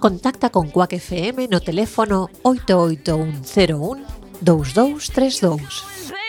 contacta 0.00 0.50
con 0.50 0.70
Quack 0.70 0.94
FM 0.94 1.46
no 1.48 1.60
teléfono 1.60 2.28
88101 2.42 4.02
2232. 4.40 6.19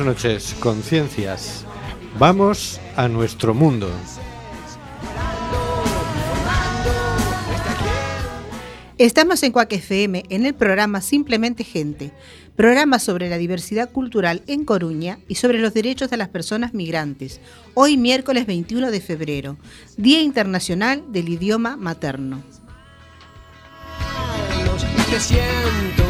Buenas 0.00 0.24
noches, 0.24 0.56
conciencias. 0.60 1.66
Vamos 2.18 2.80
a 2.96 3.06
nuestro 3.06 3.52
mundo. 3.52 3.90
Estamos 8.96 9.42
en 9.42 9.52
Cuac 9.52 9.70
FM 9.70 10.22
en 10.30 10.46
el 10.46 10.54
programa 10.54 11.02
Simplemente 11.02 11.64
Gente, 11.64 12.12
programa 12.56 12.98
sobre 12.98 13.28
la 13.28 13.36
diversidad 13.36 13.90
cultural 13.90 14.42
en 14.46 14.64
Coruña 14.64 15.18
y 15.28 15.34
sobre 15.34 15.58
los 15.58 15.74
derechos 15.74 16.08
de 16.08 16.16
las 16.16 16.30
personas 16.30 16.72
migrantes. 16.72 17.42
Hoy 17.74 17.98
miércoles 17.98 18.46
21 18.46 18.90
de 18.90 19.02
febrero, 19.02 19.58
Día 19.98 20.22
Internacional 20.22 21.04
del 21.12 21.28
Idioma 21.28 21.76
Materno. 21.76 22.42
Y 24.96 25.10
te 25.10 25.20
siento. 25.20 26.09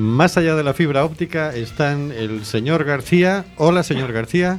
Más 0.00 0.38
allá 0.38 0.54
de 0.54 0.64
la 0.64 0.72
fibra 0.72 1.04
óptica 1.04 1.54
están 1.54 2.10
el 2.10 2.46
señor 2.46 2.84
García. 2.84 3.44
Hola, 3.58 3.82
señor 3.82 4.14
García. 4.14 4.58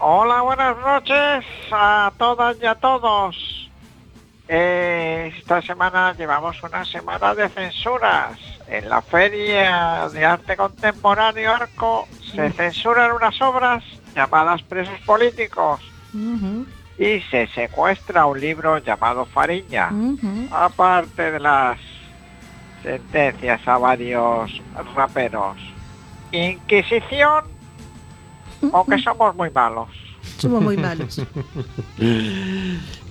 Hola, 0.00 0.42
buenas 0.42 0.76
noches 0.78 1.44
a 1.70 2.12
todas 2.18 2.56
y 2.60 2.66
a 2.66 2.74
todos. 2.74 3.70
Eh, 4.48 5.32
esta 5.38 5.62
semana 5.62 6.12
llevamos 6.18 6.60
una 6.64 6.84
semana 6.84 7.36
de 7.36 7.48
censuras. 7.50 8.36
En 8.66 8.88
la 8.88 9.00
Feria 9.00 10.08
de 10.12 10.24
Arte 10.24 10.56
Contemporáneo 10.56 11.52
Arco 11.54 12.08
se 12.34 12.50
censuran 12.50 13.12
unas 13.12 13.40
obras 13.42 13.84
llamadas 14.12 14.60
Presos 14.64 14.98
Políticos 15.06 15.82
y 16.98 17.20
se 17.30 17.46
secuestra 17.54 18.26
un 18.26 18.40
libro 18.40 18.78
llamado 18.78 19.24
Fariña, 19.24 19.90
aparte 20.50 21.30
de 21.30 21.38
las 21.38 21.78
sentencias 22.84 23.66
a 23.66 23.78
varios 23.78 24.62
raperos. 24.94 25.56
Inquisición 26.30 27.44
o 28.70 28.84
que 28.84 28.98
somos 28.98 29.34
muy 29.34 29.50
malos. 29.50 29.88
Somos 30.38 30.62
muy 30.62 30.76
malos. 30.76 31.20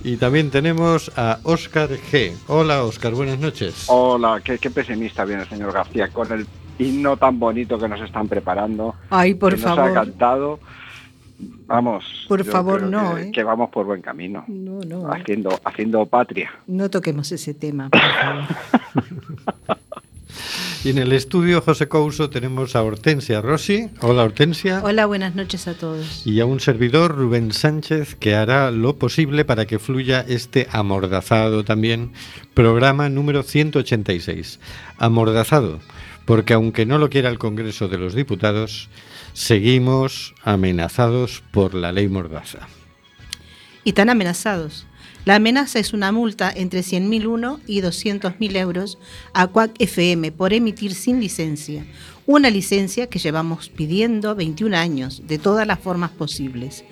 Y 0.04 0.18
también 0.18 0.50
tenemos 0.50 1.10
a 1.16 1.38
Óscar 1.44 1.88
G. 1.88 2.34
Hola, 2.46 2.84
Óscar, 2.84 3.12
buenas 3.14 3.38
noches. 3.38 3.86
Hola, 3.88 4.42
qué, 4.44 4.58
qué 4.58 4.68
pesimista 4.68 5.24
viene 5.24 5.44
el 5.44 5.48
señor 5.48 5.72
García 5.72 6.08
con 6.08 6.30
el 6.30 6.46
himno 6.78 7.16
tan 7.16 7.40
bonito 7.40 7.78
que 7.78 7.88
nos 7.88 8.02
están 8.02 8.28
preparando. 8.28 8.94
Ay, 9.08 9.32
por 9.32 9.54
que 9.54 9.62
nos 9.62 9.70
ha 9.70 9.76
favor. 9.76 9.94
cantado. 9.94 10.60
Vamos. 11.38 12.26
Por 12.28 12.44
favor, 12.44 12.82
no, 12.82 13.16
Que, 13.16 13.22
¿eh? 13.22 13.32
que 13.32 13.42
vamos 13.42 13.70
por 13.70 13.86
buen 13.86 14.02
camino. 14.02 14.44
No, 14.48 14.80
no. 14.80 15.12
Haciendo, 15.12 15.58
haciendo 15.64 16.06
patria. 16.06 16.50
No 16.66 16.88
toquemos 16.90 17.32
ese 17.32 17.54
tema, 17.54 17.90
por 17.90 18.00
favor. 18.00 18.44
Y 20.84 20.90
en 20.90 20.98
el 20.98 21.12
estudio 21.12 21.62
José 21.62 21.88
Couso 21.88 22.28
tenemos 22.28 22.76
a 22.76 22.82
Hortensia 22.82 23.40
Rossi. 23.40 23.88
Hola, 24.02 24.24
Hortensia. 24.24 24.82
Hola, 24.84 25.06
buenas 25.06 25.34
noches 25.34 25.66
a 25.66 25.72
todos. 25.72 26.26
Y 26.26 26.40
a 26.40 26.44
un 26.44 26.60
servidor, 26.60 27.16
Rubén 27.16 27.52
Sánchez, 27.52 28.16
que 28.16 28.34
hará 28.34 28.70
lo 28.70 28.96
posible 28.96 29.46
para 29.46 29.64
que 29.64 29.78
fluya 29.78 30.22
este 30.28 30.68
amordazado 30.70 31.64
también 31.64 32.12
programa 32.52 33.08
número 33.08 33.44
186. 33.44 34.60
Amordazado, 34.98 35.80
porque 36.26 36.52
aunque 36.52 36.84
no 36.84 36.98
lo 36.98 37.08
quiera 37.08 37.30
el 37.30 37.38
Congreso 37.38 37.88
de 37.88 37.96
los 37.96 38.14
Diputados, 38.14 38.90
seguimos 39.34 40.34
amenazados 40.42 41.42
por 41.50 41.74
la 41.74 41.92
ley 41.92 42.08
Mordaza. 42.08 42.60
Y 43.84 43.92
tan 43.92 44.08
amenazados. 44.08 44.86
La 45.26 45.36
amenaza 45.36 45.78
es 45.78 45.92
una 45.92 46.12
multa 46.12 46.52
entre 46.54 46.80
100.001 46.80 47.60
y 47.66 47.80
200.000 47.80 48.56
euros 48.56 48.98
a 49.32 49.46
Quack 49.46 49.72
FM 49.78 50.32
por 50.32 50.52
emitir 50.52 50.94
sin 50.94 51.20
licencia. 51.20 51.84
Una 52.26 52.50
licencia 52.50 53.08
que 53.08 53.18
llevamos 53.18 53.68
pidiendo 53.68 54.34
21 54.34 54.76
años, 54.76 55.22
de 55.26 55.38
todas 55.38 55.66
las 55.66 55.78
formas 55.78 56.10
posibles. 56.10 56.84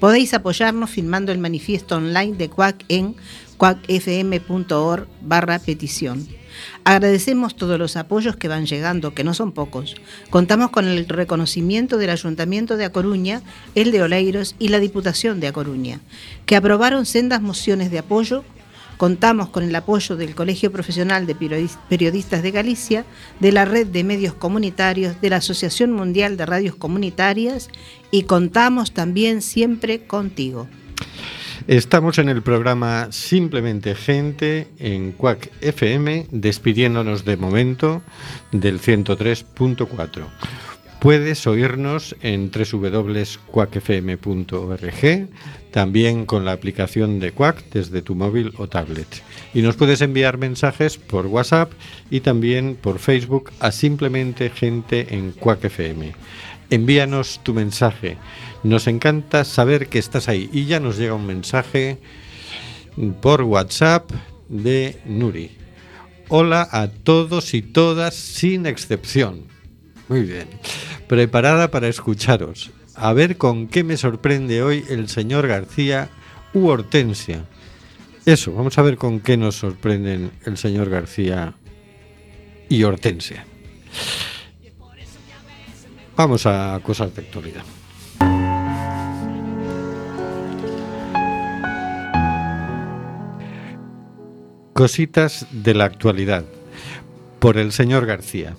Podéis 0.00 0.34
apoyarnos 0.34 0.90
firmando 0.90 1.32
el 1.32 1.38
manifiesto 1.38 1.96
online 1.96 2.36
de 2.36 2.48
Quack 2.48 2.84
en 2.88 3.16
quackfm.org 3.56 5.08
barra 5.22 5.58
petición. 5.58 6.26
Agradecemos 6.84 7.56
todos 7.56 7.78
los 7.78 7.96
apoyos 7.96 8.36
que 8.36 8.48
van 8.48 8.66
llegando, 8.66 9.14
que 9.14 9.24
no 9.24 9.34
son 9.34 9.52
pocos. 9.52 9.96
Contamos 10.30 10.70
con 10.70 10.86
el 10.86 11.08
reconocimiento 11.08 11.98
del 11.98 12.10
Ayuntamiento 12.10 12.76
de 12.76 12.84
A 12.86 12.92
Coruña, 12.92 13.42
el 13.74 13.92
de 13.92 14.02
Oleiros 14.02 14.54
y 14.58 14.68
la 14.68 14.80
Diputación 14.80 15.40
de 15.40 15.48
A 15.48 15.52
Coruña, 15.52 16.00
que 16.46 16.56
aprobaron 16.56 17.06
sendas 17.06 17.42
mociones 17.42 17.90
de 17.90 17.98
apoyo 17.98 18.44
Contamos 18.98 19.50
con 19.50 19.62
el 19.62 19.76
apoyo 19.76 20.16
del 20.16 20.34
Colegio 20.34 20.72
Profesional 20.72 21.24
de 21.24 21.36
Periodis- 21.36 21.78
Periodistas 21.88 22.42
de 22.42 22.50
Galicia, 22.50 23.04
de 23.38 23.52
la 23.52 23.64
Red 23.64 23.86
de 23.86 24.02
Medios 24.02 24.34
Comunitarios, 24.34 25.20
de 25.20 25.30
la 25.30 25.36
Asociación 25.36 25.92
Mundial 25.92 26.36
de 26.36 26.44
Radios 26.44 26.74
Comunitarias 26.74 27.68
y 28.10 28.24
contamos 28.24 28.92
también 28.92 29.40
siempre 29.40 30.04
contigo. 30.04 30.66
Estamos 31.68 32.16
en 32.18 32.30
el 32.30 32.40
programa 32.40 33.08
Simplemente 33.10 33.94
Gente 33.94 34.68
en 34.78 35.12
Quack 35.12 35.50
FM, 35.60 36.28
despidiéndonos 36.30 37.26
de 37.26 37.36
momento 37.36 38.00
del 38.52 38.80
103.4. 38.80 40.24
Puedes 41.00 41.46
oírnos 41.46 42.16
en 42.22 42.50
www.quackfm.org, 42.50 45.28
también 45.70 46.26
con 46.26 46.44
la 46.44 46.50
aplicación 46.50 47.20
de 47.20 47.30
Quack 47.30 47.70
desde 47.70 48.02
tu 48.02 48.16
móvil 48.16 48.52
o 48.58 48.68
tablet. 48.68 49.06
Y 49.54 49.62
nos 49.62 49.76
puedes 49.76 50.00
enviar 50.00 50.38
mensajes 50.38 50.96
por 50.96 51.26
WhatsApp 51.26 51.70
y 52.10 52.18
también 52.18 52.74
por 52.74 52.98
Facebook 52.98 53.52
a 53.60 53.70
Simplemente 53.70 54.50
Gente 54.50 55.14
en 55.14 55.30
Quack 55.30 55.66
FM. 55.66 56.14
Envíanos 56.70 57.38
tu 57.44 57.54
mensaje. 57.54 58.16
Nos 58.64 58.88
encanta 58.88 59.44
saber 59.44 59.86
que 59.86 60.00
estás 60.00 60.28
ahí. 60.28 60.50
Y 60.52 60.66
ya 60.66 60.80
nos 60.80 60.98
llega 60.98 61.14
un 61.14 61.26
mensaje 61.26 61.98
por 63.22 63.42
WhatsApp 63.42 64.10
de 64.48 64.98
Nuri. 65.06 65.52
Hola 66.28 66.68
a 66.72 66.88
todos 66.88 67.54
y 67.54 67.62
todas 67.62 68.14
sin 68.14 68.66
excepción. 68.66 69.57
Muy 70.08 70.22
bien. 70.22 70.48
Preparada 71.06 71.70
para 71.70 71.88
escucharos. 71.88 72.70
A 72.94 73.12
ver 73.12 73.36
con 73.36 73.68
qué 73.68 73.84
me 73.84 73.96
sorprende 73.96 74.62
hoy 74.62 74.84
el 74.88 75.08
señor 75.08 75.46
García 75.46 76.10
u 76.54 76.66
Hortensia. 76.66 77.44
Eso, 78.24 78.52
vamos 78.52 78.76
a 78.78 78.82
ver 78.82 78.96
con 78.96 79.20
qué 79.20 79.36
nos 79.36 79.56
sorprenden 79.56 80.32
el 80.44 80.56
señor 80.56 80.90
García 80.90 81.54
y 82.68 82.82
Hortensia. 82.82 83.46
Vamos 86.16 86.46
a 86.46 86.80
cosas 86.82 87.14
de 87.14 87.22
actualidad. 87.22 87.62
Cositas 94.72 95.46
de 95.50 95.74
la 95.74 95.84
actualidad 95.84 96.44
por 97.38 97.56
el 97.56 97.72
señor 97.72 98.06
García. 98.06 98.54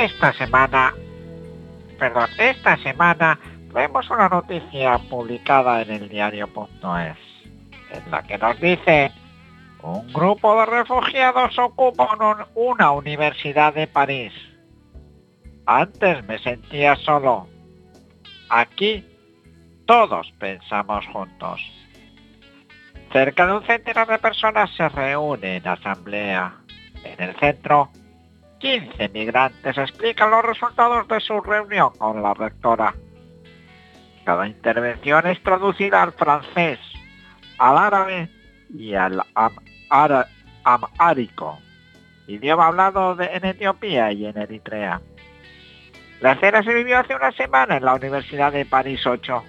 Esta 0.00 0.32
semana, 0.32 0.94
perdón, 1.98 2.28
esta 2.38 2.76
semana 2.78 3.38
vemos 3.72 4.08
una 4.08 4.28
noticia 4.30 4.96
publicada 5.10 5.82
en 5.82 5.90
el 5.90 6.08
diario.es 6.08 7.16
en 7.92 8.10
la 8.10 8.22
que 8.22 8.38
nos 8.38 8.58
dice 8.60 9.12
un 9.82 10.10
grupo 10.12 10.58
de 10.60 10.66
refugiados 10.66 11.58
ocupa 11.58 12.16
un- 12.18 12.46
una 12.70 12.92
universidad 12.92 13.74
de 13.74 13.86
París. 13.88 14.32
Antes 15.66 16.24
me 16.26 16.38
sentía 16.38 16.96
solo. 16.96 17.48
Aquí 18.48 19.04
todos 19.86 20.32
pensamos 20.38 21.04
juntos. 21.08 21.60
Cerca 23.12 23.46
de 23.46 23.52
un 23.52 23.64
centenar 23.64 24.06
de 24.08 24.18
personas 24.18 24.70
se 24.76 24.88
reúnen 24.88 25.56
en 25.56 25.68
asamblea. 25.68 26.54
En 27.04 27.20
el 27.28 27.36
centro 27.36 27.90
15 28.60 29.08
migrantes 29.08 29.76
explican 29.78 30.30
los 30.30 30.44
resultados 30.44 31.08
de 31.08 31.20
su 31.20 31.40
reunión 31.40 31.90
con 31.98 32.22
la 32.22 32.34
rectora. 32.34 32.94
Cada 34.24 34.46
intervención 34.46 35.26
es 35.26 35.42
traducida 35.42 36.02
al 36.02 36.12
francés, 36.12 36.78
al 37.58 37.78
árabe 37.78 38.28
y 38.72 38.94
al 38.94 39.22
am- 39.34 39.56
ara- 39.88 40.28
amhárico, 40.64 41.58
idioma 42.26 42.66
hablado 42.66 43.16
en 43.18 43.44
Etiopía 43.44 44.12
y 44.12 44.26
en 44.26 44.36
Eritrea. 44.36 45.00
La 46.20 46.32
escena 46.32 46.62
se 46.62 46.74
vivió 46.74 46.98
hace 46.98 47.14
una 47.14 47.32
semana 47.32 47.78
en 47.78 47.84
la 47.86 47.94
Universidad 47.94 48.52
de 48.52 48.66
París 48.66 49.06
8, 49.06 49.42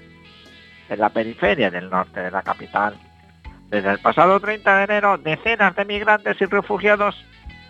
en 0.90 1.00
la 1.00 1.10
periferia 1.10 1.70
del 1.70 1.90
norte 1.90 2.22
de 2.22 2.32
la 2.32 2.42
capital. 2.44 2.96
Desde 3.68 3.92
el 3.92 4.00
pasado 4.00 4.40
30 4.40 4.78
de 4.78 4.84
enero, 4.86 5.18
decenas 5.18 5.76
de 5.76 5.84
migrantes 5.84 6.40
y 6.42 6.46
refugiados 6.46 7.16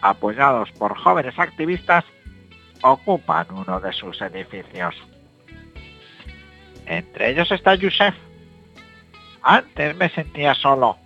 apoyados 0.01 0.71
por 0.73 0.97
jóvenes 0.97 1.37
activistas, 1.37 2.03
ocupan 2.81 3.47
uno 3.51 3.79
de 3.79 3.93
sus 3.93 4.19
edificios. 4.21 4.95
Entre 6.85 7.29
ellos 7.31 7.51
está 7.51 7.75
Yusef. 7.75 8.15
Antes 9.43 9.95
me 9.95 10.09
sentía 10.09 10.53
solo. 10.55 10.97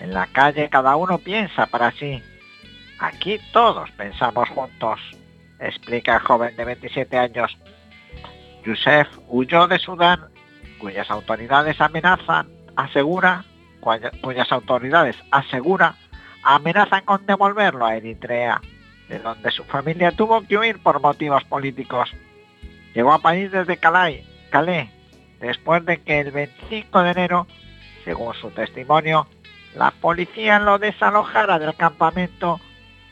En 0.00 0.14
la 0.14 0.26
calle 0.28 0.68
cada 0.68 0.96
uno 0.96 1.18
piensa 1.18 1.66
para 1.66 1.90
sí. 1.92 2.22
Aquí 3.00 3.38
todos 3.52 3.90
pensamos 3.92 4.48
juntos, 4.48 5.00
explica 5.60 6.14
el 6.14 6.20
joven 6.20 6.56
de 6.56 6.64
27 6.64 7.16
años. 7.18 7.56
Yusef 8.64 9.08
huyó 9.28 9.66
de 9.68 9.78
Sudán, 9.78 10.20
cuyas 10.78 11.10
autoridades 11.10 11.80
amenazan, 11.80 12.48
asegura, 12.76 13.44
cuya- 13.80 14.12
cuyas 14.20 14.50
autoridades 14.52 15.16
asegura 15.30 15.94
amenazan 16.42 17.04
con 17.04 17.26
devolverlo 17.26 17.86
a 17.86 17.96
Eritrea, 17.96 18.60
de 19.08 19.18
donde 19.18 19.50
su 19.50 19.64
familia 19.64 20.12
tuvo 20.12 20.42
que 20.46 20.58
huir 20.58 20.78
por 20.82 21.00
motivos 21.00 21.44
políticos. 21.44 22.10
Llegó 22.94 23.12
a 23.12 23.18
París 23.18 23.50
desde 23.52 23.76
Calais, 23.76 24.24
Calais, 24.50 24.90
después 25.40 25.84
de 25.84 25.98
que 25.98 26.20
el 26.20 26.30
25 26.30 27.02
de 27.02 27.10
enero, 27.10 27.46
según 28.04 28.34
su 28.34 28.50
testimonio, 28.50 29.26
la 29.74 29.90
policía 29.90 30.58
lo 30.58 30.78
desalojara 30.78 31.58
del 31.58 31.74
campamento 31.74 32.60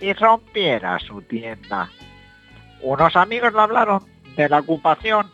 y 0.00 0.12
rompiera 0.12 0.98
su 0.98 1.22
tienda. 1.22 1.90
Unos 2.80 3.16
amigos 3.16 3.52
le 3.52 3.60
hablaron 3.60 4.04
de 4.36 4.48
la 4.48 4.58
ocupación 4.58 5.30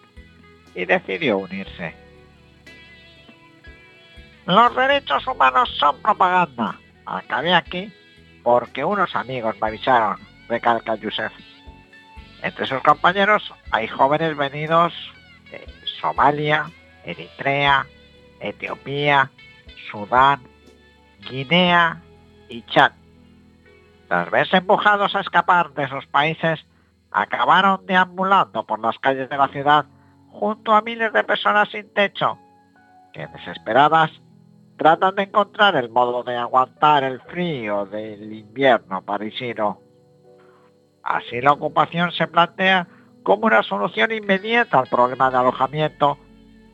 y 0.75 0.85
decidió 0.85 1.39
unirse. 1.39 1.95
Los 4.47 4.75
derechos 4.75 5.27
humanos 5.27 5.71
son 5.79 6.01
propaganda. 6.03 6.79
Acabé 7.07 7.55
aquí 7.55 7.93
porque 8.43 8.85
unos 8.85 9.15
amigos 9.15 9.57
me 9.61 9.69
avisaron, 9.69 10.19
recalca 10.49 10.97
Yusef. 10.97 11.33
Entre 12.43 12.67
sus 12.67 12.83
compañeros 12.83 13.53
hay 13.71 13.87
jóvenes 13.89 14.37
venidos 14.37 14.93
de 15.51 15.65
Somalia, 16.01 16.71
Eritrea, 17.05 17.87
Etiopía, 18.41 19.31
Sudán, 19.91 20.43
Guinea 21.21 22.03
y 22.49 22.63
Chad. 22.63 22.93
Tras 24.09 24.31
verse 24.31 24.57
empujados 24.57 25.15
a 25.15 25.21
escapar 25.21 25.73
de 25.75 25.89
sus 25.89 26.07
países, 26.07 26.65
acabaron 27.13 27.87
deambulando 27.87 28.65
por 28.67 28.81
las 28.81 28.99
calles 28.99 29.29
de 29.29 29.37
la 29.37 29.49
ciudad 29.49 29.87
junto 30.31 30.75
a 30.75 30.83
miles 30.83 31.13
de 31.13 31.25
personas 31.25 31.69
sin 31.71 31.93
techo, 31.93 32.39
que 33.13 33.27
desesperadas 33.29 34.11
tratan 34.77 35.15
de 35.15 35.25
encontrar 35.25 35.77
el 35.77 35.91
modo 35.91 36.23
de 36.23 36.37
aguantar 36.37 37.05
el 37.05 37.21
frío 37.21 37.87
del 37.87 38.33
invierno 38.33 39.03
parisino. 39.03 39.81
Así 41.03 41.41
la 41.41 41.53
ocupación 41.53 42.13
se 42.13 42.27
plantea 42.27 42.87
como 43.23 43.47
una 43.47 43.63
solución 43.63 44.13
inmediata 44.13 44.79
al 44.79 44.89
problema 44.89 45.31
de 45.31 45.39
alojamiento, 45.39 46.19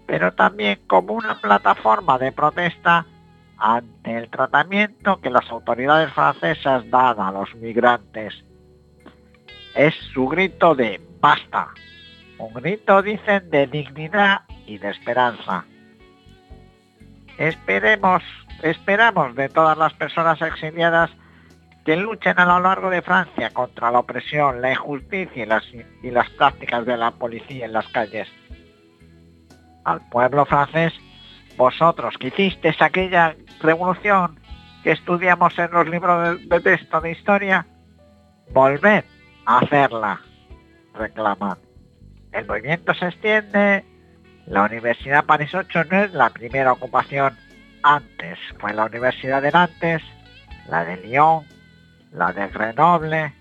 pero 0.07 0.33
también 0.35 0.81
como 0.87 1.15
una 1.15 1.41
plataforma 1.41 2.19
de 2.19 2.33
protesta 2.33 3.07
ante 3.59 4.17
el 4.17 4.31
tratamiento 4.31 5.21
que 5.21 5.31
las 5.31 5.51
autoridades 5.51 6.13
francesas 6.13 6.89
dan 6.91 7.21
a 7.21 7.33
los 7.33 7.55
migrantes. 7.57 8.35
Es 9.75 9.95
su 10.15 10.29
grito 10.29 10.75
de 10.75 11.01
basta, 11.21 11.69
un 12.39 12.55
grito, 12.55 13.03
dicen, 13.03 13.51
de 13.51 13.67
dignidad 13.67 14.43
y 14.67 14.79
de 14.79 14.91
esperanza. 14.91 15.65
Esperemos, 17.39 18.23
esperamos 18.63 19.35
de 19.37 19.49
todas 19.49 19.79
las 19.79 19.95
personas 19.95 20.43
exiliadas 20.43 21.11
que 21.85 21.97
luchen 21.97 22.39
a 22.39 22.45
lo 22.45 22.61
largo 22.61 22.91
de 22.91 23.01
Francia 23.01 23.51
contra 23.51 23.91
la 23.91 24.01
opresión, 24.01 24.61
la 24.61 24.73
injusticia 24.73 25.45
y 25.45 25.47
las, 25.47 25.65
y 26.03 26.11
las 26.11 26.29
prácticas 26.31 26.85
de 26.85 26.97
la 26.97 27.13
policía 27.13 27.65
en 27.65 27.73
las 27.73 27.89
calles. 27.89 28.29
Al 29.85 30.07
pueblo 30.11 30.45
francés, 30.45 30.93
vosotros 31.57 32.19
que 32.19 32.29
hicisteis 32.29 32.83
aquella 32.83 33.37
revolución 33.61 34.39
que 34.83 34.93
estudiamos 34.93 35.59
en 35.59 35.71
los 35.71 35.89
libros 35.89 36.41
de, 36.49 36.61
texto 36.61 37.01
de 37.01 37.13
historia, 37.13 37.67
volved 38.53 39.05
a 39.47 39.59
hacerla, 39.59 40.21
reclaman. 40.95 41.59
El 42.33 42.47
movimiento 42.47 42.93
se 42.95 43.07
extiende, 43.07 43.85
la 44.51 44.65
Universidad 44.65 45.25
París 45.25 45.55
8 45.55 45.85
no 45.85 46.03
es 46.05 46.13
la 46.13 46.31
primera 46.31 46.73
ocupación 46.73 47.37
antes 47.83 48.39
fue 48.59 48.73
la 48.75 48.87
Universidad 48.87 49.43
de 49.43 49.53
Nantes, 49.53 50.03
la 50.69 50.85
de 50.85 50.97
Lyon, 50.97 51.45
la 52.13 52.33
de 52.33 52.49
Grenoble 52.49 53.33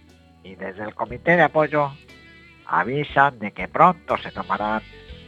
y 0.44 0.56
desde 0.56 0.84
el 0.84 0.94
Comité 0.94 1.36
de 1.36 1.44
Apoyo 1.44 1.92
avisan 2.66 3.40
de 3.40 3.52
que 3.52 3.68
pronto 3.68 4.18
se 4.18 4.32
tomarán 4.32 4.82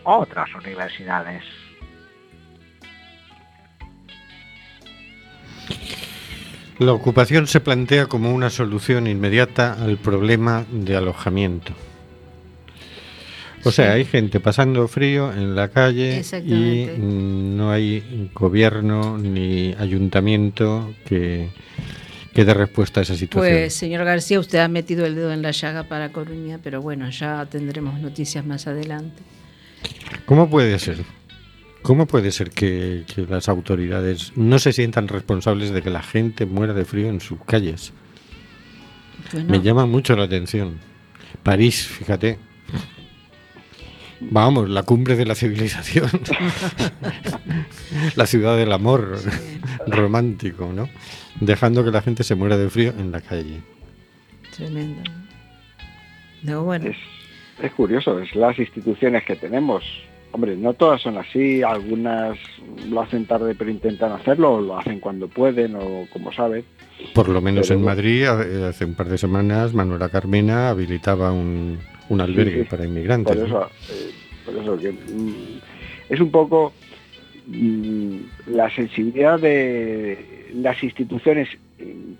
otras 0.04 0.54
universidades. 0.56 1.44
La 6.78 6.94
ocupación 6.94 7.48
se 7.48 7.60
plantea 7.60 8.06
como 8.06 8.34
una 8.34 8.50
solución 8.50 9.08
inmediata 9.08 9.74
al 9.74 9.98
problema 9.98 10.66
de 10.72 10.96
alojamiento. 10.96 11.74
O 13.64 13.72
sea, 13.72 13.94
hay 13.94 14.06
gente 14.06 14.40
pasando 14.40 14.88
frío 14.88 15.34
en 15.34 15.56
la 15.56 15.70
calle 15.70 16.22
y 16.46 16.88
mm, 16.88 17.58
no 17.58 17.72
hay 17.72 18.30
gobierno 18.34 19.18
ni 19.18 19.74
ayuntamiento 19.78 20.94
que, 21.06 21.50
que 22.34 22.46
dé 22.46 22.54
respuesta 22.54 23.02
a 23.02 23.04
esa 23.04 23.16
situación. 23.16 23.54
Pues, 23.54 23.74
señor 23.74 24.06
García, 24.06 24.40
usted 24.40 24.60
ha 24.60 24.68
metido 24.68 25.06
el 25.06 25.16
dedo 25.16 25.34
en 25.34 25.42
la 25.42 25.52
llaga 25.52 25.84
para 25.84 26.12
Coruña, 26.12 26.60
pero 26.64 26.82
bueno, 26.82 27.10
ya 27.10 27.46
tendremos 27.48 28.00
noticias 28.00 28.46
más 28.46 28.68
adelante. 28.68 29.22
¿Cómo 30.26 30.50
puede 30.50 30.78
ser? 30.80 30.98
¿Cómo 31.82 32.06
puede 32.06 32.32
ser 32.32 32.52
que, 32.52 33.04
que 33.14 33.22
las 33.22 33.48
autoridades 33.50 34.34
no 34.36 34.60
se 34.60 34.74
sientan 34.74 35.08
responsables 35.08 35.72
de 35.72 35.82
que 35.82 35.90
la 35.90 36.04
gente 36.04 36.46
muera 36.46 36.74
de 36.74 36.86
frío 36.86 37.08
en 37.08 37.22
sus 37.22 37.40
calles? 37.46 37.94
Pues 39.32 39.46
Me 39.46 39.62
llama 39.62 39.86
mucho 39.86 40.16
la 40.16 40.24
atención. 40.24 40.80
París, 41.44 41.88
fíjate. 41.88 42.49
Vamos, 44.22 44.70
la 44.70 44.84
cumbre 44.84 45.16
de 45.16 45.26
la 45.26 45.36
civilización. 45.36 46.10
la 48.16 48.26
ciudad 48.26 48.58
del 48.58 48.72
amor 48.72 49.18
romántico, 49.88 50.72
¿no? 50.74 50.90
Dejando 51.40 51.84
que 51.84 51.92
la 51.92 52.02
gente 52.02 52.24
se 52.24 52.36
muera 52.36 52.58
de 52.58 52.70
frío 52.70 52.94
en 52.98 53.12
la 53.12 53.22
calle. 53.22 53.62
Tremendo. 54.56 55.02
No, 56.44 56.64
bueno. 56.64 56.90
Es, 56.90 56.98
es 57.62 57.72
curioso, 57.74 58.20
es 58.20 58.36
las 58.36 58.60
instituciones 58.60 59.24
que 59.24 59.36
tenemos. 59.36 59.84
Hombre, 60.32 60.56
no 60.56 60.74
todas 60.74 61.02
son 61.02 61.18
así, 61.18 61.64
algunas 61.64 62.38
lo 62.88 63.02
hacen 63.02 63.26
tarde 63.26 63.56
pero 63.56 63.72
intentan 63.72 64.12
hacerlo, 64.12 64.56
o 64.56 64.62
lo 64.62 64.78
hacen 64.78 65.00
cuando 65.00 65.28
pueden 65.28 65.76
o 65.76 66.06
como 66.12 66.32
saben. 66.32 66.64
Por 67.16 67.30
lo 67.30 67.42
menos 67.42 67.68
Pero 67.68 67.80
en. 67.80 67.86
Madrid, 67.86 68.26
hace 68.26 68.86
un 68.86 68.94
par 68.94 69.08
de 69.08 69.18
semanas, 69.18 69.74
Manuela 69.74 70.10
Carmena 70.10 70.70
habilitaba 70.70 71.32
un, 71.32 71.80
un 72.10 72.22
albergue 72.22 72.64
sí. 72.64 72.70
para 72.70 72.86
inmigrantes. 72.86 73.36
Por 73.36 73.48
¿no? 73.50 73.58
eso, 73.64 73.72
eh, 73.92 74.12
por 74.46 74.56
eso 74.58 74.78
que 74.78 74.92
mm, 74.92 75.60
es 76.10 76.20
un 76.20 76.32
poco 76.32 76.74
mm, 77.48 78.18
la 78.48 78.70
sensibilidad 78.76 79.40
de 79.40 80.50
las 80.54 80.82
instituciones 80.84 81.48
mm, 81.80 82.14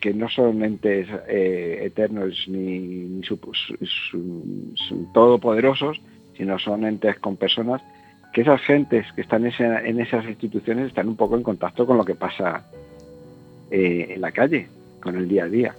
que 0.00 0.12
no 0.14 0.28
son 0.28 0.64
entes 0.64 1.06
eh, 1.28 1.80
eternos 1.84 2.44
ni, 2.48 2.78
ni 2.78 3.22
su- 3.24 3.38
su- 3.52 3.76
su- 4.10 4.72
su- 4.74 5.08
todopoderosos, 5.14 6.00
sino 6.36 6.58
son 6.58 6.84
entes 6.84 7.18
con 7.20 7.36
personas, 7.36 7.82
que 8.32 8.40
esas 8.40 8.60
gentes 8.62 9.06
que 9.14 9.20
están 9.20 9.46
esa- 9.46 9.84
en 9.84 10.00
esas 10.00 10.24
instituciones 10.26 10.88
están 10.88 11.06
un 11.08 11.16
poco 11.16 11.36
en 11.36 11.42
contacto 11.42 11.86
con 11.86 11.98
lo 11.98 12.04
que 12.04 12.14
pasa 12.14 12.66
eh, 13.70 14.14
en 14.14 14.20
la 14.20 14.32
calle, 14.32 14.66
con 15.00 15.16
el 15.16 15.28
día 15.28 15.44
a 15.44 15.48
día. 15.48 15.74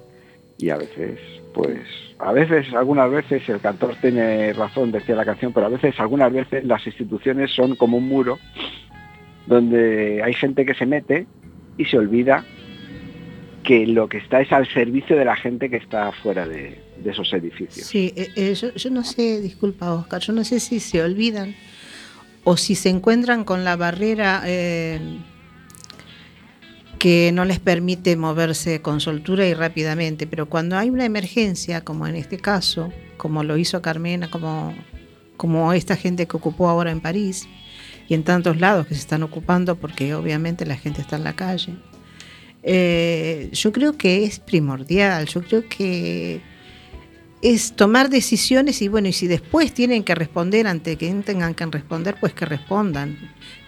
Y 0.57 0.69
a 0.69 0.77
veces, 0.77 1.19
pues, 1.53 1.79
a 2.19 2.31
veces, 2.31 2.73
algunas 2.73 3.09
veces 3.09 3.47
el 3.49 3.59
cantor 3.59 3.95
tiene 4.01 4.53
razón, 4.53 4.91
decía 4.91 5.15
la 5.15 5.25
canción, 5.25 5.53
pero 5.53 5.67
a 5.67 5.69
veces, 5.69 5.99
algunas 5.99 6.31
veces 6.31 6.63
las 6.65 6.85
instituciones 6.85 7.51
son 7.51 7.75
como 7.75 7.97
un 7.97 8.07
muro 8.07 8.39
donde 9.45 10.21
hay 10.23 10.33
gente 10.33 10.65
que 10.65 10.73
se 10.73 10.85
mete 10.85 11.27
y 11.77 11.85
se 11.85 11.97
olvida 11.97 12.45
que 13.63 13.87
lo 13.87 14.09
que 14.09 14.17
está 14.17 14.41
es 14.41 14.51
al 14.51 14.67
servicio 14.67 15.15
de 15.15 15.25
la 15.25 15.35
gente 15.35 15.69
que 15.69 15.77
está 15.77 16.11
fuera 16.11 16.47
de, 16.47 16.81
esos 17.05 17.31
edificios. 17.33 17.87
Sí, 17.87 18.13
eh, 18.15 18.29
eh, 18.35 18.53
yo, 18.53 18.73
yo 18.73 18.89
no 18.89 19.03
sé, 19.03 19.41
disculpa 19.41 19.93
Oscar, 19.93 20.21
yo 20.21 20.33
no 20.33 20.43
sé 20.43 20.59
si 20.59 20.79
se 20.79 21.01
olvidan 21.01 21.55
o 22.43 22.57
si 22.57 22.75
se 22.75 22.89
encuentran 22.89 23.43
con 23.43 23.63
la 23.63 23.75
barrera 23.75 24.43
eh, 24.45 24.99
que 27.03 27.33
no 27.33 27.43
les 27.43 27.59
permite 27.59 28.15
moverse 28.15 28.81
con 28.81 29.01
soltura 29.01 29.45
y 29.45 29.53
rápidamente, 29.53 30.25
pero 30.25 30.47
cuando 30.47 30.77
hay 30.77 30.89
una 30.89 31.03
emergencia, 31.03 31.83
como 31.83 32.07
en 32.07 32.15
este 32.15 32.37
caso, 32.37 32.93
como 33.17 33.43
lo 33.43 33.57
hizo 33.57 33.81
Carmena, 33.81 34.31
como, 34.31 34.73
como 35.35 35.73
esta 35.73 35.97
gente 35.97 36.27
que 36.27 36.37
ocupó 36.37 36.69
ahora 36.69 36.91
en 36.91 37.01
París 37.01 37.45
y 38.07 38.13
en 38.13 38.23
tantos 38.23 38.61
lados 38.61 38.87
que 38.87 38.93
se 38.93 39.01
están 39.01 39.21
ocupando 39.21 39.75
porque 39.75 40.15
obviamente 40.15 40.65
la 40.65 40.77
gente 40.77 41.01
está 41.01 41.17
en 41.17 41.25
la 41.25 41.35
calle, 41.35 41.75
eh, 42.63 43.49
yo 43.51 43.73
creo 43.73 43.97
que 43.97 44.23
es 44.23 44.39
primordial, 44.39 45.25
yo 45.25 45.41
creo 45.41 45.67
que 45.67 46.41
es 47.43 47.75
tomar 47.75 48.09
decisiones 48.09 48.81
y 48.81 48.87
bueno, 48.87 49.09
y 49.09 49.13
si 49.13 49.27
después 49.27 49.73
tienen 49.73 50.03
que 50.03 50.15
responder 50.15 50.65
ante 50.65 50.95
que 50.95 51.13
tengan 51.25 51.53
que 51.53 51.65
responder, 51.65 52.15
pues 52.19 52.33
que 52.33 52.45
respondan. 52.45 53.17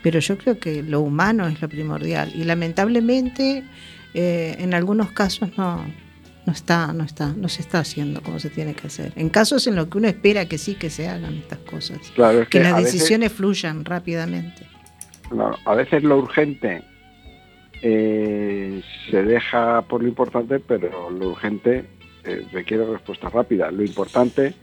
Pero 0.01 0.19
yo 0.19 0.37
creo 0.37 0.57
que 0.59 0.81
lo 0.81 1.01
humano 1.01 1.45
es 1.47 1.61
lo 1.61 1.67
primordial 1.67 2.31
y 2.33 2.45
lamentablemente 2.45 3.63
eh, 4.13 4.55
en 4.59 4.73
algunos 4.73 5.11
casos 5.11 5.49
no, 5.57 5.85
no 6.45 6.53
está, 6.53 6.93
no 6.93 7.03
está, 7.03 7.33
no 7.33 7.49
se 7.49 7.61
está 7.61 7.79
haciendo 7.79 8.21
como 8.21 8.39
se 8.39 8.49
tiene 8.49 8.73
que 8.75 8.87
hacer. 8.87 9.11
En 9.17 9.27
casos 9.29 9.67
en 9.67 9.75
los 9.75 9.87
que 9.87 9.97
uno 9.97 10.07
espera 10.07 10.45
que 10.47 10.57
sí 10.57 10.75
que 10.75 10.89
se 10.89 11.09
hagan 11.09 11.33
estas 11.33 11.59
cosas, 11.59 11.97
Claro, 12.15 12.43
es 12.43 12.47
que 12.47 12.59
que 12.59 12.63
las 12.63 12.77
veces- 12.77 12.93
decisiones 12.93 13.33
fluyan 13.33 13.83
rápidamente. 13.83 14.65
A 15.65 15.75
veces 15.75 16.01
lo 16.03 16.17
urgente 16.19 16.81
eh, 17.81 18.81
se 19.11 19.23
deja 19.23 19.81
por 19.81 20.01
lo 20.01 20.07
importante, 20.07 20.59
pero 20.59 21.09
lo 21.09 21.31
urgente 21.31 21.85
eh, 22.25 22.45
requiere 22.51 22.85
respuesta 22.85 23.29
rápida. 23.29 23.71
Lo 23.71 23.83
importante 23.83 24.53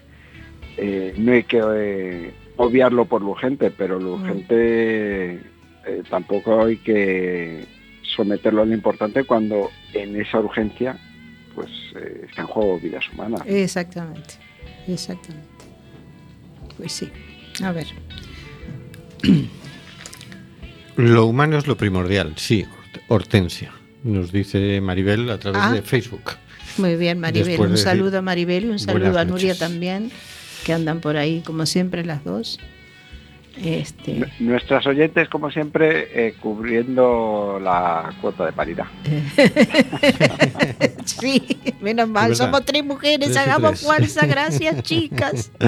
eh, 0.77 1.15
no 1.17 1.33
hay 1.33 1.45
que 1.45 1.61
eh, 1.77 2.35
obviarlo 2.57 3.05
por 3.07 3.23
lo 3.23 3.31
urgente, 3.31 3.71
pero 3.71 3.99
lo 3.99 4.17
Mm. 4.17 4.23
urgente 4.23 5.33
eh, 5.35 6.03
tampoco 6.09 6.65
hay 6.65 6.77
que 6.79 7.65
someterlo 8.17 8.63
a 8.63 8.67
lo 8.67 8.75
importante 8.75 9.25
cuando 9.25 9.71
en 9.95 10.21
esa 10.21 10.39
urgencia 10.41 10.97
pues 11.55 11.69
eh, 11.97 12.27
está 12.29 12.43
en 12.43 12.47
juego 12.49 12.79
vidas 12.81 13.05
humanas. 13.13 13.43
Exactamente, 13.47 14.35
exactamente. 14.89 15.49
Pues 16.79 16.93
sí, 16.93 17.11
a 17.63 17.73
ver. 17.73 17.87
Lo 20.97 21.27
humano 21.27 21.57
es 21.59 21.67
lo 21.67 21.77
primordial, 21.77 22.35
sí, 22.37 22.65
Hortensia. 23.09 23.73
Nos 24.05 24.33
dice 24.33 24.81
Maribel 24.81 25.31
a 25.31 25.39
través 25.39 25.63
Ah. 25.65 25.73
de 25.73 25.83
Facebook. 25.83 26.23
Muy 26.79 26.97
bien, 26.97 27.19
Maribel. 27.21 27.49
Después 27.49 27.69
Un 27.69 27.75
de 27.75 27.81
decir 27.81 27.85
saludo 27.85 28.19
a 28.19 28.23
Maribel 28.23 28.65
y 28.65 28.69
un 28.69 28.79
saludo 28.79 29.19
a 29.19 29.25
Nuria 29.25 29.55
también, 29.57 30.11
que 30.65 30.73
andan 30.73 31.01
por 31.01 31.17
ahí, 31.17 31.43
como 31.45 31.67
siempre, 31.67 32.05
las 32.05 32.25
dos. 32.25 32.59
Este, 33.63 34.25
Nuestras 34.39 34.87
oyentes, 34.87 35.29
como 35.29 35.51
siempre, 35.51 36.29
eh, 36.29 36.35
cubriendo 36.41 37.61
la 37.63 38.15
cuota 38.21 38.47
de 38.47 38.53
paridad. 38.53 38.87
sí, 41.05 41.43
menos 41.83 42.09
mal, 42.09 42.35
somos 42.35 42.65
tres 42.65 42.83
mujeres, 42.83 43.33
Tres 43.33 43.37
hagamos 43.37 43.73
tres. 43.73 43.83
fuerza, 43.83 44.25
gracias, 44.27 44.83
chicas. 44.83 45.51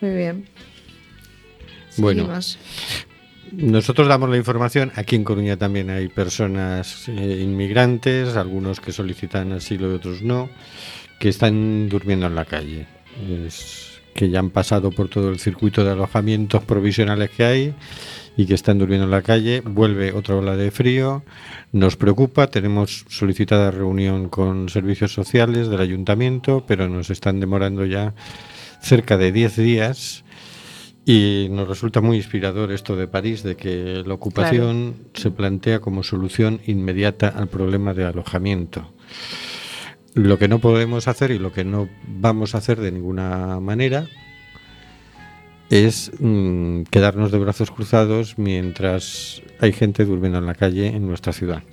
Muy 0.00 0.10
bien. 0.10 0.48
Bueno. 1.96 2.22
Seguimos. 2.22 2.58
Nosotros 3.52 4.08
damos 4.08 4.30
la 4.30 4.36
información. 4.36 4.92
Aquí 4.94 5.16
en 5.16 5.24
Coruña 5.24 5.56
también 5.56 5.90
hay 5.90 6.08
personas 6.08 7.08
eh, 7.08 7.40
inmigrantes, 7.42 8.36
algunos 8.36 8.80
que 8.80 8.92
solicitan 8.92 9.52
asilo 9.52 9.90
y 9.90 9.94
otros 9.94 10.22
no, 10.22 10.48
que 11.18 11.28
están 11.28 11.88
durmiendo 11.88 12.26
en 12.26 12.34
la 12.34 12.44
calle. 12.44 12.86
Es 13.46 14.00
que 14.14 14.28
ya 14.28 14.38
han 14.38 14.50
pasado 14.50 14.90
por 14.90 15.08
todo 15.08 15.30
el 15.30 15.38
circuito 15.38 15.84
de 15.84 15.92
alojamientos 15.92 16.62
provisionales 16.64 17.30
que 17.30 17.44
hay 17.44 17.74
y 18.36 18.46
que 18.46 18.54
están 18.54 18.78
durmiendo 18.78 19.04
en 19.04 19.10
la 19.10 19.22
calle. 19.22 19.62
Vuelve 19.62 20.12
otra 20.12 20.36
ola 20.36 20.56
de 20.56 20.70
frío. 20.70 21.24
Nos 21.72 21.96
preocupa. 21.96 22.46
Tenemos 22.48 23.04
solicitada 23.08 23.70
reunión 23.70 24.28
con 24.28 24.68
servicios 24.68 25.12
sociales 25.12 25.68
del 25.68 25.80
ayuntamiento, 25.80 26.64
pero 26.66 26.88
nos 26.88 27.10
están 27.10 27.40
demorando 27.40 27.84
ya 27.84 28.14
cerca 28.80 29.16
de 29.16 29.32
10 29.32 29.56
días. 29.56 30.24
Y 31.12 31.48
nos 31.50 31.66
resulta 31.66 32.00
muy 32.00 32.18
inspirador 32.18 32.70
esto 32.70 32.94
de 32.94 33.08
París, 33.08 33.42
de 33.42 33.56
que 33.56 34.04
la 34.06 34.14
ocupación 34.14 35.08
se 35.12 35.32
plantea 35.32 35.80
como 35.80 36.04
solución 36.04 36.60
inmediata 36.68 37.26
al 37.26 37.48
problema 37.48 37.94
de 37.94 38.04
alojamiento. 38.04 38.92
Lo 40.14 40.38
que 40.38 40.46
no 40.46 40.60
podemos 40.60 41.08
hacer 41.08 41.32
y 41.32 41.40
lo 41.40 41.52
que 41.52 41.64
no 41.64 41.88
vamos 42.06 42.54
a 42.54 42.58
hacer 42.58 42.78
de 42.78 42.92
ninguna 42.92 43.58
manera 43.58 44.06
es 45.68 46.12
mm, 46.20 46.82
quedarnos 46.82 47.32
de 47.32 47.38
brazos 47.38 47.72
cruzados 47.72 48.38
mientras 48.38 49.42
hay 49.58 49.72
gente 49.72 50.04
durmiendo 50.04 50.38
en 50.38 50.46
la 50.46 50.54
calle 50.54 50.86
en 50.86 51.08
nuestra 51.08 51.32
ciudad. 51.32 51.64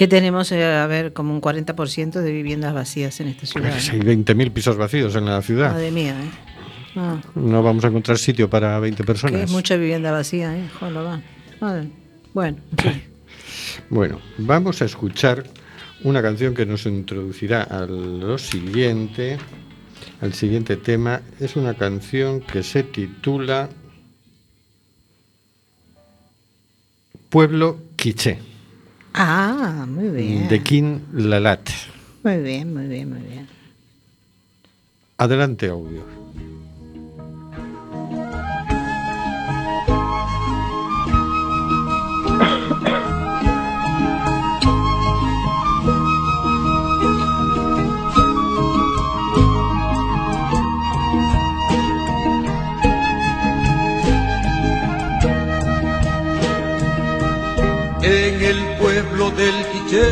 Que 0.00 0.08
tenemos, 0.08 0.50
eh, 0.50 0.64
a 0.64 0.86
ver, 0.86 1.12
como 1.12 1.34
un 1.34 1.42
40% 1.42 2.22
de 2.22 2.32
viviendas 2.32 2.72
vacías 2.72 3.20
en 3.20 3.28
esta 3.28 3.44
ciudad. 3.44 3.70
Pues 3.70 3.90
hay 3.90 3.98
20.000 4.00 4.50
pisos 4.50 4.78
vacíos 4.78 5.14
en 5.14 5.26
la 5.26 5.42
ciudad. 5.42 5.72
Madre 5.72 5.90
mía, 5.90 6.12
¿eh? 6.18 6.30
Ah, 6.96 7.20
No 7.34 7.62
vamos 7.62 7.84
a 7.84 7.88
encontrar 7.88 8.16
sitio 8.16 8.48
para 8.48 8.80
20 8.80 9.04
personas. 9.04 9.36
que 9.36 9.42
es 9.42 9.50
mucha 9.50 9.76
vivienda 9.76 10.10
vacía, 10.10 10.56
¿eh? 10.56 10.70
Joder, 10.80 10.96
va. 10.96 11.20
Madre. 11.60 11.90
Bueno, 12.32 12.56
sí. 12.82 12.88
Bueno, 13.90 14.22
vamos 14.38 14.80
a 14.80 14.86
escuchar 14.86 15.44
una 16.02 16.22
canción 16.22 16.54
que 16.54 16.64
nos 16.64 16.86
introducirá 16.86 17.64
a 17.64 17.84
lo 17.84 18.38
siguiente, 18.38 19.36
al 20.22 20.32
siguiente 20.32 20.78
tema. 20.78 21.20
Es 21.40 21.56
una 21.56 21.74
canción 21.74 22.40
que 22.40 22.62
se 22.62 22.84
titula 22.84 23.68
Pueblo 27.28 27.80
Quiché, 27.96 28.38
Ah, 29.14 29.86
muy 29.88 30.08
bien. 30.08 30.48
de 30.48 30.62
King 30.62 30.98
Lalat. 31.12 31.68
Muy 32.22 32.36
bien, 32.38 32.72
muy 32.74 32.86
bien, 32.86 33.08
muy 33.10 33.20
bien. 33.20 33.48
Adelante, 35.18 35.68
audio. 35.68 36.19
Pueblo 59.00 59.30
del 59.30 59.54
Quiché. 59.72 60.10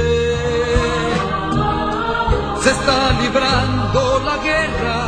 Se 2.63 2.71
está 2.71 3.13
librando 3.21 4.01
la 4.25 4.37
guerra 4.49 5.01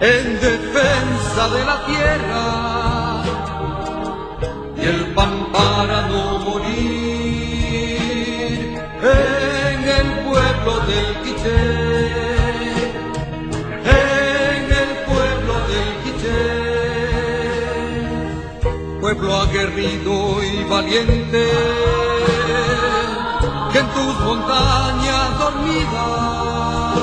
en 0.00 0.40
defensa 0.40 1.48
de 1.54 1.64
la 1.64 1.86
tierra. 1.86 2.44
Y 4.76 4.84
el 4.84 5.14
pan 5.14 5.34
para 5.52 6.02
no 6.08 6.38
morir 6.38 6.80
en 9.02 9.80
el 9.98 10.08
pueblo 10.26 10.72
del 10.86 11.08
Quiché 11.22 11.81
pueblo 19.14 19.40
aguerrido 19.42 20.42
y 20.42 20.64
valiente, 20.64 21.46
que 23.70 23.78
en 23.78 23.88
tus 23.88 24.20
montañas 24.20 25.38
dormidas, 25.38 26.96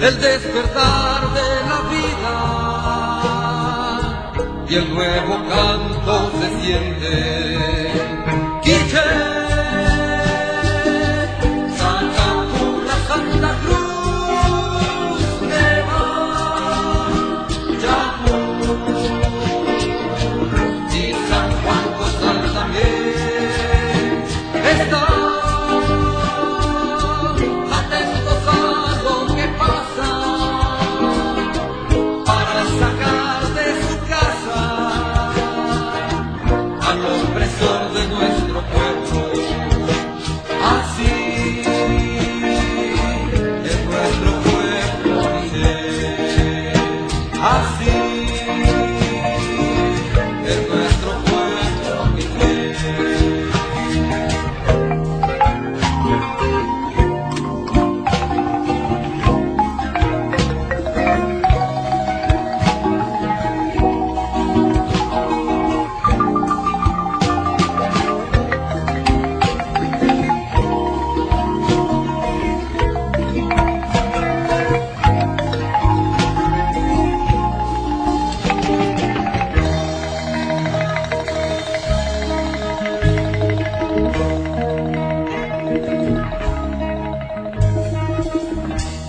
el 0.00 0.20
despertar 0.20 1.32
de 1.32 1.60
la 1.70 1.80
vida 1.94 2.36
y 4.68 4.74
el 4.74 4.94
nuevo 4.94 5.38
canto 5.48 6.30
se 6.38 6.48
siente. 6.60 7.77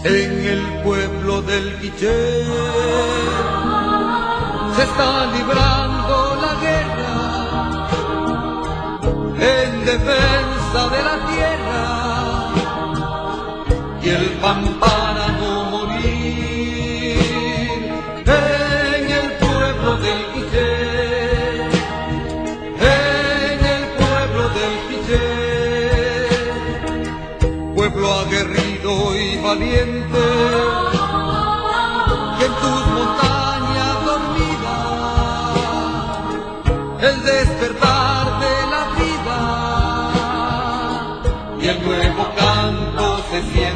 En 0.04 0.46
el 0.48 0.82
pueblo 0.84 1.42
del 1.42 1.78
Quiché 1.80 2.46
se 4.76 4.84
está 4.84 5.26
librando 5.36 6.38
la 6.42 6.54
guerra 6.66 7.16
en 9.40 9.86
defensa 9.86 10.90
de 10.94 11.04
la 11.04 11.16
tierra 11.28 11.84
y 14.02 14.10
el 14.10 14.26
pan 14.42 14.64
canto 43.40 43.54
se 43.54 43.69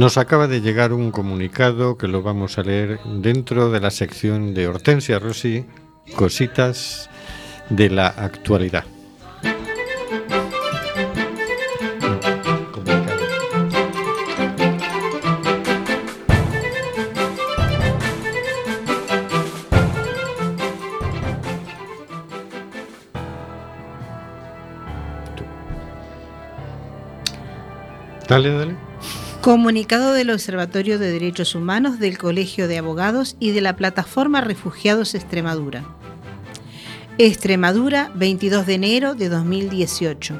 Nos 0.00 0.16
acaba 0.16 0.46
de 0.46 0.62
llegar 0.62 0.94
un 0.94 1.10
comunicado 1.10 1.98
que 1.98 2.08
lo 2.08 2.22
vamos 2.22 2.56
a 2.56 2.62
leer 2.62 3.00
dentro 3.04 3.70
de 3.70 3.80
la 3.80 3.90
sección 3.90 4.54
de 4.54 4.66
Hortensia 4.66 5.18
Rossi, 5.18 5.66
Cositas 6.16 7.10
de 7.68 7.90
la 7.90 8.06
actualidad. 8.06 8.84
Dale, 28.26 28.50
dale. 28.50 28.89
Comunicado 29.42 30.12
del 30.12 30.28
Observatorio 30.28 30.98
de 30.98 31.10
Derechos 31.10 31.54
Humanos 31.54 31.98
del 31.98 32.18
Colegio 32.18 32.68
de 32.68 32.76
Abogados 32.76 33.36
y 33.40 33.52
de 33.52 33.62
la 33.62 33.74
Plataforma 33.74 34.42
Refugiados 34.42 35.14
Extremadura. 35.14 35.82
Extremadura, 37.16 38.12
22 38.16 38.66
de 38.66 38.74
enero 38.74 39.14
de 39.14 39.30
2018. 39.30 40.34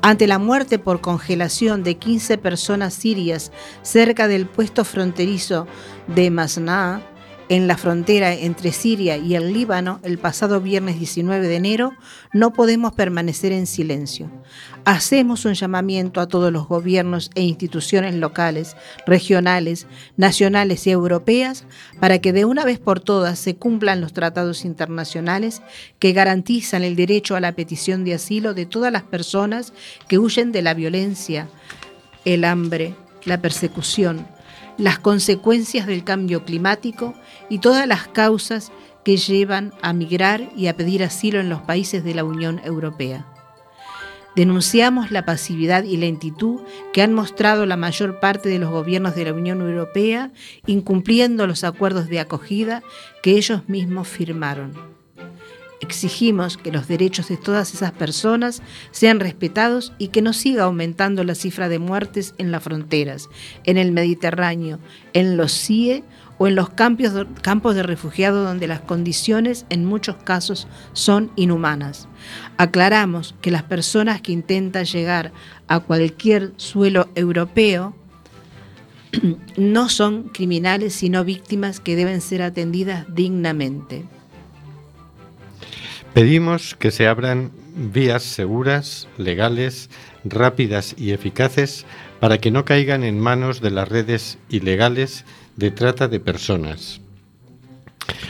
Ante 0.00 0.26
la 0.26 0.38
muerte 0.38 0.78
por 0.78 1.02
congelación 1.02 1.82
de 1.82 1.98
15 1.98 2.38
personas 2.38 2.94
sirias 2.94 3.52
cerca 3.82 4.28
del 4.28 4.46
puesto 4.46 4.86
fronterizo 4.86 5.66
de 6.06 6.30
Masná, 6.30 7.02
en 7.52 7.68
la 7.68 7.76
frontera 7.76 8.32
entre 8.32 8.72
Siria 8.72 9.18
y 9.18 9.34
el 9.34 9.52
Líbano 9.52 10.00
el 10.04 10.16
pasado 10.16 10.62
viernes 10.62 10.98
19 10.98 11.46
de 11.46 11.56
enero, 11.56 11.92
no 12.32 12.54
podemos 12.54 12.94
permanecer 12.94 13.52
en 13.52 13.66
silencio. 13.66 14.30
Hacemos 14.86 15.44
un 15.44 15.52
llamamiento 15.52 16.22
a 16.22 16.28
todos 16.28 16.50
los 16.50 16.66
gobiernos 16.66 17.30
e 17.34 17.42
instituciones 17.42 18.14
locales, 18.14 18.74
regionales, 19.06 19.86
nacionales 20.16 20.86
y 20.86 20.92
europeas 20.92 21.66
para 22.00 22.20
que 22.20 22.32
de 22.32 22.46
una 22.46 22.64
vez 22.64 22.78
por 22.78 23.00
todas 23.00 23.38
se 23.38 23.54
cumplan 23.54 24.00
los 24.00 24.14
tratados 24.14 24.64
internacionales 24.64 25.60
que 25.98 26.14
garantizan 26.14 26.84
el 26.84 26.96
derecho 26.96 27.36
a 27.36 27.40
la 27.40 27.52
petición 27.52 28.02
de 28.02 28.14
asilo 28.14 28.54
de 28.54 28.64
todas 28.64 28.90
las 28.90 29.02
personas 29.02 29.74
que 30.08 30.18
huyen 30.18 30.52
de 30.52 30.62
la 30.62 30.72
violencia, 30.72 31.50
el 32.24 32.46
hambre, 32.46 32.94
la 33.26 33.42
persecución, 33.42 34.26
las 34.82 34.98
consecuencias 34.98 35.86
del 35.86 36.02
cambio 36.02 36.44
climático 36.44 37.14
y 37.48 37.60
todas 37.60 37.86
las 37.86 38.08
causas 38.08 38.72
que 39.04 39.16
llevan 39.16 39.72
a 39.80 39.92
migrar 39.92 40.50
y 40.56 40.66
a 40.66 40.76
pedir 40.76 41.04
asilo 41.04 41.38
en 41.38 41.48
los 41.48 41.60
países 41.60 42.02
de 42.02 42.16
la 42.16 42.24
Unión 42.24 42.60
Europea. 42.64 43.24
Denunciamos 44.34 45.12
la 45.12 45.24
pasividad 45.24 45.84
y 45.84 45.98
lentitud 45.98 46.62
que 46.92 47.02
han 47.02 47.14
mostrado 47.14 47.64
la 47.64 47.76
mayor 47.76 48.18
parte 48.18 48.48
de 48.48 48.58
los 48.58 48.70
gobiernos 48.70 49.14
de 49.14 49.26
la 49.26 49.32
Unión 49.32 49.60
Europea, 49.60 50.32
incumpliendo 50.66 51.46
los 51.46 51.62
acuerdos 51.62 52.08
de 52.08 52.18
acogida 52.18 52.82
que 53.22 53.36
ellos 53.36 53.68
mismos 53.68 54.08
firmaron. 54.08 54.91
Exigimos 55.82 56.56
que 56.56 56.70
los 56.70 56.86
derechos 56.86 57.28
de 57.28 57.36
todas 57.36 57.74
esas 57.74 57.90
personas 57.90 58.62
sean 58.92 59.18
respetados 59.18 59.92
y 59.98 60.08
que 60.08 60.22
no 60.22 60.32
siga 60.32 60.62
aumentando 60.62 61.24
la 61.24 61.34
cifra 61.34 61.68
de 61.68 61.80
muertes 61.80 62.34
en 62.38 62.52
las 62.52 62.62
fronteras, 62.62 63.28
en 63.64 63.78
el 63.78 63.90
Mediterráneo, 63.90 64.78
en 65.12 65.36
los 65.36 65.50
CIE 65.52 66.04
o 66.38 66.46
en 66.46 66.54
los 66.54 66.70
campos 66.70 67.74
de, 67.74 67.82
refugiados 67.82 68.46
donde 68.46 68.68
las 68.68 68.80
condiciones 68.80 69.66
en 69.70 69.84
muchos 69.84 70.14
casos 70.22 70.68
son 70.92 71.32
inhumanas. 71.34 72.06
Aclaramos 72.58 73.34
que 73.40 73.50
las 73.50 73.64
personas 73.64 74.22
que 74.22 74.30
intentan 74.30 74.84
llegar 74.84 75.32
a 75.66 75.80
cualquier 75.80 76.52
suelo 76.58 77.08
europeo 77.16 77.96
no 79.56 79.88
son 79.88 80.28
criminales 80.28 80.94
sino 80.94 81.24
víctimas 81.24 81.80
que 81.80 81.96
deben 81.96 82.20
ser 82.20 82.42
atendidas 82.42 83.04
dignamente. 83.12 84.04
Pedimos 86.14 86.74
que 86.74 86.90
se 86.90 87.06
abran 87.06 87.52
vías 87.74 88.22
seguras, 88.22 89.08
legales, 89.16 89.88
rápidas 90.24 90.94
y 90.98 91.12
eficaces 91.12 91.86
para 92.20 92.36
que 92.36 92.50
no 92.50 92.66
caigan 92.66 93.02
en 93.02 93.18
manos 93.18 93.62
de 93.62 93.70
las 93.70 93.88
redes 93.88 94.36
ilegales 94.50 95.24
de 95.56 95.70
trata 95.70 96.08
de 96.08 96.20
personas. 96.20 97.00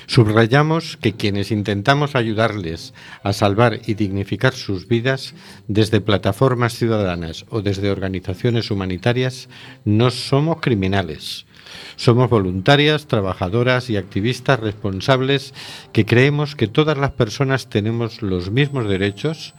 Subrayamos 0.07 0.97
que 0.97 1.15
quienes 1.15 1.51
intentamos 1.51 2.15
ayudarles 2.15 2.95
a 3.25 3.33
salvar 3.33 3.81
y 3.85 3.95
dignificar 3.95 4.55
sus 4.55 4.87
vidas 4.87 5.35
desde 5.67 6.01
plataformas 6.01 6.75
ciudadanas 6.75 7.47
o 7.49 7.63
desde 7.63 7.91
organizaciones 7.91 8.71
humanitarias 8.71 9.49
no 9.85 10.13
somos 10.13 10.61
criminales. 10.61 11.47
Somos 11.97 12.31
voluntarias, 12.31 13.07
trabajadoras 13.07 13.91
y 13.91 13.97
activistas 13.97 14.61
responsables 14.61 15.55
que 15.93 16.07
creemos 16.07 16.57
que 16.57 16.69
todas 16.69 16.99
las 16.99 17.13
personas 17.13 17.69
tenemos 17.69 18.23
los 18.23 18.51
mismos 18.51 18.89
derechos 18.89 19.55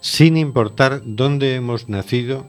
sin 0.00 0.36
importar 0.36 1.02
dónde 1.04 1.54
hemos 1.54 1.88
nacido 1.88 2.46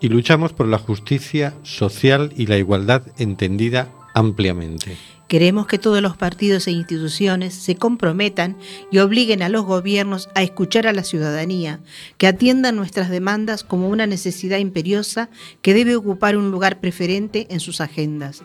y 0.00 0.08
luchamos 0.08 0.52
por 0.52 0.68
la 0.68 0.78
justicia 0.78 1.54
social 1.62 2.32
y 2.36 2.46
la 2.46 2.58
igualdad 2.58 3.02
entendida 3.18 3.88
ampliamente. 4.16 4.96
Queremos 5.28 5.66
que 5.66 5.78
todos 5.78 6.00
los 6.00 6.16
partidos 6.16 6.66
e 6.66 6.70
instituciones 6.70 7.52
se 7.52 7.76
comprometan 7.76 8.56
y 8.90 8.98
obliguen 8.98 9.42
a 9.42 9.48
los 9.48 9.64
gobiernos 9.64 10.30
a 10.34 10.42
escuchar 10.42 10.86
a 10.86 10.92
la 10.92 11.04
ciudadanía, 11.04 11.80
que 12.16 12.26
atiendan 12.26 12.76
nuestras 12.76 13.10
demandas 13.10 13.62
como 13.62 13.88
una 13.88 14.06
necesidad 14.06 14.58
imperiosa 14.58 15.28
que 15.62 15.74
debe 15.74 15.96
ocupar 15.96 16.36
un 16.36 16.50
lugar 16.50 16.80
preferente 16.80 17.46
en 17.50 17.60
sus 17.60 17.80
agendas. 17.80 18.44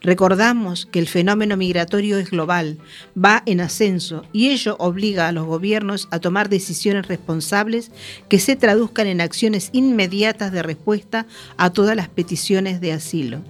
Recordamos 0.00 0.86
que 0.86 0.98
el 0.98 1.08
fenómeno 1.08 1.56
migratorio 1.56 2.18
es 2.18 2.30
global, 2.30 2.78
va 3.16 3.42
en 3.46 3.60
ascenso 3.60 4.24
y 4.32 4.48
ello 4.50 4.76
obliga 4.78 5.28
a 5.28 5.32
los 5.32 5.46
gobiernos 5.46 6.08
a 6.10 6.18
tomar 6.18 6.48
decisiones 6.48 7.06
responsables 7.06 7.92
que 8.28 8.40
se 8.40 8.56
traduzcan 8.56 9.06
en 9.06 9.20
acciones 9.20 9.70
inmediatas 9.72 10.52
de 10.52 10.62
respuesta 10.62 11.26
a 11.56 11.70
todas 11.70 11.96
las 11.96 12.08
peticiones 12.08 12.80
de 12.80 12.92
asilo. 12.92 13.42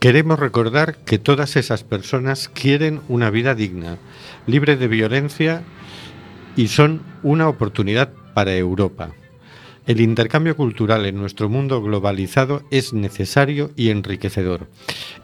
Queremos 0.00 0.38
recordar 0.38 0.96
que 0.96 1.18
todas 1.18 1.56
esas 1.56 1.82
personas 1.82 2.48
quieren 2.48 3.00
una 3.08 3.30
vida 3.30 3.54
digna, 3.54 3.98
libre 4.46 4.76
de 4.76 4.88
violencia 4.88 5.62
y 6.54 6.68
son 6.68 7.02
una 7.22 7.48
oportunidad 7.48 8.10
para 8.34 8.54
Europa. 8.54 9.10
El 9.86 10.00
intercambio 10.00 10.56
cultural 10.56 11.06
en 11.06 11.14
nuestro 11.14 11.48
mundo 11.48 11.80
globalizado 11.80 12.64
es 12.72 12.92
necesario 12.92 13.70
y 13.76 13.90
enriquecedor. 13.90 14.68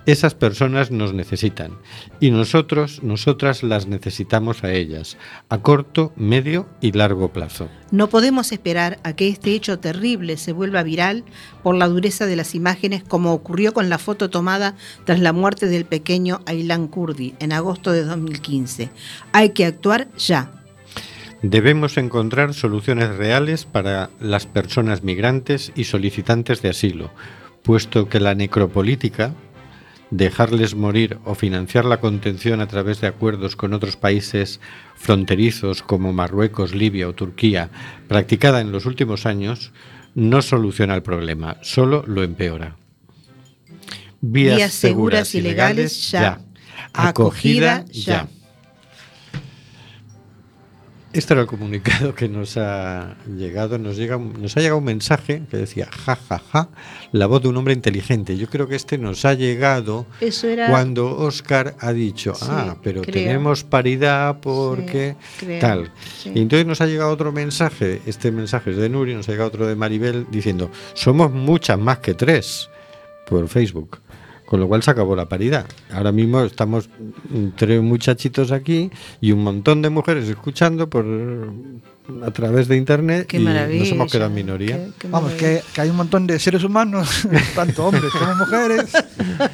Esas 0.07 0.37
personas 0.37 0.93
nos 0.93 1.13
necesitan 1.13 1.79
y 2.21 2.31
nosotros, 2.31 3.03
nosotras 3.03 3.65
las 3.65 3.89
necesitamos 3.89 4.63
a 4.63 4.73
ellas, 4.73 5.19
a 5.49 5.59
corto, 5.59 6.13
medio 6.15 6.69
y 6.81 6.93
largo 6.93 7.33
plazo. 7.33 7.69
No 7.91 8.09
podemos 8.09 8.53
esperar 8.53 9.01
a 9.03 9.15
que 9.15 9.27
este 9.27 9.51
hecho 9.51 9.81
terrible 9.81 10.37
se 10.37 10.53
vuelva 10.53 10.85
viral 10.85 11.25
por 11.65 11.75
la 11.75 11.89
dureza 11.89 12.27
de 12.27 12.37
las 12.37 12.55
imágenes 12.55 13.03
como 13.03 13.33
ocurrió 13.33 13.75
con 13.75 13.89
la 13.89 13.99
foto 13.99 14.31
tomada 14.31 14.77
tras 15.05 15.19
la 15.19 15.33
muerte 15.33 15.67
del 15.67 15.87
pequeño 15.87 16.41
Aylan 16.47 16.87
Kurdi 16.87 17.35
en 17.41 17.53
agosto 17.53 17.91
de 17.91 18.05
2015. 18.05 18.91
Hay 19.33 19.51
que 19.51 19.67
actuar 19.67 20.07
ya. 20.17 20.62
Debemos 21.43 21.97
encontrar 21.97 22.55
soluciones 22.55 23.17
reales 23.17 23.65
para 23.65 24.11
las 24.21 24.47
personas 24.47 25.03
migrantes 25.03 25.73
y 25.75 25.85
solicitantes 25.85 26.63
de 26.63 26.69
asilo, 26.69 27.11
puesto 27.65 28.09
que 28.09 28.21
la 28.21 28.37
necropolítica, 28.37 29.35
dejarles 30.13 30.77
morir 30.77 31.19
o 31.25 31.35
financiar 31.35 31.85
la 31.85 31.99
contención 31.99 32.61
a 32.61 32.69
través 32.69 33.01
de 33.01 33.09
acuerdos 33.09 33.57
con 33.57 33.73
otros 33.73 33.97
países 33.97 34.61
fronterizos 34.95 35.83
como 35.83 36.13
Marruecos, 36.13 36.75
Libia 36.77 37.09
o 37.09 37.15
Turquía, 37.15 37.71
practicada 38.07 38.61
en 38.61 38.71
los 38.71 38.87
últimos 38.87 39.27
años, 39.27 39.73
no 40.15 40.43
soluciona 40.43 40.95
el 40.95 41.03
problema, 41.03 41.57
solo 41.63 42.05
lo 42.07 42.23
empeora. 42.23 42.77
Vías 44.21 44.73
seguras 44.73 45.35
y 45.35 45.41
legales, 45.41 46.11
ya. 46.13 46.41
Acogida 46.93 47.85
ya. 47.91 48.29
Este 51.13 51.35
era 51.35 51.43
el 51.43 51.47
comunicado 51.47 52.15
que 52.15 52.27
nos 52.27 52.57
ha 52.57 53.17
llegado. 53.37 53.77
Nos, 53.79 53.97
llega, 53.99 54.17
nos 54.17 54.57
ha 54.57 54.61
llegado 54.61 54.79
un 54.79 54.85
mensaje 54.85 55.43
que 55.51 55.59
decía, 55.59 55.87
ja, 55.91 56.17
ja, 56.17 56.39
ja, 56.39 56.69
la 57.13 57.27
voz 57.27 57.43
de 57.43 57.49
un 57.49 57.57
hombre 57.59 57.75
inteligente. 57.75 58.37
Yo 58.39 58.49
creo 58.49 58.67
que 58.67 58.77
este 58.77 58.97
nos 58.97 59.27
ha 59.27 59.35
llegado 59.35 60.07
Eso 60.23 60.49
era. 60.49 60.69
cuando 60.71 61.15
Oscar 61.19 61.75
ha 61.81 61.93
dicho, 61.93 62.35
Sí, 62.35 62.47
ah, 62.49 62.77
pero 62.83 63.03
creo. 63.03 63.13
tenemos 63.13 63.63
paridad 63.63 64.39
porque 64.41 65.17
Sí, 65.39 65.59
tal. 65.61 65.91
sí. 66.17 66.33
Y 66.35 66.41
entonces 66.41 66.67
nos 66.67 66.81
ha 66.81 66.87
llegado 66.87 67.11
otro 67.11 67.31
mensaje, 67.31 68.01
este 68.07 68.31
mensaje 68.33 68.71
es 68.71 68.77
de 68.79 68.89
Nuri, 68.89 69.15
nos 69.15 69.29
ha 69.29 69.33
llegado 69.33 69.49
otro 69.49 69.67
de 69.67 69.77
Maribel 69.77 70.27
diciendo, 70.31 70.71
somos 70.95 71.31
muchas 71.31 71.79
más 71.79 71.99
que 71.99 72.15
tres 72.15 72.71
por 73.27 73.47
Facebook. 73.49 73.99
Con 74.53 74.61
lo 74.61 74.69
cual 74.69 74.83
se 74.83 74.91
acabó 74.91 75.17
la 75.17 75.31
paridad. 75.31 75.65
Ahora 75.91 76.13
mismo 76.13 76.43
estamos 76.43 76.91
tres 77.57 77.81
muchachitos 77.81 78.53
aquí 78.53 78.91
y 79.19 79.33
un 79.33 79.43
montón 79.43 79.81
de 79.81 79.89
mujeres 79.89 80.29
escuchando 80.29 80.91
por 80.91 81.07
a 82.25 82.31
través 82.33 82.67
de 82.69 82.77
internet 82.77 83.27
Qué 83.29 83.39
y 83.39 83.45
nos 83.45 83.89
hemos 83.91 84.11
quedado 84.13 84.29
en 84.31 84.35
minoría. 84.35 84.77
Qué- 84.77 84.93
qué 84.99 85.09
Vamos, 85.09 85.33
que, 85.33 85.63
que 85.73 85.81
hay 85.81 85.91
un 85.91 85.97
montón 85.97 86.27
de 86.27 86.39
seres 86.39 86.65
humanos, 86.65 87.27
tanto 87.55 87.87
hombres 87.87 88.11
como 88.19 88.35
mujeres, 88.35 88.91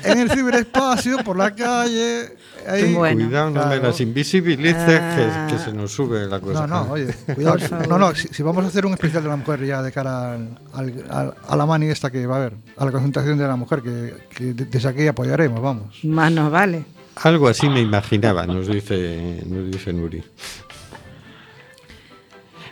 en 0.04 0.18
el 0.18 0.30
ciberespacio, 0.30 1.18
por 1.24 1.36
la 1.36 1.54
calle. 1.54 2.36
ahí. 2.66 2.94
Bueno. 2.94 3.26
Cuidado, 3.26 3.50
no 3.50 3.60
me 3.60 3.66
Claro. 3.66 3.82
las 3.88 4.00
invisibilices 4.00 5.00
Ah. 5.00 5.46
que, 5.48 5.56
que 5.56 5.62
se 5.62 5.72
nos 5.72 5.92
sube 5.92 6.26
la 6.26 6.40
cosa. 6.40 6.66
No, 6.66 6.84
no, 6.86 6.92
oye, 6.92 7.06
cuidado. 7.34 7.56
No, 7.88 7.98
no, 7.98 8.14
si, 8.14 8.28
si 8.28 8.42
vamos 8.42 8.64
a 8.64 8.68
hacer 8.68 8.86
un 8.86 8.94
especial 8.94 9.22
de 9.22 9.28
la 9.28 9.36
mujer 9.36 9.64
ya 9.64 9.82
de 9.82 9.92
cara 9.92 10.32
al, 10.34 10.58
al- 10.72 11.04
al- 11.10 11.34
a 11.48 11.56
la 11.56 11.66
mani 11.66 11.86
esta 11.86 12.10
que 12.10 12.26
va 12.26 12.36
a 12.36 12.38
haber, 12.40 12.54
a 12.76 12.84
la 12.84 12.90
concentración 12.92 13.36
de 13.38 13.46
la 13.46 13.56
mujer, 13.56 13.82
que, 13.82 14.14
que 14.34 14.44
de- 14.54 14.64
desde 14.64 14.88
aquí 14.88 15.06
apoyaremos, 15.06 15.60
vamos. 15.60 16.02
Más 16.04 16.32
nos 16.32 16.50
vale. 16.50 16.84
Algo 17.20 17.48
así 17.48 17.68
me 17.68 17.80
imaginaba, 17.80 18.46
nos 18.46 18.68
dice, 18.68 19.42
nos 19.46 19.70
dice 19.72 19.92
Nuri. 19.92 20.22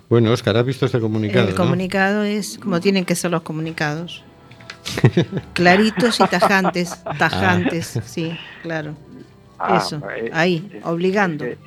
Bueno, 0.08 0.30
Oscar, 0.30 0.56
¿has 0.56 0.64
visto 0.66 0.86
este 0.86 1.00
comunicado? 1.00 1.48
el 1.48 1.54
no? 1.54 1.56
comunicado 1.56 2.22
es 2.22 2.58
como 2.58 2.80
tienen 2.80 3.04
que 3.04 3.14
ser 3.14 3.30
los 3.30 3.42
comunicados. 3.42 4.22
Claritos 5.52 6.20
y 6.20 6.26
tajantes. 6.28 7.02
Tajantes, 7.18 8.00
sí, 8.04 8.38
claro. 8.62 8.94
Ah, 9.58 9.78
Eso, 9.78 10.00
eh, 10.16 10.30
ahí, 10.32 10.68
eh, 10.72 10.80
obligando. 10.84 11.44
eh, 11.44 11.58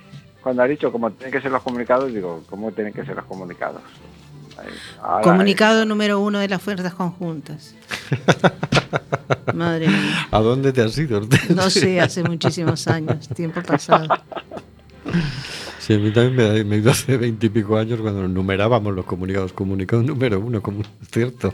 cuando 0.42 0.62
ha 0.64 0.68
dicho 0.68 0.92
cómo 0.92 1.12
tienen 1.12 1.34
que 1.34 1.42
ser 1.42 1.52
los 1.52 1.62
comunicados, 1.64 2.14
digo, 2.14 2.44
¿cómo 2.50 2.72
tienen 2.72 2.94
que 2.94 3.04
ser 3.04 3.16
los 3.16 3.26
comunicados? 3.26 3.82
Ahora, 5.02 5.22
Comunicado 5.24 5.86
número 5.86 6.20
uno 6.20 6.40
de 6.40 6.48
las 6.50 6.62
fuerzas 6.62 6.94
conjuntas. 6.94 7.74
Madre 9.54 9.88
mía. 9.88 10.28
¿A 10.32 10.40
dónde 10.40 10.72
te 10.74 10.82
has 10.82 10.98
ido? 10.98 11.22
No 11.56 11.70
sé, 11.70 12.00
hace 12.00 12.24
muchísimos 12.24 12.88
años, 12.88 13.28
tiempo 13.30 13.62
pasado. 13.62 14.08
Sí, 15.90 15.96
a 15.96 15.98
mí 15.98 16.12
también 16.12 16.36
me, 16.36 16.64
me 16.66 16.78
ido 16.78 16.92
hace 16.92 17.18
veintipico 17.18 17.76
años 17.76 18.00
cuando 18.00 18.28
numerábamos 18.28 18.94
los 18.94 19.06
comunicados. 19.06 19.54
Comunicado 19.54 20.04
número 20.04 20.40
uno, 20.40 20.62
como 20.62 20.84
cierto. 21.12 21.52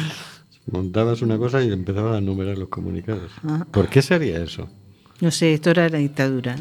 Montabas 0.72 1.20
una 1.20 1.36
cosa 1.36 1.62
y 1.62 1.70
empezabas 1.70 2.16
a 2.16 2.20
numerar 2.22 2.56
los 2.56 2.70
comunicados. 2.70 3.30
Ah. 3.46 3.66
¿Por 3.70 3.90
qué 3.90 4.00
se 4.00 4.14
haría 4.14 4.42
eso? 4.42 4.70
No 5.20 5.30
sé, 5.30 5.52
esto 5.52 5.68
era 5.68 5.86
la 5.90 5.98
dictadura. 5.98 6.56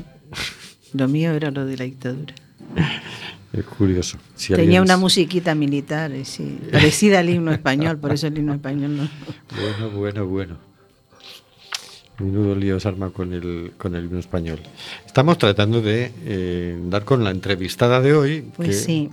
Lo 0.93 1.07
mío 1.07 1.31
era 1.31 1.49
lo 1.49 1.65
de 1.65 1.77
la 1.77 1.85
dictadura. 1.85 2.35
Es 3.53 3.63
curioso. 3.63 4.17
Si 4.35 4.47
Tenía 4.49 4.63
alguien- 4.63 4.81
una 4.81 4.97
musiquita 4.97 5.55
militar, 5.55 6.11
sí, 6.25 6.59
parecida 6.69 7.19
al 7.19 7.29
himno 7.29 7.53
español, 7.53 7.97
por 7.99 8.11
eso 8.11 8.27
el 8.27 8.37
himno 8.37 8.53
español 8.53 8.97
no. 8.97 9.09
Bueno, 9.79 9.95
bueno, 9.97 10.25
bueno. 10.27 10.66
Menudo 12.19 12.55
lío 12.55 12.79
se 12.79 12.87
arma 12.87 13.11
con 13.11 13.31
el, 13.33 13.73
con 13.77 13.93
el 13.95 14.05
himno 14.05 14.19
español. 14.19 14.59
Estamos 15.05 15.37
tratando 15.37 15.81
de 15.81 16.11
eh, 16.25 16.79
dar 16.85 17.05
con 17.05 17.23
la 17.23 17.29
entrevistada 17.29 18.01
de 18.01 18.13
hoy, 18.15 18.41
Pues 18.55 18.69
que 18.69 18.73
sí. 18.73 19.09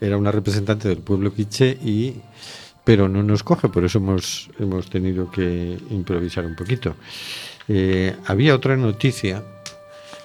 era 0.00 0.16
una 0.16 0.32
representante 0.32 0.88
del 0.88 0.98
pueblo 0.98 1.34
quiche, 1.34 1.76
y, 1.84 2.14
pero 2.84 3.06
no 3.08 3.22
nos 3.22 3.42
coge, 3.42 3.68
por 3.68 3.84
eso 3.84 3.98
hemos, 3.98 4.48
hemos 4.58 4.88
tenido 4.88 5.30
que 5.30 5.78
improvisar 5.90 6.46
un 6.46 6.56
poquito. 6.56 6.94
Eh, 7.68 8.16
había 8.26 8.54
otra 8.54 8.76
noticia 8.78 9.42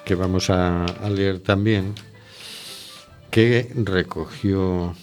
que 0.06 0.16
vamos 0.16 0.50
a, 0.50 0.86
a 0.86 1.10
leer 1.10 1.40
también, 1.40 1.94
que 3.30 3.70
recogió 3.76 4.96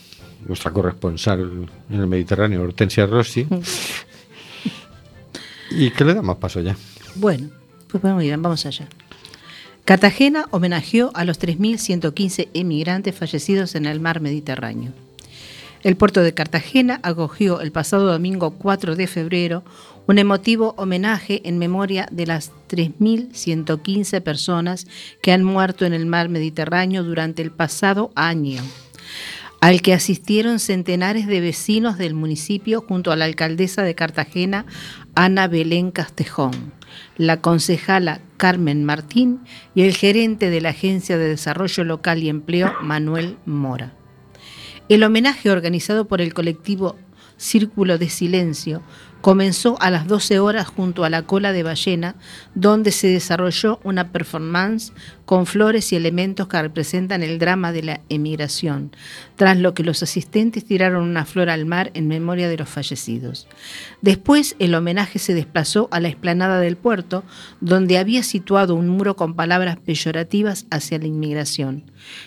nuestra 0.47 0.71
corresponsal 0.71 1.69
en 1.91 2.01
el 2.01 2.07
Mediterráneo, 2.07 2.63
Hortensia 2.63 3.05
Rossi, 3.05 3.47
y 5.71 5.91
que 5.91 6.05
le 6.05 6.15
damos 6.15 6.39
paso 6.39 6.61
ya. 6.61 6.75
Bueno, 7.17 7.51
pues 7.89 8.03
muy 8.03 8.27
bien, 8.27 8.41
vamos 8.41 8.65
allá. 8.67 8.89
Cartagena 9.85 10.47
homenajeó 10.51 11.11
a 11.15 11.25
los 11.25 11.41
3.115 11.41 12.49
emigrantes 12.55 13.15
fallecidos 13.15 13.75
en 13.75 13.87
el 13.87 13.99
mar 13.99 14.21
Mediterráneo. 14.21 14.93
El 15.83 15.97
puerto 15.97 16.23
de 16.23 16.35
Cartagena 16.35 17.01
acogió 17.03 17.61
el 17.61 17.73
pasado 17.73 18.07
domingo 18.07 18.51
4 18.53 18.97
de 18.97 19.07
febrero 19.07 19.65
un 20.07 20.19
emotivo 20.19 20.75
homenaje 20.77 21.41
en 21.49 21.59
memoria 21.59 22.09
de 22.11 22.27
las 22.27 22.53
3.115 22.69 24.21
personas 24.21 24.87
que 25.23 25.33
han 25.33 25.45
muerto 25.45 25.87
en 25.87 25.95
el 25.95 26.05
mar 26.05 26.29
Mediterráneo 26.29 27.03
durante 27.03 27.43
el 27.43 27.51
pasado 27.51 28.11
año, 28.15 28.63
al 29.61 29.83
que 29.83 29.95
asistieron 29.95 30.59
centenares 30.59 31.27
de 31.27 31.41
vecinos 31.41 31.97
del 31.97 32.15
municipio 32.15 32.85
junto 32.87 33.13
a 33.13 33.17
la 33.17 33.25
alcaldesa 33.25 33.83
de 33.83 33.95
Cartagena, 33.95 34.67
Ana 35.15 35.49
Belén 35.49 35.93
Castejón, 35.93 36.73
la 37.21 37.43
concejala 37.43 38.23
Carmen 38.39 38.83
Martín 38.83 39.41
y 39.75 39.83
el 39.83 39.95
gerente 39.95 40.49
de 40.49 40.63
la 40.63 40.71
Agencia 40.71 41.19
de 41.19 41.29
Desarrollo 41.29 41.85
Local 41.85 42.23
y 42.23 42.31
Empleo, 42.31 42.73
Manuel 42.81 43.37
Mora. 43.45 43.93
El 44.89 45.03
homenaje 45.03 45.51
organizado 45.51 46.09
por 46.09 46.23
el 46.23 46.33
colectivo 46.33 46.97
Círculo 47.37 47.99
de 47.99 48.09
Silencio 48.09 48.81
comenzó 49.21 49.81
a 49.81 49.91
las 49.91 50.07
12 50.07 50.39
horas 50.39 50.67
junto 50.67 51.05
a 51.05 51.11
la 51.11 51.23
cola 51.23 51.53
de 51.53 51.63
ballena, 51.63 52.17
donde 52.55 52.91
se 52.91 53.09
desarrolló 53.09 53.81
una 53.85 54.13
performance 54.13 54.93
con 55.25 55.47
flores 55.47 55.93
y 55.93 55.97
elementos 55.97 56.49
que 56.49 56.61
representan 56.61 57.23
el 57.23 57.39
drama 57.39 57.71
de 57.71 57.83
la 57.83 58.01
emigración, 58.09 58.91
tras 59.37 59.57
lo 59.59 59.75
que 59.75 59.85
los 59.85 60.03
asistentes 60.03 60.65
tiraron 60.65 61.05
una 61.05 61.25
flor 61.25 61.51
al 61.51 61.67
mar 61.67 61.93
en 61.95 62.09
memoria 62.09 62.49
de 62.49 62.57
los 62.57 62.69
fallecidos. 62.69 63.47
Después 64.01 64.57
el 64.59 64.75
homenaje 64.75 65.19
se 65.19 65.35
desplazó 65.35 65.89
a 65.93 66.01
la 66.01 66.09
explanada 66.09 66.59
del 66.59 66.77
puerto, 66.77 67.23
donde 67.61 67.99
había 67.99 68.23
situado 68.25 68.75
un 68.75 68.89
muro 68.89 69.15
con 69.15 69.35
palabras 69.35 69.77
peyorativas 69.79 70.67
hacia 70.71 70.99
la 70.99 71.07
inmigración. 71.07 71.85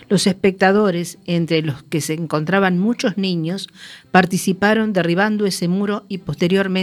Los 0.07 0.27
espectadores, 0.27 1.17
entre 1.25 1.61
los 1.61 1.83
que 1.83 1.99
se 1.99 2.13
encontraban 2.13 2.79
muchos 2.79 3.17
niños, 3.17 3.67
participaron 4.11 4.93
derribando 4.93 5.45
ese 5.45 5.67
muro 5.67 6.05
y 6.07 6.19
posteriormente 6.19 6.82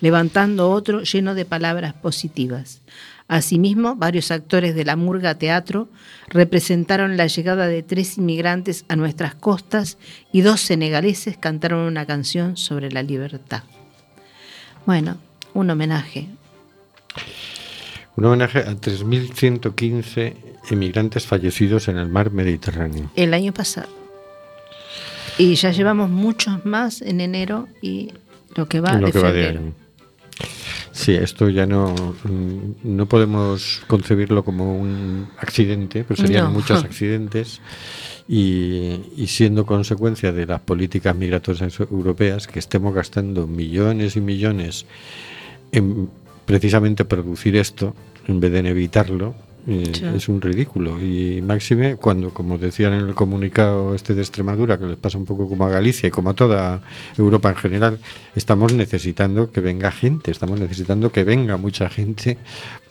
levantando 0.00 0.70
otro 0.70 1.02
lleno 1.02 1.34
de 1.34 1.44
palabras 1.44 1.94
positivas. 1.94 2.80
Asimismo, 3.28 3.96
varios 3.96 4.30
actores 4.30 4.74
de 4.74 4.84
la 4.84 4.94
Murga 4.94 5.36
Teatro 5.36 5.88
representaron 6.28 7.16
la 7.16 7.26
llegada 7.26 7.66
de 7.66 7.82
tres 7.82 8.18
inmigrantes 8.18 8.84
a 8.88 8.94
nuestras 8.94 9.34
costas 9.34 9.98
y 10.32 10.42
dos 10.42 10.60
senegaleses 10.60 11.36
cantaron 11.36 11.80
una 11.80 12.06
canción 12.06 12.56
sobre 12.56 12.90
la 12.90 13.02
libertad. 13.02 13.64
Bueno, 14.86 15.18
un 15.54 15.70
homenaje. 15.70 16.28
Un 18.14 18.24
homenaje 18.26 18.60
a 18.60 18.72
3.115 18.74 20.36
emigrantes 20.70 21.26
fallecidos 21.26 21.88
en 21.88 21.98
el 21.98 22.08
mar 22.08 22.30
Mediterráneo. 22.30 23.10
El 23.16 23.34
año 23.34 23.52
pasado. 23.52 23.88
Y 25.38 25.54
ya 25.56 25.70
llevamos 25.70 26.08
muchos 26.08 26.64
más 26.64 27.02
en 27.02 27.20
enero 27.20 27.68
y 27.82 28.12
lo 28.56 28.66
que 28.68 28.80
va 28.80 28.92
En 28.94 29.00
lo 29.02 29.06
de 29.08 29.12
que 29.12 29.18
va 29.20 29.32
de 29.32 29.42
febrero. 29.44 29.60
año. 29.60 29.72
Sí, 30.92 31.12
esto 31.14 31.48
ya 31.50 31.66
no, 31.66 31.94
no 32.82 33.06
podemos 33.06 33.82
concebirlo 33.86 34.44
como 34.44 34.76
un 34.78 35.28
accidente, 35.38 36.04
pues 36.04 36.20
serían 36.20 36.44
No. 36.46 36.50
muchos 36.50 36.82
accidentes 36.84 37.60
y, 38.28 39.00
y 39.16 39.26
siendo 39.28 39.66
consecuencia 39.66 40.32
de 40.32 40.46
las 40.46 40.60
políticas 40.60 41.14
migratorias 41.14 41.78
europeas 41.80 42.46
que 42.46 42.58
estemos 42.58 42.94
gastando 42.94 43.46
millones 43.46 44.16
y 44.16 44.20
millones 44.20 44.86
en 45.72 46.08
precisamente 46.46 47.04
producir 47.04 47.56
esto 47.56 47.94
en 48.26 48.40
vez 48.40 48.52
de 48.52 48.58
en 48.60 48.66
evitarlo 48.66 49.34
es 49.66 50.28
un 50.28 50.40
ridículo 50.40 51.00
y 51.02 51.42
máxime 51.42 51.96
cuando 51.96 52.30
como 52.30 52.56
decían 52.56 52.92
en 52.92 53.08
el 53.08 53.14
comunicado 53.14 53.94
este 53.94 54.14
de 54.14 54.22
Extremadura 54.22 54.78
que 54.78 54.86
les 54.86 54.96
pasa 54.96 55.18
un 55.18 55.24
poco 55.24 55.48
como 55.48 55.66
a 55.66 55.70
Galicia 55.70 56.06
y 56.06 56.10
como 56.10 56.30
a 56.30 56.34
toda 56.34 56.82
Europa 57.18 57.48
en 57.48 57.56
general 57.56 57.98
estamos 58.36 58.72
necesitando 58.72 59.50
que 59.50 59.60
venga 59.60 59.90
gente 59.90 60.30
estamos 60.30 60.60
necesitando 60.60 61.10
que 61.10 61.24
venga 61.24 61.56
mucha 61.56 61.88
gente 61.88 62.38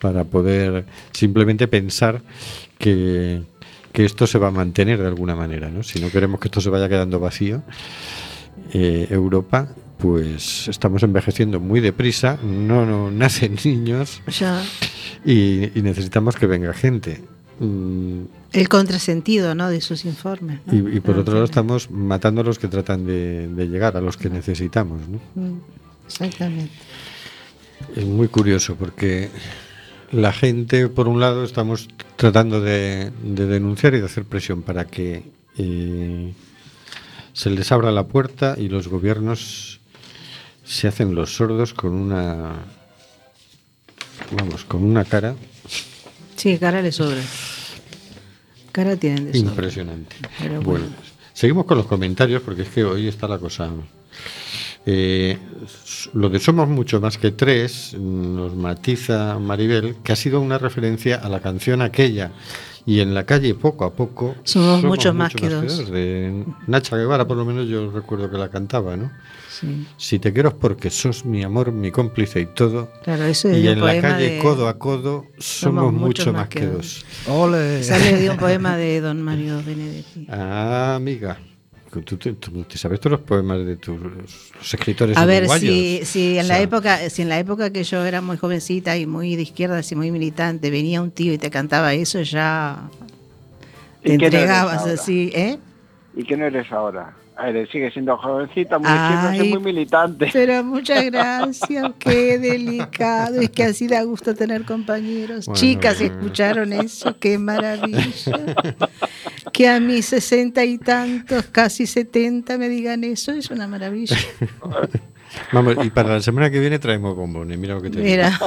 para 0.01 0.25
poder 0.25 0.85
simplemente 1.13 1.67
pensar 1.67 2.21
que 2.77 3.41
que 3.93 4.03
esto 4.03 4.27
se 4.27 4.37
va 4.37 4.49
a 4.49 4.51
mantener 4.51 4.99
de 4.99 5.07
alguna 5.07 5.37
manera, 5.37 5.69
¿no? 5.69 5.81
Si 5.81 6.01
no 6.01 6.09
queremos 6.09 6.41
que 6.41 6.49
esto 6.49 6.59
se 6.59 6.69
vaya 6.69 6.89
quedando 6.89 7.17
vacío, 7.17 7.63
eh, 8.73 9.07
Europa 9.09 9.69
pues 9.97 10.67
estamos 10.67 11.03
envejeciendo 11.03 11.59
muy 11.59 11.79
deprisa, 11.79 12.37
no, 12.43 12.85
no 12.85 13.11
nacen 13.23 13.55
niños 13.63 14.21
Ya. 14.39 14.61
y, 15.25 15.77
y 15.77 15.81
necesitamos 15.81 16.35
que 16.35 16.45
venga 16.47 16.73
gente. 16.73 17.21
Mm, 17.59 18.23
El 18.51 18.67
contrasentido, 18.69 19.55
¿no? 19.55 19.69
De 19.69 19.79
sus 19.79 20.03
informes. 20.05 20.59
¿no? 20.65 20.73
Y, 20.91 20.97
y 20.97 20.99
por 20.99 21.15
Ah, 21.15 21.19
otro 21.21 21.35
lado 21.35 21.45
estamos 21.45 21.89
matando 21.89 22.41
a 22.41 22.43
los 22.43 22.59
que 22.59 22.67
tratan 22.67 23.05
de, 23.05 23.47
de 23.47 23.67
llegar, 23.69 23.95
a 23.95 24.01
los 24.01 24.17
que 24.17 24.29
necesitamos. 24.29 25.01
¿no? 25.07 25.19
Mm, 25.41 25.59
Exactamente. 26.05 26.71
Es 27.95 28.05
muy 28.05 28.27
curioso 28.27 28.75
porque 28.75 29.29
la 30.11 30.33
gente, 30.33 30.87
por 30.89 31.07
un 31.07 31.19
lado, 31.19 31.43
estamos 31.45 31.87
tratando 32.17 32.59
de, 32.61 33.11
de 33.23 33.45
denunciar 33.47 33.93
y 33.95 33.99
de 33.99 34.05
hacer 34.05 34.23
presión 34.25 34.61
para 34.61 34.85
que 34.85 35.23
eh, 35.57 36.33
se 37.33 37.49
les 37.49 37.71
abra 37.71 37.91
la 37.91 38.07
puerta 38.07 38.55
y 38.57 38.67
los 38.69 38.87
gobiernos 38.87 39.79
se 40.65 40.87
hacen 40.87 41.13
los 41.15 41.35
sordos 41.35 41.73
con 41.73 41.93
una, 41.93 42.53
vamos, 44.37 44.63
con 44.65 44.83
una 44.83 45.03
cara 45.05 45.35
Sí, 46.35 46.57
cara 46.57 46.81
le 46.81 46.91
sobra. 46.91 47.21
Cara 48.71 48.95
tienen 48.97 49.25
de 49.31 49.33
sobra. 49.37 49.49
impresionante. 49.51 50.15
Pero 50.39 50.61
Bueno, 50.61 50.85
bueno. 50.85 50.95
seguimos 51.33 51.65
con 51.65 51.77
los 51.77 51.87
comentarios 51.87 52.41
porque 52.41 52.63
es 52.63 52.69
que 52.69 52.83
hoy 52.83 53.07
está 53.07 53.27
la 53.27 53.37
cosa. 53.39 53.69
Eh, 54.85 55.37
lo 56.13 56.29
de 56.29 56.39
somos 56.39 56.67
mucho 56.67 57.01
más 57.01 57.17
que 57.17 57.31
tres 57.31 57.95
nos 57.97 58.53
matiza 58.55 59.39
Maribel 59.39 59.95
que 60.03 60.11
ha 60.11 60.15
sido 60.15 60.39
una 60.41 60.57
referencia 60.59 61.15
a 61.15 61.27
la 61.29 61.39
canción 61.39 61.81
aquella 61.81 62.31
y 62.85 62.99
en 62.99 63.15
la 63.15 63.25
calle 63.25 63.55
poco 63.55 63.83
a 63.85 63.93
poco 63.93 64.35
Somos 64.43 64.83
mucho 64.83 65.11
más 65.13 65.33
que 65.33 65.49
dos. 65.49 65.89
de 65.89 66.45
Nacha 66.67 66.97
Guevara 66.97 67.25
por 67.27 67.35
lo 67.37 67.45
menos 67.45 67.67
yo 67.67 67.89
recuerdo 67.89 68.29
que 68.29 68.37
la 68.37 68.49
cantaba 68.49 68.95
no 68.95 69.11
Sí. 69.59 69.87
si 69.97 70.19
te 70.19 70.33
quiero 70.33 70.49
es 70.49 70.55
porque 70.55 70.89
sos 70.89 71.23
mi 71.25 71.43
amor 71.43 71.71
mi 71.71 71.91
cómplice 71.91 72.41
y 72.41 72.45
todo 72.47 72.91
Claro, 73.03 73.23
eso 73.25 73.49
es 73.49 73.57
y 73.63 73.67
en 73.67 73.79
la 73.79 74.01
calle 74.01 74.31
de- 74.31 74.39
codo 74.39 74.67
a 74.67 74.77
codo 74.77 75.27
somos, 75.37 75.93
mucho 75.93 76.33
más 76.33 76.49
que 76.49 76.65
dos 76.65 77.05
Ole. 77.27 77.83
Sale 77.83 78.17
de 78.17 78.29
un 78.31 78.37
poema 78.37 78.75
de 78.77 79.01
don 79.01 79.21
Mario 79.21 79.61
Benedetti. 79.65 80.27
Ah, 80.29 80.95
amiga. 80.95 81.37
¿Tú, 81.91 82.01
tú- 82.17 82.33
tú 82.33 82.63
te 82.65 82.77
sabes 82.77 82.99
todos 82.99 83.11
los 83.13 83.21
poemas 83.21 83.65
de 83.65 83.77
tus 83.77 83.97
los 83.97 84.73
escritores 84.73 85.15
A 85.15 85.25
ver, 85.25 85.47
si, 85.47 86.01
si 86.03 86.37
en 86.37 86.43
O 86.45 86.47
la 86.49 86.59
época, 86.59 87.09
si 87.09 87.21
en 87.21 87.29
la 87.29 87.39
época 87.39 87.69
que 87.71 87.85
yo 87.85 88.03
era 88.03 88.19
muy 88.19 88.35
jovencita 88.35 88.97
y 88.97 89.05
muy 89.05 89.37
de 89.37 89.43
izquierdas 89.43 89.89
y 89.93 89.95
muy 89.95 90.11
militante, 90.11 90.69
venía 90.71 91.01
un 91.01 91.11
tío 91.11 91.31
y 91.31 91.37
te 91.37 91.49
cantaba 91.49 91.93
eso, 91.93 92.21
ya 92.21 92.89
te 94.03 94.15
¿Y 94.15 94.17
qué 94.17 94.17
no 94.17 94.25
eres 94.27 94.33
entregabas 94.41 94.85
así, 94.87 95.31
¿eh? 95.33 95.57
¿Y 96.17 96.23
qué 96.25 96.35
no 96.35 96.45
eres 96.45 96.69
ahora? 96.71 97.15
Ver, 97.37 97.69
sigue 97.69 97.91
siendo 97.91 98.17
jovencita, 98.17 98.79
muy 98.79 98.87
Ay, 98.89 99.49
muy 99.49 99.59
militante. 99.59 100.29
Pero 100.31 100.63
muchas 100.63 101.03
gracias, 101.11 101.91
qué 101.99 102.39
delicado. 102.39 103.41
Es 103.41 103.49
que 103.49 103.63
así 103.63 103.87
da 103.87 104.01
gusto 104.03 104.33
tener 104.33 104.63
compañeros. 104.63 105.45
Bueno, 105.45 105.59
Chicas, 105.59 105.99
bueno. 105.99 106.15
¿escucharon 106.15 106.73
eso? 106.73 107.17
Qué 107.19 107.37
maravilla. 107.37 108.05
Que 109.53 109.69
a 109.69 109.79
mis 109.79 110.07
sesenta 110.07 110.65
y 110.65 110.77
tantos, 110.77 111.45
casi 111.45 111.85
setenta, 111.85 112.57
me 112.57 112.67
digan 112.67 113.05
eso, 113.05 113.31
es 113.31 113.49
una 113.51 113.67
maravilla. 113.67 114.17
Vamos, 115.53 115.77
y 115.85 115.89
para 115.91 116.09
la 116.09 116.21
semana 116.21 116.49
que 116.49 116.59
viene 116.59 116.77
traemos 116.77 117.15
bombones, 117.15 117.57
mira 117.57 117.75
lo 117.75 117.81
que 117.81 117.89
te 117.89 118.01
digo. 118.01 118.09
Mira, 118.09 118.37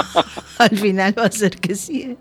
al 0.58 0.76
final 0.76 1.14
va 1.18 1.24
a 1.24 1.30
ser 1.30 1.56
que 1.56 1.74
sí. 1.76 2.02
¿eh? 2.02 2.16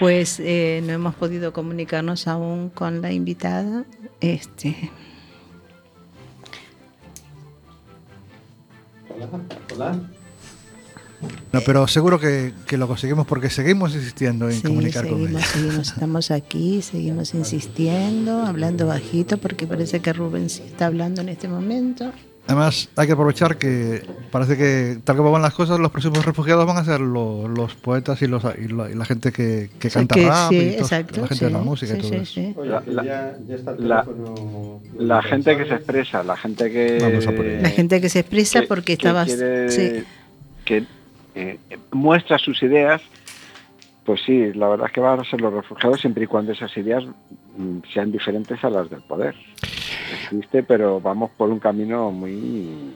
Pues 0.00 0.40
eh, 0.40 0.82
no 0.84 0.92
hemos 0.92 1.14
podido 1.14 1.52
comunicarnos 1.52 2.26
aún 2.26 2.70
con 2.70 3.02
la 3.02 3.12
invitada. 3.12 3.84
Este, 4.20 4.90
No, 11.52 11.60
pero 11.64 11.88
seguro 11.88 12.20
que, 12.20 12.52
que 12.66 12.76
lo 12.76 12.86
conseguimos 12.86 13.26
porque 13.26 13.48
seguimos 13.48 13.94
insistiendo 13.94 14.48
en 14.50 14.56
sí, 14.56 14.62
comunicar 14.62 15.08
con 15.08 15.18
seguimos, 15.18 15.42
ella. 15.42 15.52
seguimos, 15.52 15.88
estamos 15.88 16.30
aquí, 16.30 16.82
seguimos 16.82 17.34
insistiendo, 17.34 18.42
hablando 18.42 18.86
bajito, 18.86 19.38
porque 19.38 19.66
parece 19.66 20.00
que 20.00 20.12
Rubén 20.12 20.50
sí 20.50 20.62
está 20.66 20.86
hablando 20.86 21.22
en 21.22 21.30
este 21.30 21.48
momento. 21.48 22.12
Además, 22.46 22.88
hay 22.94 23.06
que 23.08 23.12
aprovechar 23.14 23.56
que 23.58 24.02
parece 24.30 24.56
que, 24.56 24.98
tal 25.02 25.16
como 25.16 25.32
van 25.32 25.42
las 25.42 25.52
cosas, 25.54 25.80
los 25.80 25.90
próximos 25.90 26.24
refugiados 26.24 26.64
van 26.64 26.76
a 26.76 26.84
ser 26.84 27.00
lo- 27.00 27.48
los 27.48 27.74
poetas 27.74 28.22
y, 28.22 28.28
los, 28.28 28.44
y, 28.56 28.68
la, 28.68 28.88
y 28.88 28.94
la 28.94 29.04
gente 29.04 29.32
que, 29.32 29.68
que 29.80 29.90
canta 29.90 30.14
que 30.14 30.28
rap, 30.28 30.50
sí, 30.50 30.56
y 30.56 30.70
todo- 30.72 30.78
exacto, 30.82 31.20
la 31.22 31.26
gente 31.26 31.44
de 31.46 31.50
la 31.50 31.58
música 31.58 31.92
sí, 31.94 31.98
y 31.98 32.02
todo 32.02 32.10
sí, 32.10 32.16
eso. 32.16 32.32
sí. 32.34 32.54
La- 32.68 32.82
la- 32.86 33.04
ya, 33.04 33.36
ya 33.48 33.54
está 33.56 33.72
la- 33.76 34.02
teléfono 34.04 34.80
La 34.98 35.22
gente 35.22 35.56
que 35.56 35.64
se 35.66 35.74
expresa, 35.74 36.22
la 36.22 36.36
gente 36.36 36.70
que... 36.70 36.98
Vamos 37.02 37.26
a 37.26 37.32
por 37.32 37.46
ello. 37.46 37.62
La 37.62 37.70
gente 37.70 38.00
que 38.00 38.08
se 38.08 38.20
expresa 38.20 38.60
que- 38.60 38.66
porque 38.68 38.84
que 38.84 38.92
estaba... 39.08 39.24
quiere- 39.24 39.68
sí. 39.70 40.04
que 40.64 40.84
eh, 41.34 41.58
muestra 41.90 42.38
sus 42.38 42.62
ideas, 42.62 43.02
pues 44.04 44.20
sí, 44.24 44.52
la 44.54 44.68
verdad 44.68 44.86
es 44.86 44.92
que 44.92 45.00
van 45.00 45.18
a 45.18 45.24
ser 45.24 45.40
los 45.40 45.52
refugiados 45.52 46.00
siempre 46.00 46.22
y 46.24 46.26
cuando 46.28 46.52
esas 46.52 46.74
ideas 46.76 47.02
mm, 47.56 47.78
sean 47.92 48.12
diferentes 48.12 48.62
a 48.62 48.70
las 48.70 48.88
del 48.88 49.02
poder. 49.02 49.34
Existe, 50.30 50.62
pero 50.62 51.00
vamos 51.00 51.30
por 51.36 51.50
un 51.50 51.58
camino 51.58 52.10
muy... 52.10 52.94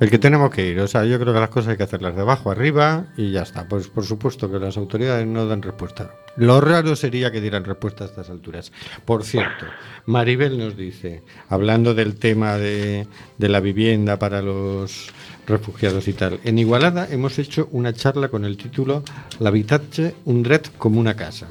El 0.00 0.10
que 0.10 0.18
tenemos 0.18 0.50
que 0.50 0.66
ir, 0.66 0.80
o 0.80 0.88
sea, 0.88 1.04
yo 1.04 1.20
creo 1.20 1.32
que 1.32 1.40
las 1.40 1.50
cosas 1.50 1.70
hay 1.70 1.76
que 1.76 1.84
hacerlas 1.84 2.16
de 2.16 2.22
abajo 2.22 2.50
arriba 2.50 3.06
y 3.16 3.30
ya 3.30 3.42
está. 3.42 3.68
Pues 3.68 3.86
por 3.88 4.04
supuesto 4.04 4.50
que 4.50 4.58
las 4.58 4.76
autoridades 4.76 5.26
no 5.26 5.46
dan 5.46 5.62
respuesta. 5.62 6.10
Lo 6.36 6.60
raro 6.60 6.96
sería 6.96 7.30
que 7.30 7.40
dieran 7.40 7.64
respuesta 7.64 8.02
a 8.02 8.08
estas 8.08 8.28
alturas. 8.28 8.72
Por 9.04 9.22
cierto, 9.22 9.66
Maribel 10.06 10.58
nos 10.58 10.76
dice, 10.76 11.22
hablando 11.48 11.94
del 11.94 12.16
tema 12.16 12.56
de, 12.56 13.06
la 13.38 13.60
vivienda 13.60 14.18
para 14.18 14.42
los 14.42 15.12
refugiados 15.46 16.08
y 16.08 16.12
tal, 16.12 16.40
en 16.42 16.58
Igualada 16.58 17.06
hemos 17.08 17.38
hecho 17.38 17.68
una 17.70 17.92
charla 17.92 18.28
con 18.28 18.44
el 18.44 18.56
título 18.56 19.04
L'habitatge, 19.38 20.14
un 20.24 20.42
dret 20.42 20.76
como 20.76 20.98
una 20.98 21.14
casa. 21.14 21.46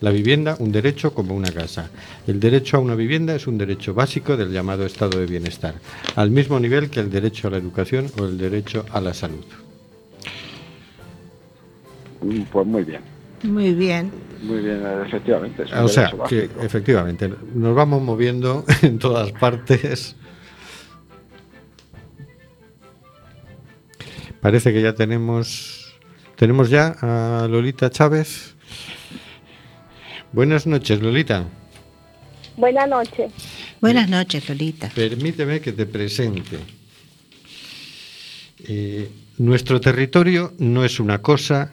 La 0.00 0.10
vivienda, 0.10 0.56
un 0.60 0.70
derecho 0.70 1.12
como 1.12 1.34
una 1.34 1.50
casa. 1.50 1.90
El 2.26 2.38
derecho 2.38 2.76
a 2.76 2.80
una 2.80 2.94
vivienda 2.94 3.34
es 3.34 3.46
un 3.48 3.58
derecho 3.58 3.94
básico 3.94 4.36
del 4.36 4.52
llamado 4.52 4.86
estado 4.86 5.18
de 5.18 5.26
bienestar, 5.26 5.74
al 6.14 6.30
mismo 6.30 6.60
nivel 6.60 6.88
que 6.88 7.00
el 7.00 7.10
derecho 7.10 7.48
a 7.48 7.50
la 7.50 7.56
educación 7.58 8.06
o 8.18 8.24
el 8.26 8.38
derecho 8.38 8.84
a 8.92 9.00
la 9.00 9.12
salud. 9.12 9.44
mm, 12.20 12.42
Pues 12.52 12.66
muy 12.66 12.84
bien, 12.84 13.02
Muy 13.42 13.74
bien. 13.74 14.12
muy 14.40 14.58
bien, 14.60 14.82
efectivamente. 15.06 15.64
es 15.64 15.72
un 15.72 15.78
O 15.78 15.88
sea, 15.88 16.10
que 16.10 16.16
básico. 16.16 16.60
efectivamente 16.62 17.28
nos 17.54 17.74
vamos 17.74 18.02
moviendo 18.02 18.64
en 18.82 18.98
todas 18.98 19.32
partes. 19.32 20.14
Parece 24.40 24.72
que 24.72 24.80
ya 24.82 24.94
tenemos 24.94 25.96
tenemos 26.36 26.70
ya 26.70 26.94
a 27.00 27.48
Lolita 27.48 27.90
Chávez. 27.90 28.54
Buenas 30.32 30.66
noches, 30.66 31.00
Lolita. 31.00 31.44
Buenas 32.56 32.88
noches. 32.88 33.32
Buenas 33.80 34.08
noches, 34.08 34.48
Lolita. 34.48 34.90
Permíteme 34.94 35.60
que 35.60 35.72
te 35.72 35.86
presente. 35.86 36.58
Eh, 38.64 39.08
nuestro 39.38 39.80
territorio 39.80 40.52
no 40.58 40.84
es 40.84 40.98
una 40.98 41.22
cosa 41.22 41.72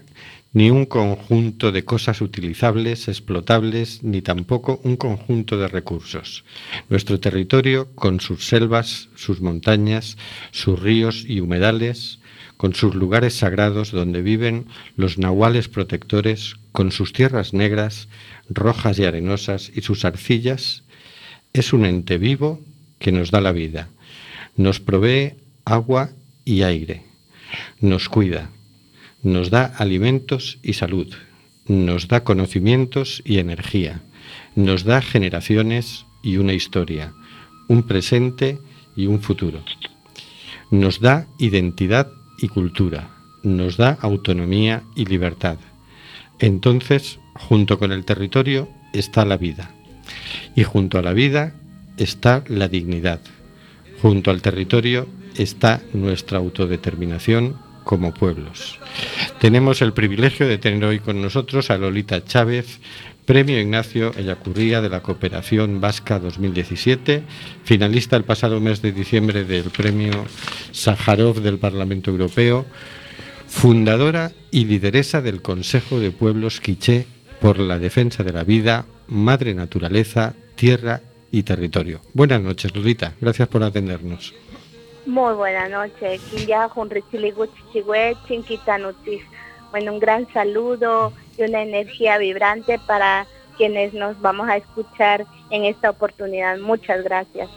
ni 0.53 0.69
un 0.69 0.85
conjunto 0.85 1.73
de 1.73 1.83
cosas 1.83 2.21
utilizables, 2.21 3.09
explotables, 3.09 4.03
ni 4.03 4.21
tampoco 4.21 4.79
un 4.85 4.95
conjunto 4.95 5.57
de 5.57 5.67
recursos. 5.67 6.45
Nuestro 6.87 7.19
territorio, 7.19 7.93
con 7.93 8.21
sus 8.21 8.45
selvas, 8.45 9.09
sus 9.15 9.41
montañas, 9.41 10.17
sus 10.51 10.79
ríos 10.79 11.25
y 11.27 11.41
humedales, 11.41 12.19
con 12.65 12.73
sus 12.73 12.95
lugares 12.95 13.35
sagrados 13.35 13.91
donde 13.91 14.23
viven 14.23 14.65
los 14.97 15.19
nahuales 15.19 15.67
protectores, 15.67 16.55
con 16.71 16.91
sus 16.91 17.13
tierras 17.13 17.53
negras, 17.53 18.07
rojas 18.49 18.97
y 18.97 19.05
arenosas 19.05 19.71
y 19.75 19.81
sus 19.81 20.03
arcillas, 20.03 20.83
es 21.53 21.73
un 21.73 21.85
ente 21.85 22.17
vivo 22.17 22.59
que 22.97 23.11
nos 23.11 23.29
da 23.29 23.39
la 23.39 23.51
vida, 23.51 23.89
nos 24.55 24.79
provee 24.79 25.35
agua 25.63 26.09
y 26.43 26.63
aire, 26.63 27.03
nos 27.81 28.09
cuida, 28.09 28.49
nos 29.21 29.51
da 29.51 29.65
alimentos 29.65 30.57
y 30.63 30.73
salud, 30.73 31.13
nos 31.67 32.07
da 32.07 32.23
conocimientos 32.23 33.21
y 33.25 33.37
energía, 33.37 34.01
nos 34.55 34.85
da 34.85 35.03
generaciones 35.03 36.07
y 36.23 36.37
una 36.37 36.53
historia, 36.53 37.13
un 37.67 37.83
presente 37.83 38.57
y 38.95 39.05
un 39.05 39.21
futuro. 39.21 39.63
Nos 40.71 40.99
da 40.99 41.27
identidad 41.37 42.11
y 42.37 42.47
cultura, 42.47 43.09
nos 43.43 43.77
da 43.77 43.97
autonomía 44.01 44.83
y 44.95 45.05
libertad. 45.05 45.57
Entonces, 46.39 47.19
junto 47.33 47.79
con 47.79 47.91
el 47.91 48.05
territorio 48.05 48.69
está 48.93 49.25
la 49.25 49.37
vida. 49.37 49.71
Y 50.55 50.63
junto 50.63 50.97
a 50.97 51.01
la 51.01 51.13
vida 51.13 51.55
está 51.97 52.43
la 52.47 52.67
dignidad. 52.67 53.21
Junto 54.01 54.31
al 54.31 54.41
territorio 54.41 55.07
está 55.37 55.81
nuestra 55.93 56.37
autodeterminación 56.37 57.57
como 57.83 58.13
pueblos. 58.13 58.79
Tenemos 59.39 59.81
el 59.81 59.93
privilegio 59.93 60.47
de 60.47 60.57
tener 60.57 60.83
hoy 60.83 60.99
con 60.99 61.21
nosotros 61.21 61.69
a 61.69 61.77
Lolita 61.77 62.23
Chávez, 62.23 62.79
Premio 63.25 63.59
Ignacio 63.59 64.11
Ellacurría 64.15 64.81
de 64.81 64.89
la 64.89 65.01
Cooperación 65.01 65.81
Vasca 65.81 66.19
2017, 66.19 67.23
finalista 67.63 68.15
el 68.17 68.23
pasado 68.23 68.59
mes 68.59 68.83
de 68.83 68.91
diciembre 68.91 69.43
del 69.43 69.71
Premio 69.71 70.25
Sájarov 70.71 71.41
del 71.41 71.57
Parlamento 71.57 72.11
Europeo, 72.11 72.67
fundadora 73.47 74.31
y 74.51 74.65
lideresa 74.65 75.21
del 75.21 75.41
Consejo 75.41 75.99
de 75.99 76.11
Pueblos 76.11 76.61
Quiché 76.61 77.07
por 77.41 77.57
la 77.57 77.79
defensa 77.79 78.23
de 78.23 78.31
la 78.31 78.43
vida, 78.43 78.85
madre 79.07 79.55
naturaleza, 79.55 80.35
tierra 80.53 81.01
y 81.31 81.41
territorio. 81.41 82.01
Buenas 82.13 82.41
noches, 82.41 82.75
Lolita. 82.75 83.13
Gracias 83.19 83.47
por 83.47 83.63
atendernos. 83.63 84.35
Muy 85.07 85.33
buena 85.33 85.67
noche. 85.67 86.19
Bueno, 89.75 89.91
un 89.91 89.99
gran 89.99 90.25
saludo 90.31 91.11
y 91.37 91.43
una 91.43 91.61
energía 91.61 92.17
vibrante 92.17 92.79
para 92.87 93.27
quienes 93.57 93.93
nos 93.93 94.21
vamos 94.21 94.47
a 94.47 94.55
escuchar 94.55 95.25
en 95.49 95.65
esta 95.65 95.89
oportunidad. 95.89 96.57
Muchas 96.59 97.03
gracias. 97.03 97.49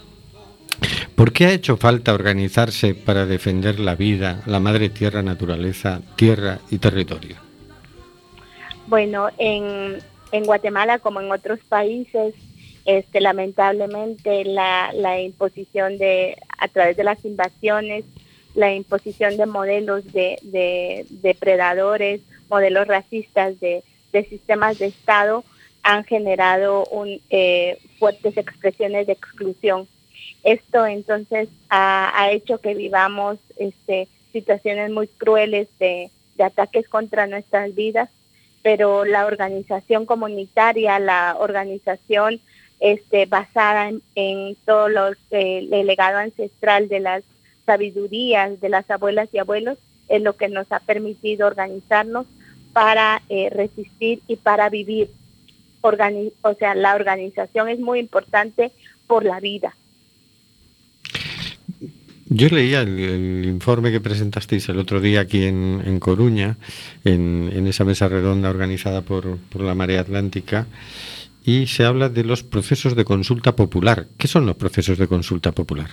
¿Por 1.14 1.32
qué 1.32 1.46
ha 1.46 1.52
hecho 1.52 1.76
falta 1.76 2.12
organizarse 2.12 2.96
para 2.96 3.24
defender 3.24 3.78
la 3.78 3.94
vida, 3.94 4.42
la 4.46 4.58
madre 4.58 4.88
tierra, 4.88 5.22
naturaleza, 5.22 6.00
tierra 6.16 6.58
y 6.70 6.78
territorio? 6.78 7.36
Bueno, 8.88 9.28
en, 9.38 9.98
en 10.32 10.44
Guatemala 10.44 10.98
como 10.98 11.20
en 11.20 11.30
otros 11.30 11.60
países, 11.68 12.34
este, 12.84 13.20
lamentablemente 13.20 14.44
la, 14.44 14.90
la 14.92 15.20
imposición 15.20 15.98
de, 15.98 16.36
a 16.58 16.66
través 16.66 16.96
de 16.96 17.04
las 17.04 17.24
invasiones, 17.24 18.04
la 18.58 18.74
imposición 18.74 19.36
de 19.36 19.46
modelos 19.46 20.12
de, 20.12 20.36
de 20.42 21.06
depredadores, 21.10 22.20
modelos 22.50 22.88
racistas 22.88 23.58
de, 23.60 23.84
de 24.12 24.24
sistemas 24.24 24.78
de 24.80 24.86
Estado 24.86 25.44
han 25.84 26.02
generado 26.02 26.84
un, 26.86 27.20
eh, 27.30 27.78
fuertes 28.00 28.36
expresiones 28.36 29.06
de 29.06 29.12
exclusión. 29.12 29.86
Esto 30.42 30.84
entonces 30.86 31.48
ha, 31.68 32.10
ha 32.20 32.32
hecho 32.32 32.58
que 32.58 32.74
vivamos 32.74 33.38
este, 33.58 34.08
situaciones 34.32 34.90
muy 34.90 35.06
crueles 35.06 35.68
de, 35.78 36.10
de 36.36 36.44
ataques 36.44 36.88
contra 36.88 37.28
nuestras 37.28 37.72
vidas, 37.76 38.10
pero 38.62 39.04
la 39.04 39.26
organización 39.26 40.04
comunitaria, 40.04 40.98
la 40.98 41.36
organización 41.38 42.40
este, 42.80 43.26
basada 43.26 43.88
en, 43.88 44.02
en 44.16 44.56
todo 44.66 44.88
los, 44.88 45.16
el 45.30 45.86
legado 45.86 46.18
ancestral 46.18 46.88
de 46.88 46.98
las 46.98 47.22
sabidurías 47.68 48.60
de 48.62 48.68
las 48.68 48.86
abuelas 48.90 49.28
y 49.32 49.38
abuelos, 49.38 49.76
es 50.08 50.20
lo 50.22 50.32
que 50.38 50.48
nos 50.48 50.66
ha 50.72 50.80
permitido 50.80 51.46
organizarnos 51.46 52.24
para 52.72 53.20
eh, 53.28 53.50
resistir 53.50 54.20
y 54.26 54.36
para 54.36 54.70
vivir. 54.70 55.06
Organi 55.80 56.32
o 56.42 56.54
sea, 56.54 56.74
la 56.74 56.94
organización 56.94 57.68
es 57.68 57.78
muy 57.78 57.98
importante 58.06 58.72
por 59.06 59.24
la 59.24 59.38
vida. 59.40 59.70
Yo 62.30 62.48
leía 62.48 62.80
el, 62.82 62.98
el 62.98 63.44
informe 63.46 63.92
que 63.92 64.00
presentasteis 64.00 64.68
el 64.68 64.78
otro 64.78 65.00
día 65.00 65.20
aquí 65.20 65.44
en, 65.44 65.82
en 65.84 66.00
Coruña, 66.00 66.56
en, 67.04 67.50
en 67.54 67.66
esa 67.66 67.84
mesa 67.84 68.08
redonda 68.08 68.50
organizada 68.50 69.00
por, 69.02 69.38
por 69.50 69.62
la 69.62 69.74
Marea 69.74 70.00
Atlántica, 70.00 70.66
y 71.44 71.66
se 71.66 71.84
habla 71.84 72.08
de 72.08 72.24
los 72.24 72.42
procesos 72.42 72.94
de 72.96 73.04
consulta 73.04 73.56
popular. 73.56 74.06
¿Qué 74.18 74.28
son 74.28 74.44
los 74.44 74.56
procesos 74.56 74.98
de 74.98 75.06
consulta 75.06 75.52
popular? 75.52 75.90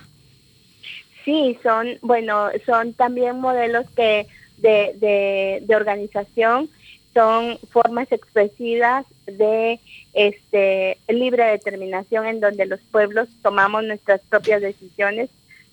Sí, 1.26 1.57
son, 1.63 1.97
bueno, 2.01 2.49
son 2.67 2.93
también 2.93 3.39
modelos 3.39 3.89
que 3.95 4.28
de, 4.57 5.61
de, 5.65 5.76
organización, 5.76 6.69
son 7.13 7.57
formas 7.71 8.11
expresivas 8.11 9.05
de 9.26 9.80
este 10.13 10.97
libre 11.07 11.45
determinación 11.45 12.28
en 12.28 12.39
donde 12.39 12.65
los 12.65 12.80
pueblos 12.91 13.28
tomamos 13.41 13.84
nuestras 13.84 14.21
propias 14.30 14.61
decisiones, 14.61 15.30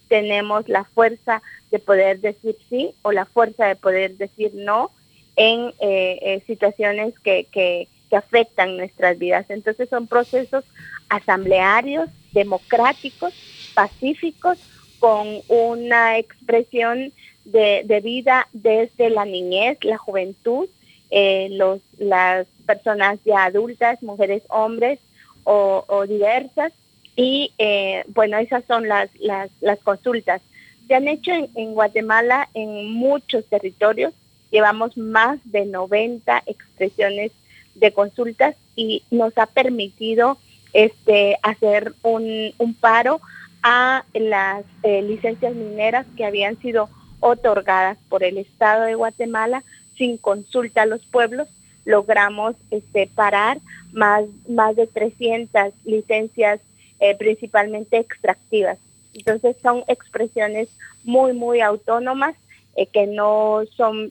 tenemos 0.08 0.68
la 0.68 0.84
fuerza 0.84 1.42
de 1.70 1.78
poder 1.78 2.20
decir 2.20 2.56
sí 2.68 2.94
o 3.02 3.12
la 3.12 3.26
fuerza 3.26 3.66
de 3.66 3.76
poder 3.76 4.16
decir 4.16 4.52
no 4.54 4.90
en 5.36 5.68
eh, 5.80 6.18
eh, 6.22 6.42
situaciones 6.46 7.18
que, 7.20 7.46
que, 7.50 7.88
que 8.08 8.16
afectan 8.16 8.76
nuestras 8.76 9.18
vidas. 9.18 9.46
Entonces 9.48 9.88
son 9.88 10.06
procesos 10.06 10.64
asamblearios, 11.08 12.08
democráticos, 12.32 13.34
pacíficos, 13.74 14.58
con 15.02 15.40
una 15.48 16.16
expresión 16.16 17.12
de, 17.44 18.00
vida 18.04 18.46
desde 18.52 19.10
la 19.10 19.24
niñez, 19.24 19.78
la 19.82 19.98
juventud, 19.98 20.68
eh, 21.10 21.48
los, 21.50 21.80
las 21.98 22.46
personas 22.66 23.18
ya 23.24 23.46
adultas, 23.46 24.00
mujeres, 24.00 24.44
hombres 24.48 25.00
o, 25.42 26.04
diversas. 26.06 26.72
Y 27.16 27.50
eh, 27.58 28.04
bueno, 28.14 28.38
esas 28.38 28.62
son 28.66 28.86
las, 28.86 29.10
las, 29.18 29.50
las 29.60 29.80
consultas. 29.80 30.40
Se 30.86 30.94
han 30.94 31.08
hecho 31.08 31.32
en, 31.32 31.48
en 31.56 31.74
Guatemala 31.74 32.48
en 32.54 32.92
muchos 32.92 33.44
territorios. 33.46 34.14
Llevamos 34.52 34.96
más 34.96 35.40
de 35.42 35.66
90 35.66 36.44
expresiones 36.46 37.32
de 37.74 37.92
consultas 37.92 38.54
y 38.76 39.02
nos 39.10 39.36
ha 39.36 39.46
permitido 39.46 40.38
este 40.72 41.38
hacer 41.42 41.92
un, 42.02 42.54
un 42.58 42.74
paro 42.74 43.20
a 43.62 44.04
las 44.12 44.64
eh, 44.82 45.02
licencias 45.02 45.54
mineras 45.54 46.06
que 46.16 46.24
habían 46.24 46.58
sido 46.60 46.88
otorgadas 47.20 47.98
por 48.08 48.24
el 48.24 48.38
Estado 48.38 48.82
de 48.82 48.96
Guatemala 48.96 49.62
sin 49.96 50.16
consulta 50.16 50.82
a 50.82 50.86
los 50.86 51.02
pueblos. 51.04 51.48
Logramos 51.84 52.56
este, 52.70 53.06
parar 53.06 53.60
más, 53.92 54.24
más 54.48 54.74
de 54.76 54.86
300 54.86 55.72
licencias 55.84 56.60
eh, 56.98 57.16
principalmente 57.16 57.98
extractivas. 57.98 58.78
Entonces 59.14 59.56
son 59.62 59.84
expresiones 59.86 60.68
muy, 61.04 61.32
muy 61.32 61.60
autónomas 61.60 62.34
eh, 62.76 62.86
que 62.86 63.06
no, 63.06 63.62
son, 63.76 64.10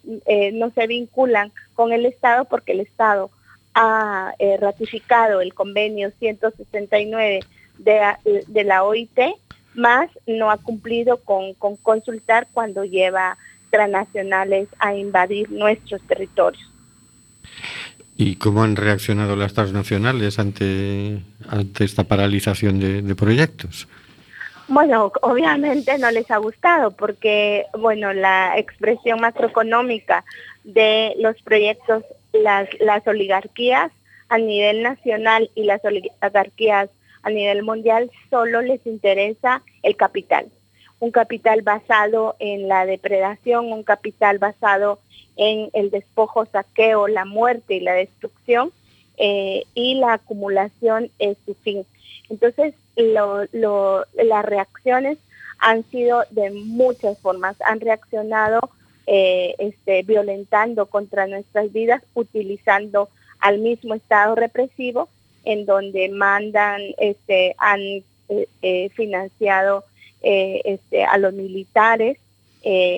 no 0.54 0.72
se 0.72 0.88
vinculan 0.88 1.52
con 1.74 1.92
el 1.92 2.06
Estado 2.06 2.46
porque 2.46 2.74
el 2.74 2.82
Estado 2.82 3.32
ha 3.74 4.34
ratificado 4.60 5.40
el 5.40 5.54
convenio 5.54 6.12
169 6.20 7.40
de, 7.84 8.44
de 8.48 8.64
la 8.64 8.84
OIT, 8.84 9.20
más 9.74 10.10
no 10.28 10.52
ha 10.52 10.58
cumplido 10.58 11.18
con, 11.18 11.54
con 11.54 11.76
consultar 11.78 12.48
cuando 12.54 12.84
lleva 12.84 13.38
transnacionales 13.70 14.68
a 14.80 14.96
invadir 14.96 15.50
nuestros 15.52 16.02
territorios. 16.04 16.70
¿Y 18.18 18.36
cómo 18.36 18.64
han 18.64 18.76
reaccionado 18.76 19.36
las 19.36 19.54
transnacionales 19.54 20.38
ante, 20.38 21.22
ante 21.50 21.84
esta 21.84 22.04
paralización 22.04 22.80
de, 22.80 23.02
de 23.02 23.16
proyectos? 23.16 23.88
Bueno, 24.68 25.12
obviamente 25.22 25.98
no 25.98 26.12
les 26.12 26.30
ha 26.30 26.38
gustado 26.38 26.92
porque, 26.92 27.66
bueno, 27.78 28.14
la 28.14 28.58
expresión 28.58 29.20
macroeconómica 29.20 30.24
de 30.64 31.14
los 31.20 31.42
proyectos, 31.42 32.04
las, 32.32 32.70
las 32.80 33.06
oligarquías 33.08 33.92
a 34.30 34.38
nivel 34.38 34.84
nacional 34.84 35.50
y 35.56 35.64
las 35.64 35.84
oligarquías 35.84 36.90
a 37.24 37.30
nivel 37.30 37.64
mundial 37.64 38.12
solo 38.30 38.62
les 38.62 38.86
interesa 38.86 39.62
el 39.84 39.96
capital. 39.96 40.48
Un 41.00 41.12
capital 41.12 41.62
basado 41.62 42.36
en 42.40 42.68
la 42.68 42.86
depredación, 42.86 43.72
un 43.72 43.84
capital 43.84 44.38
basado 44.38 45.00
en 45.36 45.70
el 45.74 45.90
despojo, 45.90 46.46
saqueo, 46.46 47.08
la 47.08 47.26
muerte 47.26 47.76
y 47.76 47.80
la 47.80 47.94
destrucción, 47.94 48.72
eh, 49.18 49.64
y 49.74 49.96
la 49.96 50.14
acumulación 50.14 51.10
es 51.20 51.38
su 51.46 51.54
fin. 51.56 51.86
Entonces, 52.30 52.74
las 52.96 54.46
reacciones 54.46 55.18
han 55.60 55.84
sido 55.90 56.24
de 56.32 56.50
muchas 56.52 57.20
formas, 57.20 57.56
han 57.62 57.80
reaccionado 57.80 58.60
eh, 59.08 59.56
este, 59.60 60.04
violentando 60.04 60.86
contra 60.86 61.28
nuestras 61.28 61.72
vidas, 61.72 62.02
utilizando 62.14 63.10
al 63.40 63.60
mismo 63.60 63.94
Estado 63.94 64.36
represivo, 64.36 65.10
en 65.44 65.66
donde 65.66 66.10
mandan, 66.10 66.82
este, 66.98 67.56
han 67.58 67.82
eh, 67.82 68.48
eh, 68.62 68.90
financiado 68.90 69.84
eh, 70.22 70.62
este, 70.66 71.04
a 71.04 71.18
los 71.18 71.34
militares, 71.34 72.18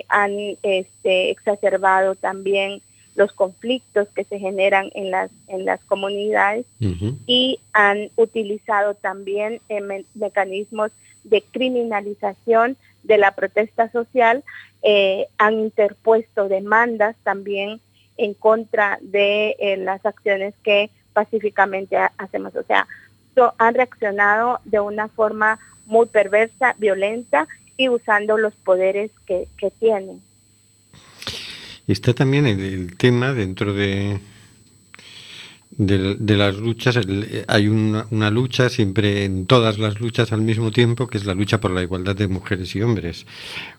han 0.10 0.58
este, 0.62 1.30
exacerbado 1.32 2.16
también 2.16 2.82
los 3.16 3.32
conflictos 3.32 4.10
que 4.10 4.26
se 4.26 4.38
generan 4.38 4.90
en 4.94 5.10
las 5.10 5.32
en 5.48 5.64
las 5.64 5.82
comunidades 5.86 6.66
y 7.28 7.60
han 7.72 8.10
utilizado 8.18 8.94
también 8.96 9.62
me- 9.70 10.04
mecanismos 10.16 10.92
de 11.24 11.42
criminalización 11.44 12.76
de 13.04 13.18
la 13.18 13.32
protesta 13.32 13.90
social, 13.92 14.44
han 15.38 15.54
interpuesto 15.60 16.50
demandas 16.50 17.16
también 17.24 17.80
en 18.18 18.34
contra 18.34 19.00
de 19.02 19.56
las 19.80 20.06
acciones 20.06 20.54
que 20.64 20.90
pacíficamente 21.14 21.96
ha- 21.98 22.12
hacemos. 22.18 22.56
O 22.56 22.64
sea, 22.64 22.88
so- 23.36 23.54
han 23.58 23.76
reaccionado 23.76 24.60
de 24.66 24.80
una 24.80 25.08
forma 25.08 25.60
muy 25.86 26.06
perversa, 26.08 26.76
violenta 26.78 27.48
y 27.78 27.90
usando 27.90 28.38
los 28.38 28.54
poderes 28.54 29.12
que, 29.26 29.48
que 29.58 29.72
tienen. 29.72 30.22
Está 31.88 32.14
también 32.14 32.46
el, 32.48 32.60
el 32.62 32.98
tema 32.98 33.34
dentro 33.34 33.74
de 33.74 34.20
de, 35.76 36.16
de 36.20 36.38
las 36.38 36.56
luchas, 36.56 36.96
el- 36.98 37.46
hay 37.48 37.68
una, 37.68 38.06
una 38.12 38.30
lucha 38.30 38.70
siempre 38.70 39.26
en 39.26 39.48
todas 39.48 39.80
las 39.80 40.00
luchas 40.00 40.32
al 40.32 40.42
mismo 40.42 40.72
tiempo, 40.72 41.08
que 41.08 41.18
es 41.18 41.26
la 41.26 41.34
lucha 41.34 41.60
por 41.60 41.72
la 41.72 41.82
igualdad 41.82 42.16
de 42.16 42.28
mujeres 42.28 42.76
y 42.76 42.84
hombres. 42.84 43.26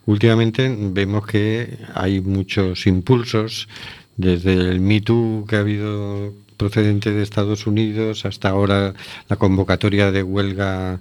Últimamente 0.05 0.75
vemos 0.77 1.25
que 1.27 1.79
hay 1.95 2.21
muchos 2.21 2.87
impulsos, 2.89 3.69
desde 4.17 4.55
el 4.55 4.81
Me 4.81 5.01
Too 5.03 5.45
que 5.49 5.55
ha 5.57 5.61
habido 5.61 6.33
procedente 6.57 7.11
de 7.13 7.23
Estados 7.23 7.67
Unidos 7.67 8.25
hasta 8.25 8.49
ahora 8.51 8.95
la 9.29 9.37
convocatoria 9.37 10.11
de 10.13 10.23
huelga 10.23 11.01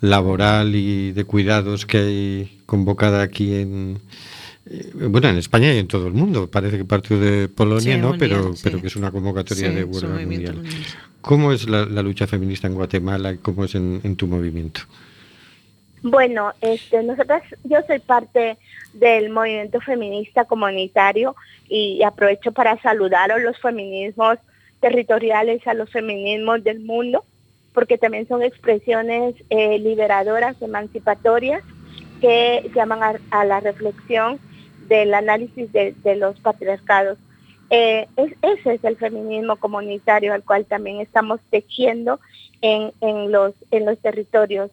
laboral 0.00 0.74
y 0.74 1.12
de 1.12 1.24
cuidados 1.24 1.86
que 1.86 1.98
hay 1.98 2.62
convocada 2.66 3.22
aquí 3.22 3.54
en 3.54 4.00
eh, 4.66 4.90
bueno 4.94 5.28
en 5.28 5.36
España 5.38 5.72
y 5.74 5.78
en 5.78 5.88
todo 5.88 6.06
el 6.06 6.14
mundo 6.14 6.50
parece 6.50 6.78
que 6.78 6.84
parte 6.84 7.16
de 7.16 7.48
Polonia 7.48 7.96
Sí, 7.96 7.98
no 7.98 8.14
mundial, 8.14 8.18
pero 8.18 8.54
sí. 8.54 8.62
pero 8.62 8.80
que 8.80 8.86
es 8.88 8.96
una 8.96 9.10
convocatoria 9.10 9.70
Sí, 9.70 9.74
de 9.74 9.84
huelga 9.84 10.18
mundial 10.20 10.56
mundial. 10.60 10.62
cómo 11.20 11.52
es 11.52 11.68
la, 11.68 11.84
la 11.86 12.02
lucha 12.02 12.26
feminista 12.26 12.66
en 12.68 12.74
Guatemala 12.74 13.32
y 13.32 13.38
cómo 13.38 13.64
es 13.64 13.74
en, 13.74 14.00
en 14.04 14.16
tu 14.16 14.26
movimiento 14.28 14.82
Bueno, 16.02 16.52
este, 16.60 17.02
nosotras, 17.04 17.42
yo 17.64 17.78
soy 17.86 18.00
parte 18.00 18.58
del 18.92 19.30
movimiento 19.30 19.80
feminista 19.80 20.44
comunitario 20.46 21.36
y 21.68 22.02
aprovecho 22.02 22.52
para 22.52 22.80
saludar 22.82 23.30
a 23.32 23.38
los 23.38 23.56
feminismos 23.60 24.38
territoriales, 24.82 25.66
a 25.66 25.72
los 25.72 25.90
feminismos 25.90 26.62
del 26.62 26.80
mundo, 26.80 27.24
porque 27.72 27.96
también 27.96 28.28
son 28.28 28.42
expresiones 28.42 29.34
eh, 29.48 29.78
liberadoras, 29.78 30.60
emancipatorias, 30.60 31.62
que 32.20 32.70
llaman 32.74 33.18
a, 33.30 33.44
la 33.44 33.60
reflexión 33.60 34.38
del 34.88 35.14
análisis 35.14 35.72
de, 35.72 35.94
los 36.16 36.38
patriarcados. 36.40 37.16
Eh, 37.70 38.06
es- 38.16 38.34
ese 38.42 38.74
es 38.74 38.84
el 38.84 38.96
feminismo 38.96 39.56
comunitario 39.56 40.34
al 40.34 40.44
cual 40.44 40.66
también 40.66 41.00
estamos 41.00 41.40
tejiendo 41.50 42.20
en, 42.60 42.92
los, 43.32 43.54
territorios 44.02 44.70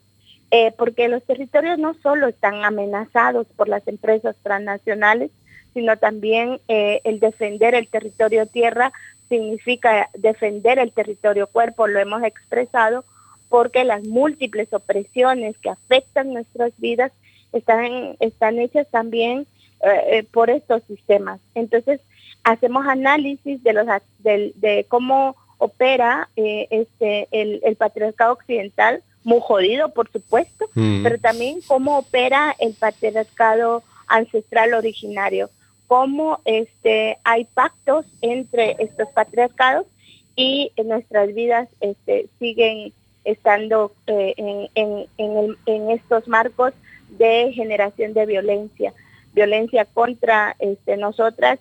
eh, 0.51 0.73
porque 0.77 1.07
los 1.07 1.23
territorios 1.23 1.79
no 1.79 1.93
solo 2.03 2.27
están 2.27 2.65
amenazados 2.65 3.47
por 3.55 3.69
las 3.69 3.87
empresas 3.87 4.35
transnacionales, 4.43 5.31
sino 5.73 5.97
también 5.97 6.59
el 6.67 7.19
defender 7.19 7.75
el 7.75 7.87
territorio 7.87 8.47
tierra 8.47 8.91
significa 9.29 10.09
defender 10.13 10.79
el 10.79 10.91
territorio 10.91 11.47
cuerpo, 11.47 11.87
lo 11.87 11.99
hemos 11.99 12.23
expresado, 12.23 13.05
porque 13.47 13.83
las 13.83 14.03
múltiples 14.03 14.73
opresiones 14.73 15.57
que 15.57 15.69
afectan 15.69 16.33
nuestras 16.33 16.71
vidas 16.77 17.11
están, 17.53 18.15
están 18.19 18.59
hechas 18.59 18.87
también 18.91 19.47
eh, 19.83 20.17
eh, 20.19 20.23
por 20.23 20.49
estos 20.49 20.83
sistemas. 20.83 21.39
Entonces, 21.55 22.01
hacemos 22.43 22.85
análisis 22.87 23.63
de, 23.63 23.73
los, 23.73 23.85
del- 24.19 24.53
de 24.57 24.85
cómo 24.87 25.35
opera 25.57 26.29
eh, 26.35 26.67
este, 26.69 27.27
el, 27.31 27.59
el 27.63 27.75
patriarcado 27.75 28.33
occidental, 28.33 29.01
muy 29.23 29.39
jodido, 29.41 29.89
por 29.93 30.09
supuesto, 30.11 30.65
Mm. 30.75 31.03
pero 31.03 31.17
también 31.19 31.59
cómo 31.67 31.97
opera 31.97 32.55
el 32.59 32.73
patriarcado 32.73 33.83
ancestral 34.07 34.73
originario, 34.73 35.49
cómo 35.89 36.39
este, 36.45 37.17
hay 37.23 37.45
pactos 37.45 38.05
entre 38.21 38.75
estos 38.77 39.09
patriarcados 39.09 39.87
y 40.35 40.71
nuestras 40.85 41.33
vidas 41.33 41.67
este, 41.81 42.29
siguen 42.37 42.93
estando 43.25 43.91
eh, 44.05 44.35
en, 44.75 45.89
estos 45.89 46.27
marcos 46.27 46.73
de 47.17 47.51
generación 47.53 48.13
de 48.13 48.27
violencia, 48.27 48.93
violencia 49.33 49.83
contra 49.85 50.55
este, 50.59 50.95
nosotras. 50.95 51.59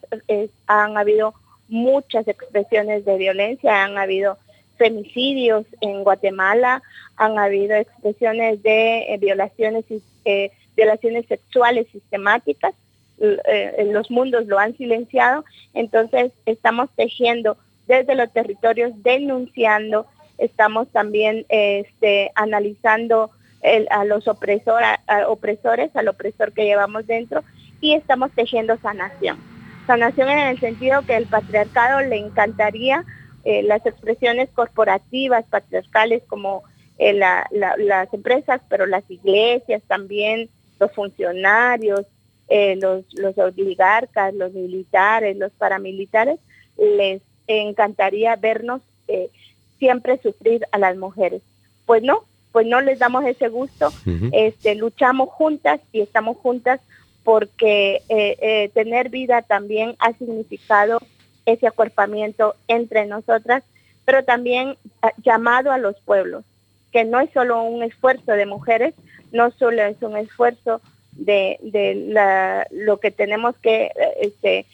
han 0.67 0.99
habido 0.99 1.33
muchas 1.69 2.29
expresiones 2.29 3.07
de 3.07 3.17
violencia, 3.17 3.83
han 3.83 3.97
habido 3.97 4.37
femicidios 4.77 5.65
en 5.81 6.05
Guatemala, 6.05 6.83
han 7.17 7.39
habido 7.39 7.77
expresiones 7.77 8.63
de 8.63 9.15
eh, 9.15 9.17
violaciones, 9.19 9.87
eh, 10.27 10.51
violaciones 10.77 11.25
sexuales 11.25 11.87
sistemáticas, 11.93 12.75
eh, 13.21 13.89
los 13.93 14.11
mundos 14.11 14.47
lo 14.47 14.59
han 14.59 14.77
silenciado, 14.77 15.45
entonces 15.75 16.33
estamos 16.47 16.89
tejiendo 16.97 17.57
desde 17.87 18.15
los 18.15 18.33
territorios, 18.33 18.93
denunciando, 19.03 20.07
estamos 20.39 20.89
también 20.89 21.47
este, 21.49 22.31
analizando 22.35 23.31
el- 23.63 23.89
a 23.91 24.05
los 24.05 24.29
opresor, 24.29 24.83
a- 24.85 25.01
opresores, 25.29 25.95
al 25.97 26.09
opresor 26.09 26.53
que 26.53 26.65
llevamos 26.65 27.07
dentro, 27.07 27.43
y 27.81 27.95
estamos 27.95 28.31
tejiendo 28.33 28.77
sanación. 28.79 29.39
Sanación 29.87 30.29
en 30.29 30.39
el 30.49 30.61
sentido 30.61 31.03
que 31.07 31.17
el 31.17 31.27
patriarcado 31.27 32.01
le 32.03 32.17
encantaría 32.17 33.05
eh, 33.45 33.63
las 33.63 33.85
expresiones 33.87 34.51
corporativas 34.51 35.45
patriarcales 35.47 36.23
como 36.29 36.65
eh, 36.99 37.13
la- 37.15 37.49
las 37.51 38.13
empresas, 38.13 38.61
pero 38.69 38.85
las 38.85 39.09
iglesias 39.09 39.81
también, 39.87 40.51
los 40.81 40.91
funcionarios, 40.93 42.05
eh, 42.49 42.77
los, 42.77 43.05
los 43.15 43.37
oligarcas, 43.39 44.35
los 44.35 44.53
militares, 44.53 45.37
los 45.37 45.53
paramilitares, 45.53 46.39
les 46.77 47.23
encantaría 47.47 48.37
vernos 48.37 48.81
eh, 49.07 49.31
siempre 49.79 50.19
sufrir 50.23 50.67
a 50.73 50.79
las 50.79 50.97
mujeres. 50.97 51.43
Pues 51.87 52.03
no, 52.03 52.25
pues 52.53 52.67
no 52.67 52.81
les 52.81 52.99
damos 52.99 53.25
ese 53.25 53.49
gusto, 53.49 53.91
este, 54.33 54.75
luchamos 54.75 55.29
juntas 55.31 55.81
y 55.93 56.01
estamos 56.01 56.37
juntas 56.39 56.81
porque 57.23 58.03
eh, 58.09 58.71
tener 58.73 59.11
vida 59.11 59.43
también 59.43 59.97
ha 59.99 60.13
significado 60.15 60.99
ese 61.53 61.67
acuerpamiento 61.67 62.55
entre 62.69 63.07
nosotras, 63.07 63.63
pero 64.05 64.25
también 64.25 64.77
ah, 65.03 65.13
llamado 65.23 65.73
a 65.73 65.79
los 65.79 65.97
pueblos, 66.01 66.45
que 66.93 67.05
no 67.05 67.21
es 67.21 67.31
solo 67.33 67.63
un 67.63 67.83
esfuerzo 67.83 68.33
de 68.33 68.47
mujeres, 68.47 68.95
no 69.33 69.51
solo 69.53 69.83
es 69.83 70.01
un 70.03 70.17
esfuerzo 70.17 70.81
de, 71.19 71.59
de 71.61 71.95
la- 72.09 72.67
lo 72.71 72.99
que 73.01 73.11
tenemos 73.11 73.55
que, 73.59 73.87
eh, 73.87 73.93
este, 74.23 74.67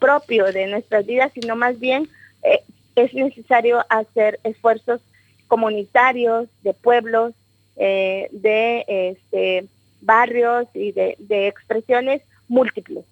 propio 0.00 0.52
de 0.52 0.66
nuestras 0.66 1.06
vidas, 1.06 1.32
sino 1.32 1.56
más 1.56 1.78
bien 1.78 2.08
eh, 2.42 2.60
es 2.96 3.14
necesario 3.14 3.84
hacer 3.88 4.40
esfuerzos 4.44 5.00
comunitarios, 5.48 6.48
de 6.62 6.74
pueblos, 6.74 7.32
eh, 7.76 8.28
de 8.32 8.84
este, 8.88 9.66
barrios 10.00 10.66
y 10.74 10.92
de, 10.92 11.16
de 11.18 11.46
expresiones 11.48 12.22
múltiples. 12.48 13.04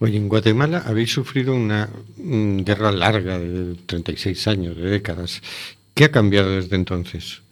Oye, 0.00 0.16
en 0.16 0.28
Guatemala 0.28 0.84
habéis 0.86 1.10
sufrido 1.12 1.54
una 1.54 1.88
guerra 2.16 2.92
larga 2.92 3.38
de 3.38 3.74
36 3.86 4.46
años, 4.46 4.76
de 4.76 4.90
décadas. 4.90 5.42
¿Qué 5.94 6.04
ha 6.04 6.12
cambiado 6.12 6.50
desde 6.50 6.76
entonces? 6.76 7.42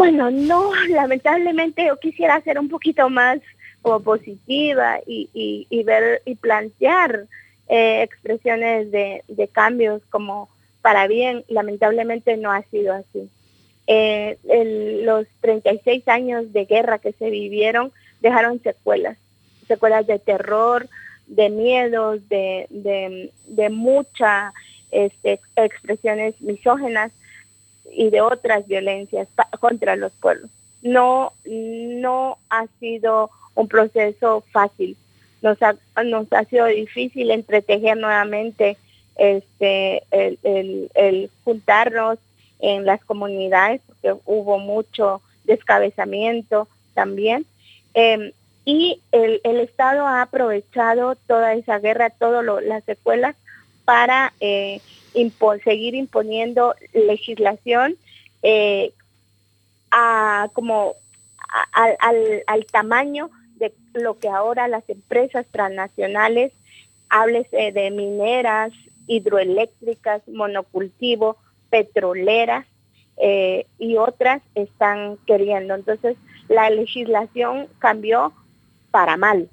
Bueno, 0.00 0.30
no, 0.30 0.72
lamentablemente 0.88 1.84
yo 1.84 1.98
quisiera 1.98 2.40
ser 2.40 2.58
un 2.58 2.70
poquito 2.70 3.10
más 3.10 3.38
positiva 3.82 4.98
y, 5.06 5.28
y- 5.68 5.82
ver 5.82 6.22
y 6.24 6.36
plantear 6.36 7.26
eh, 7.68 8.00
expresiones 8.02 8.90
de, 8.90 9.22
cambios 9.52 10.00
como 10.08 10.48
para 10.80 11.06
bien. 11.06 11.44
Lamentablemente 11.48 12.38
no 12.38 12.50
ha 12.50 12.62
sido 12.70 12.94
así. 12.94 13.28
Eh, 13.88 14.38
el- 14.48 15.04
los 15.04 15.26
36 15.42 16.08
años 16.08 16.50
de 16.50 16.64
guerra 16.64 16.98
que 16.98 17.12
se 17.12 17.28
vivieron 17.28 17.92
dejaron 18.22 18.58
secuelas, 18.62 19.18
secuelas 19.68 20.06
de 20.06 20.18
terror, 20.18 20.88
de 21.26 21.50
miedos, 21.50 22.26
de, 22.30 22.66
de, 22.70 23.32
de 23.48 23.68
muchas 23.68 24.54
este, 24.92 25.40
expresiones 25.56 26.40
misógenas 26.40 27.12
y 27.92 28.10
de 28.10 28.20
otras 28.20 28.66
violencias 28.66 29.28
contra 29.58 29.96
los 29.96 30.12
pueblos. 30.12 30.50
No, 30.82 31.32
no 31.44 32.38
ha 32.48 32.66
sido 32.78 33.30
un 33.54 33.68
proceso 33.68 34.42
fácil. 34.52 34.96
Nos 35.42 35.58
ha, 35.62 35.74
nos 36.04 36.32
ha 36.32 36.44
sido 36.44 36.66
difícil 36.66 37.30
entretejer 37.30 37.96
nuevamente 37.96 38.76
este, 39.16 40.02
el, 40.10 40.38
el- 40.42 40.90
el 40.94 41.30
juntarnos 41.44 42.18
en 42.60 42.84
las 42.86 43.02
comunidades, 43.04 43.80
porque 43.86 44.14
hubo 44.26 44.58
mucho 44.58 45.20
descabezamiento 45.44 46.68
también. 46.94 47.46
Eh, 47.94 48.32
y 48.64 49.00
el, 49.12 49.40
el 49.44 49.60
Estado 49.60 50.06
ha 50.06 50.22
aprovechado 50.22 51.16
toda 51.26 51.54
esa 51.54 51.78
guerra, 51.78 52.10
todas 52.10 52.44
las 52.64 52.84
secuelas, 52.84 53.34
para 53.90 54.32
eh, 54.38 54.80
seguir 55.64 55.96
imponiendo 55.96 56.76
legislación 56.92 57.96
eh, 58.40 58.92
a, 59.90 60.48
como 60.52 60.94
al, 61.72 62.66
tamaño 62.70 63.30
de 63.56 63.74
lo 63.94 64.16
que 64.16 64.28
ahora 64.28 64.68
las 64.68 64.88
empresas 64.88 65.44
transnacionales, 65.50 66.52
háblese 67.08 67.72
de 67.72 67.90
mineras, 67.90 68.72
hidroeléctricas, 69.08 70.22
monocultivo, 70.28 71.36
petroleras 71.68 72.66
eh, 73.16 73.66
y 73.80 73.96
otras 73.96 74.40
están 74.54 75.16
queriendo. 75.26 75.74
Entonces, 75.74 76.16
la 76.48 76.70
legislación 76.70 77.66
cambió 77.80 78.32
para 78.92 79.16
mal. 79.16 79.48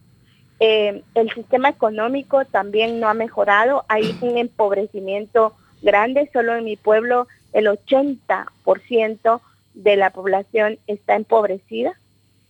Eh, 0.60 1.03
el 1.14 1.32
sistema 1.34 1.70
económico 1.70 2.45
también 2.45 2.99
no 2.99 3.08
ha 3.10 3.14
mejorado, 3.14 3.86
hay 3.88 4.18
un 4.22 4.38
empobrecimiento 4.38 5.53
grande, 5.82 6.30
solo 6.34 6.55
en 6.55 6.64
mi 6.66 6.76
pueblo 6.78 7.28
el 7.53 7.68
80% 7.68 9.41
de 9.74 9.95
la 9.95 10.10
población 10.10 10.80
está 10.88 11.16
empobrecida, 11.16 11.93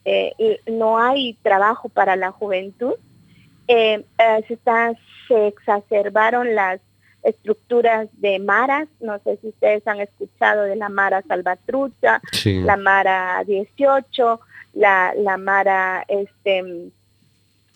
eh, 0.05 0.31
y 0.37 0.57
no 0.71 0.97
hay 0.99 1.33
trabajo 1.43 1.89
para 1.89 2.15
la 2.15 2.31
juventud, 2.31 2.93
eh, 3.67 4.05
eh, 4.17 4.43
se, 4.47 4.53
está- 4.53 4.93
se 5.27 5.47
exacerbaron 5.47 6.55
las 6.55 6.79
estructuras 7.23 8.07
de 8.13 8.39
maras, 8.39 8.87
no 9.01 9.19
sé 9.19 9.37
si 9.41 9.49
ustedes 9.49 9.85
han 9.85 9.99
escuchado 9.99 10.63
de 10.63 10.77
la 10.77 10.87
mara 10.87 11.21
salvatrucha, 11.27 12.21
Sí. 12.31 12.61
la 12.61 12.77
Mara 12.77 13.43
18, 13.45 14.39
la, 14.73 15.13
la 15.17 15.35
Mara, 15.35 16.05
este, 16.07 16.89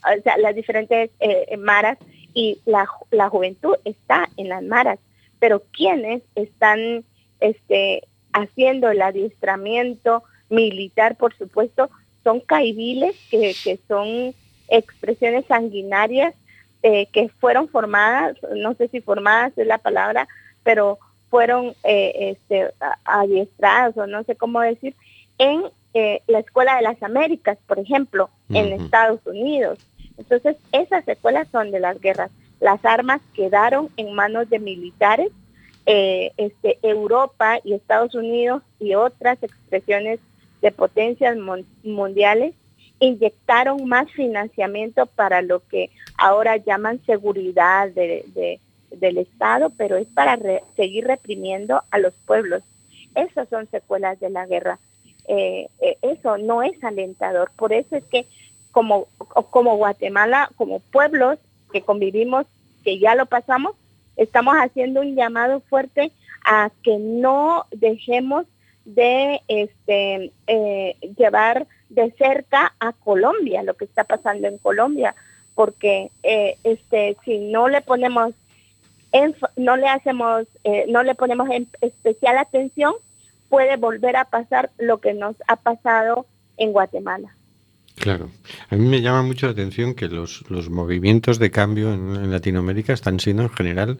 o 0.03 0.21
sea, 0.21 0.37
las 0.37 0.55
diferentes 0.55 1.11
eh, 1.19 1.57
maras 1.57 1.97
y 2.33 2.59
la, 2.65 2.87
la 3.11 3.29
juventud 3.29 3.75
está 3.85 4.29
en 4.37 4.49
las 4.49 4.63
maras, 4.63 4.99
pero 5.39 5.63
quienes 5.71 6.21
están 6.35 7.03
este, 7.39 8.03
haciendo 8.33 8.89
el 8.89 9.01
adiestramiento 9.01 10.23
militar, 10.49 11.15
por 11.17 11.35
supuesto, 11.35 11.89
son 12.23 12.39
caibiles 12.39 13.15
que, 13.29 13.55
que 13.63 13.79
son 13.87 14.33
expresiones 14.67 15.45
sanguinarias 15.47 16.33
eh, 16.83 17.07
que 17.07 17.29
fueron 17.39 17.67
formadas, 17.67 18.37
no 18.55 18.73
sé 18.75 18.87
si 18.87 19.01
formadas 19.01 19.55
es 19.57 19.67
la 19.67 19.77
palabra, 19.77 20.27
pero 20.63 20.97
fueron 21.29 21.75
eh, 21.83 22.35
este, 22.35 22.73
adiestradas 23.05 23.95
o 23.97 24.07
no 24.07 24.23
sé 24.23 24.35
cómo 24.35 24.59
decir, 24.61 24.95
en 25.37 25.63
eh, 25.93 26.21
la 26.27 26.39
Escuela 26.39 26.75
de 26.77 26.81
las 26.81 27.01
Américas, 27.03 27.57
por 27.67 27.77
ejemplo, 27.77 28.29
en. 28.49 28.73
Estados 28.73 29.19
Unidos. 29.25 29.79
Entonces, 30.21 30.55
esas 30.71 31.03
secuelas 31.05 31.47
son 31.51 31.71
de 31.71 31.79
las 31.79 31.99
guerras. 31.99 32.31
Las 32.59 32.83
armas 32.85 33.21
quedaron 33.33 33.89
en 33.97 34.13
manos 34.13 34.49
de 34.49 34.59
militares. 34.59 35.31
eh, 35.87 36.31
este, 36.37 36.77
Europa 36.83 37.59
y 37.63 37.73
Estados 37.73 38.13
Unidos 38.13 38.61
y 38.79 38.93
otras 38.93 39.41
expresiones 39.41 40.19
de 40.61 40.71
potencias 40.71 41.35
mundiales 41.83 42.53
inyectaron 42.99 43.89
más 43.89 44.09
financiamiento 44.11 45.07
para 45.07 45.41
lo 45.41 45.59
que 45.67 45.89
ahora 46.19 46.57
llaman 46.57 47.01
seguridad 47.07 47.89
de- 47.89 48.23
de- 48.35 48.59
del 48.91 49.17
Estado, 49.17 49.71
pero 49.75 49.97
es 49.97 50.05
para 50.07 50.37
seguir 50.75 51.07
reprimiendo 51.07 51.81
a 51.89 51.97
los 51.97 52.13
pueblos. 52.27 52.61
Esas 53.15 53.49
son 53.49 53.67
secuelas 53.71 54.19
de 54.19 54.29
la 54.29 54.45
guerra. 54.45 54.77
Eh, 55.27 55.67
eh, 55.81 55.97
eso 56.03 56.37
no 56.37 56.61
es 56.61 56.81
alentador. 56.83 57.49
Por 57.55 57.73
eso 57.73 57.95
es 57.95 58.05
que 58.05 58.27
como, 58.71 59.07
como 59.49 59.77
Guatemala, 59.77 60.49
como 60.55 60.79
pueblos 60.79 61.37
que 61.71 61.81
convivimos, 61.81 62.45
que 62.83 62.99
ya 62.99 63.15
lo 63.15 63.25
pasamos, 63.25 63.75
estamos 64.17 64.55
haciendo 64.55 65.01
un 65.01 65.15
llamado 65.15 65.61
fuerte 65.61 66.11
a 66.45 66.71
que 66.83 66.97
no 66.97 67.65
dejemos 67.71 68.45
de 68.85 69.41
este, 69.47 70.31
eh, 70.47 70.95
llevar 71.17 71.67
de 71.89 72.11
cerca 72.11 72.73
a 72.79 72.93
Colombia, 72.93 73.63
lo 73.63 73.75
que 73.75 73.85
está 73.85 74.03
pasando 74.03 74.47
en 74.47 74.57
Colombia, 74.57 75.15
porque 75.55 76.09
eh, 76.23 76.57
este, 76.63 77.17
si 77.23 77.37
no 77.37 77.67
le 77.67 77.81
ponemos, 77.81 78.33
no 79.55 79.75
le 79.75 79.87
hacemos, 79.87 80.47
eh, 80.63 80.85
no 80.87 81.03
le 81.03 81.15
ponemos 81.15 81.49
en 81.49 81.67
especial 81.81 82.37
atención, 82.37 82.93
puede 83.49 83.75
volver 83.75 84.15
a 84.15 84.25
pasar 84.25 84.71
lo 84.77 84.99
que 84.99 85.13
nos 85.13 85.35
ha 85.47 85.57
pasado 85.57 86.25
en 86.57 86.71
Guatemala. 86.71 87.35
Claro. 88.01 88.29
A 88.69 88.75
mí 88.75 88.87
me 88.87 89.01
llama 89.01 89.21
mucho 89.21 89.45
la 89.45 89.51
atención 89.51 89.93
que 89.93 90.07
los, 90.07 90.43
los 90.49 90.69
movimientos 90.69 91.37
de 91.37 91.51
cambio 91.51 91.93
en, 91.93 92.15
en 92.15 92.31
Latinoamérica 92.31 92.93
están 92.93 93.19
siendo 93.19 93.43
en 93.43 93.49
general 93.49 93.99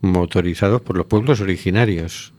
motorizados 0.00 0.80
por 0.82 0.96
los 0.96 1.06
pueblos 1.06 1.40
originarios. 1.40 2.32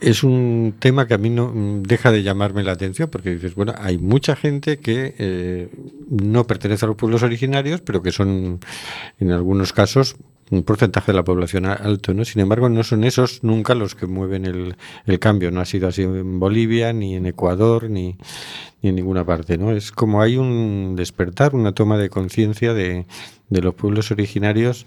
Es 0.00 0.22
un 0.22 0.74
tema 0.78 1.06
que 1.06 1.14
a 1.14 1.18
mí 1.18 1.30
no 1.30 1.52
deja 1.82 2.12
de 2.12 2.22
llamarme 2.22 2.62
la 2.62 2.72
atención 2.72 3.08
porque 3.08 3.30
dices, 3.30 3.54
bueno, 3.54 3.74
hay 3.78 3.96
mucha 3.98 4.36
gente 4.36 4.78
que 4.78 5.14
eh, 5.18 5.68
no 6.10 6.46
pertenece 6.46 6.84
a 6.84 6.88
los 6.88 6.96
pueblos 6.96 7.22
originarios, 7.22 7.80
pero 7.80 8.02
que 8.02 8.12
son 8.12 8.60
en 9.18 9.30
algunos 9.30 9.72
casos 9.72 10.16
un 10.50 10.62
porcentaje 10.62 11.12
de 11.12 11.16
la 11.16 11.24
población 11.24 11.66
alto, 11.66 12.14
¿no? 12.14 12.24
Sin 12.24 12.40
embargo, 12.40 12.68
no 12.68 12.84
son 12.84 13.04
esos 13.04 13.42
nunca 13.42 13.74
los 13.74 13.94
que 13.94 14.06
mueven 14.06 14.44
el, 14.44 14.76
el 15.06 15.18
cambio. 15.18 15.50
No 15.50 15.60
ha 15.60 15.64
sido 15.64 15.88
así 15.88 16.02
en 16.02 16.38
Bolivia, 16.38 16.92
ni 16.92 17.16
en 17.16 17.26
Ecuador, 17.26 17.90
ni, 17.90 18.16
ni 18.82 18.90
en 18.90 18.94
ninguna 18.94 19.24
parte, 19.24 19.58
¿no? 19.58 19.72
Es 19.72 19.90
como 19.90 20.22
hay 20.22 20.36
un 20.36 20.94
despertar, 20.96 21.54
una 21.54 21.72
toma 21.72 21.98
de 21.98 22.10
conciencia 22.10 22.74
de, 22.74 23.06
de 23.48 23.62
los 23.62 23.74
pueblos 23.74 24.10
originarios 24.10 24.86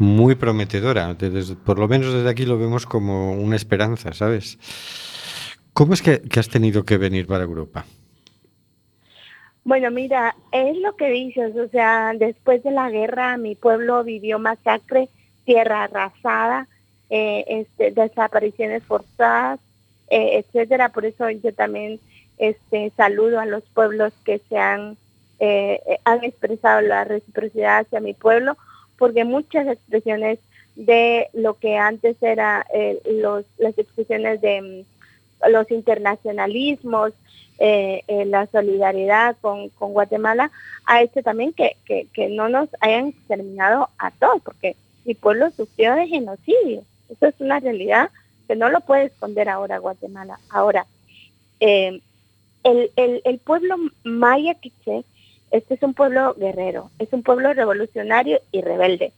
muy 0.00 0.34
prometedora. 0.34 1.14
Desde- 1.14 1.54
por 1.56 1.78
lo 1.78 1.86
menos 1.86 2.12
desde 2.12 2.28
aquí 2.30 2.46
lo 2.46 2.58
vemos 2.58 2.86
como 2.86 3.34
una 3.34 3.54
esperanza, 3.54 4.12
¿sabes? 4.14 4.58
¿Cómo 5.74 5.94
es 5.94 6.02
que, 6.02 6.22
que 6.22 6.40
has 6.40 6.48
tenido 6.48 6.84
que 6.84 6.96
venir 6.96 7.26
para 7.26 7.44
Europa? 7.44 7.84
Bueno, 9.62 9.90
mira, 9.90 10.34
es 10.52 10.76
lo 10.78 10.96
que 10.96 11.10
dices, 11.10 11.54
o 11.54 11.68
sea, 11.68 12.12
después 12.18 12.62
de 12.62 12.70
la 12.70 12.90
guerra 12.90 13.36
mi 13.36 13.54
pueblo 13.54 14.02
vivió 14.02 14.38
masacre, 14.38 15.08
tierra 15.44 15.84
arrasada, 15.84 16.66
eh, 17.10 17.44
este, 17.46 17.90
desapariciones 17.90 18.82
forzadas, 18.84 19.60
eh, 20.08 20.38
etcétera. 20.38 20.88
Por 20.88 21.04
eso 21.04 21.28
yo 21.28 21.52
también 21.52 22.00
este, 22.38 22.90
saludo 22.96 23.38
a 23.38 23.44
los 23.44 23.62
pueblos 23.74 24.14
que 24.24 24.40
se 24.48 24.56
han, 24.56 24.96
eh, 25.40 25.78
eh, 25.86 25.98
han 26.04 26.24
expresado 26.24 26.80
la 26.80 27.04
reciprocidad 27.04 27.80
hacia 27.80 28.00
mi 28.00 28.14
pueblo, 28.14 28.56
porque 29.00 29.24
muchas 29.24 29.66
expresiones 29.66 30.38
de 30.76 31.30
lo 31.32 31.54
que 31.54 31.78
antes 31.78 32.22
era 32.22 32.66
eh, 32.72 33.00
los, 33.10 33.46
las 33.56 33.76
expresiones 33.78 34.42
de 34.42 34.60
mm, 34.60 35.50
los 35.50 35.70
internacionalismos, 35.70 37.14
eh, 37.58 38.02
eh, 38.08 38.26
la 38.26 38.46
solidaridad 38.48 39.38
con, 39.40 39.70
con 39.70 39.94
Guatemala, 39.94 40.50
ha 40.84 41.00
hecho 41.00 41.22
también 41.22 41.54
que, 41.54 41.78
que, 41.86 42.08
que 42.12 42.28
no 42.28 42.50
nos 42.50 42.68
hayan 42.80 43.08
exterminado 43.08 43.88
a 43.96 44.10
todos, 44.10 44.42
porque 44.42 44.76
mi 45.06 45.14
pueblo 45.14 45.50
sufrió 45.50 45.94
de 45.94 46.06
genocidio. 46.06 46.84
Eso 47.08 47.26
es 47.26 47.34
una 47.38 47.58
realidad 47.58 48.10
que 48.46 48.54
no 48.54 48.68
lo 48.68 48.82
puede 48.82 49.06
esconder 49.06 49.48
ahora 49.48 49.78
Guatemala. 49.78 50.38
Ahora, 50.50 50.84
el, 51.58 52.02
el, 52.64 53.22
el 53.24 53.38
pueblo 53.38 53.76
maya 54.04 54.54
quiché, 54.56 55.04
este 55.50 55.74
es 55.74 55.82
un 55.82 55.94
pueblo 55.94 56.34
guerrero, 56.34 56.90
es 56.98 57.12
un 57.12 57.22
pueblo 57.22 57.52
revolucionario 57.52 58.40
y 58.52 58.62
rebelde. 58.62 59.12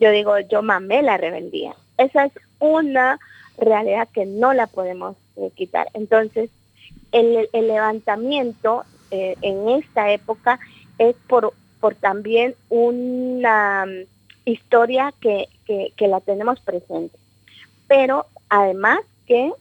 Yo 0.00 0.10
digo, 0.10 0.38
yo 0.38 0.62
mamé 0.62 1.02
la 1.02 1.16
rebeldía. 1.16 1.74
Esa 1.96 2.26
es 2.26 2.32
una 2.60 3.18
realidad 3.56 4.08
que 4.12 4.26
no 4.26 4.54
la 4.54 4.66
podemos 4.66 5.16
eh, 5.36 5.50
quitar. 5.54 5.88
Entonces, 5.94 6.50
el, 7.12 7.48
levantamiento 7.52 8.84
eh, 9.10 9.36
en 9.42 9.68
esta 9.68 10.12
época 10.12 10.60
es 10.98 11.16
por, 11.26 11.52
también 12.00 12.54
una 12.68 13.86
mm, 13.86 14.04
historia 14.44 15.12
que 15.20 15.48
la 15.98 16.20
tenemos 16.20 16.60
presente. 16.60 17.18
Pero 17.88 18.26
además 18.48 19.00
que 19.26 19.52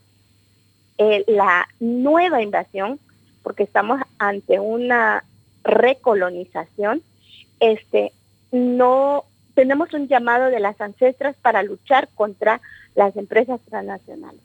eh, 0.97 1.24
la 1.28 1.68
nueva 1.80 2.41
invasión, 2.41 2.99
porque 3.43 3.63
estamos 3.63 4.01
ante 4.18 4.59
una 4.59 5.24
recolonización, 5.68 7.03
este, 7.59 8.11
no 8.51 9.26
tenemos 9.53 9.93
un 9.93 10.07
llamado 10.07 10.45
de 10.49 10.59
las 10.59 10.80
ancestras 10.82 11.36
para 11.41 11.63
luchar 11.63 12.07
contra 12.15 12.61
las 12.95 13.15
empresas 13.15 13.59
transnacionales. 13.70 14.41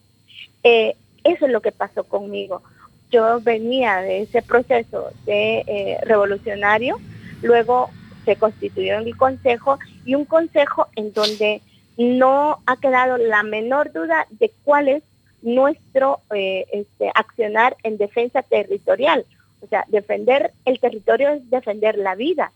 Eh, 0.62 0.96
eso 1.24 1.46
es 1.46 1.52
lo 1.52 1.60
que 1.60 1.72
pasó 1.72 2.04
conmigo. 2.04 2.62
Yo 3.10 3.40
venía 3.40 3.98
de 3.98 4.22
ese 4.22 4.42
proceso 4.42 5.10
de 5.24 5.64
eh, 5.66 5.98
revolucionario, 6.02 6.98
luego 7.42 7.90
se 8.24 8.36
constituyó 8.36 8.94
en 8.94 9.06
el 9.06 9.16
consejo 9.16 9.78
y 10.04 10.14
un 10.14 10.24
consejo 10.24 10.88
en 10.96 11.12
donde 11.12 11.60
no 11.98 12.58
ha 12.66 12.76
quedado 12.76 13.18
la 13.18 13.42
menor 13.42 13.92
duda 13.92 14.26
de 14.30 14.50
cuál 14.64 14.88
es 14.88 15.02
nuestro 15.42 16.20
eh, 16.34 16.66
este, 16.72 17.10
accionar 17.14 17.76
en 17.82 17.98
defensa 17.98 18.42
territorial. 18.42 19.26
O 19.62 19.68
sea, 19.68 19.84
defender 19.88 20.52
el 20.64 20.78
territorio 20.80 21.30
es 21.30 21.48
defender 21.50 21.96
la 21.98 22.14
vida. 22.14 22.52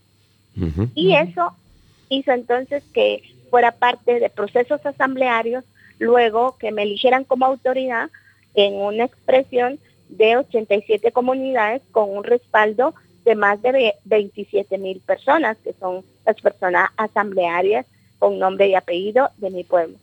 Y 0.95 1.15
eso 1.15 1.53
hizo 2.09 2.33
entonces 2.33 2.83
que 2.93 3.23
fuera 3.51 3.73
parte 3.73 4.19
de 4.21 4.31
procesos 4.31 4.85
asamblearios, 4.85 5.65
luego 5.99 6.57
que 6.59 6.73
me 6.73 6.83
eligieran 6.83 7.25
como 7.25 7.47
autoridad 7.47 8.11
en 8.55 8.75
una 8.75 9.05
expresión 9.05 9.79
de 10.09 10.37
87 10.37 11.13
comunidades 11.13 11.83
con 11.93 12.11
un 12.17 12.25
respaldo 12.25 12.95
de 13.25 13.35
más 13.35 13.61
de 13.63 13.73
ve- 13.73 13.95
27 14.05 14.79
mil 14.79 15.01
personas, 15.01 15.57
que 15.59 15.75
son 15.75 16.05
las 16.25 16.41
personas 16.41 16.91
asamblearias 16.97 17.87
con 18.19 18.39
nombre 18.39 18.69
y 18.69 18.75
apellido 18.75 19.31
de 19.37 19.51
mi 19.51 19.65
pueblo. 19.65 19.97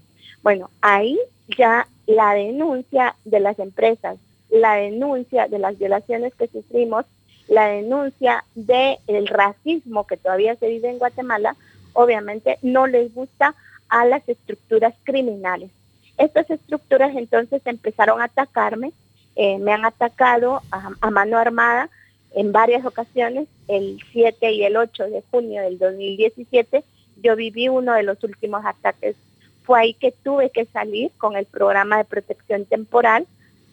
Bueno, 0.44 0.70
ahí 0.82 1.18
ya 1.58 1.88
la 2.06 2.34
denuncia 2.34 3.16
de 3.24 3.40
las 3.40 3.58
empresas, 3.60 4.18
la 4.54 4.76
denuncia 4.76 5.48
de 5.48 5.58
las 5.58 5.78
violaciones 5.78 6.34
que 6.36 6.48
sufrimos 6.48 7.06
la 7.48 7.68
denuncia 7.68 8.46
del 8.56 9.28
racismo 9.28 10.08
que 10.08 10.16
todavía 10.16 10.56
se 10.56 10.70
vive 10.70 10.90
en 10.90 11.00
Guatemala, 11.00 11.56
obviamente 11.94 12.58
no 12.62 12.88
les 12.88 13.14
gusta 13.14 13.56
a 13.90 14.06
las 14.06 14.28
estructuras 14.30 14.94
criminales. 15.04 15.72
Estas 16.18 16.50
estructuras 16.50 17.16
entonces 17.16 17.62
empezaron 17.66 18.22
a 18.22 18.26
atacarme, 18.26 18.94
eh, 19.36 19.58
me 19.58 19.74
han 19.74 19.86
atacado 19.86 20.62
a, 20.72 20.92
a 21.02 21.10
mano 21.10 21.38
armada 21.38 21.90
en 22.36 22.52
varias 22.52 22.86
ocasiones, 22.86 23.48
el 23.68 24.00
7 24.12 24.52
y 24.52 24.64
el 24.64 24.78
8 24.78 25.06
de 25.06 25.24
junio 25.30 25.62
del 25.64 25.78
2017, 25.80 26.84
yo 27.22 27.36
viví 27.36 27.70
uno 27.70 27.94
de 27.94 28.04
los 28.04 28.24
últimos 28.24 28.64
ataques. 28.66 29.16
Fue 29.64 29.80
ahí 29.80 29.94
que 29.94 30.12
tuve 30.12 30.50
que 30.50 30.66
salir 30.66 31.12
con 31.18 31.36
el 31.36 31.46
programa 31.46 31.98
de 31.98 32.06
protección 32.06 32.66
temporal 32.66 33.28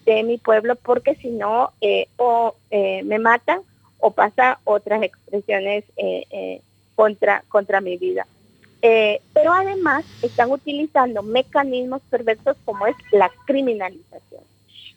de 0.05 0.23
mi 0.23 0.39
pueblo 0.39 0.77
porque 0.77 1.15
si 1.17 1.29
no, 1.29 1.73
eh, 1.81 2.09
o 2.17 2.55
eh, 2.71 3.03
me 3.05 3.19
matan 3.19 3.61
o 3.99 4.11
pasa 4.13 4.61
otras 4.65 5.03
expresiones 5.03 5.85
eh, 5.97 6.61
contra, 6.95 7.45
contra 7.49 7.81
mi 7.81 7.97
vida. 7.97 8.27
Pero 8.81 9.53
además 9.53 10.07
están 10.23 10.51
utilizando 10.51 11.23
mecanismos 11.23 12.01
perversos 12.09 12.57
como 12.65 12.87
es 12.87 12.97
la 13.13 13.31
criminalización, 13.45 14.43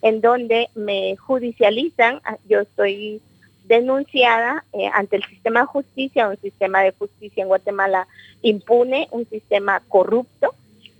en 0.00 0.22
donde 0.22 0.70
me 0.74 1.16
judicializan, 1.16 2.22
ah, 2.24 2.38
yo 2.48 2.60
estoy 2.60 3.20
denunciada 3.64 4.64
ante 4.94 5.16
el 5.16 5.24
sistema 5.24 5.60
de 5.60 5.66
justicia, 5.66 6.28
un 6.28 6.38
sistema 6.38 6.80
de 6.80 6.92
justicia 6.92 7.42
en 7.42 7.48
Guatemala 7.48 8.08
impune, 8.40 9.08
un 9.10 9.28
sistema 9.28 9.82
corrupto 9.86 10.53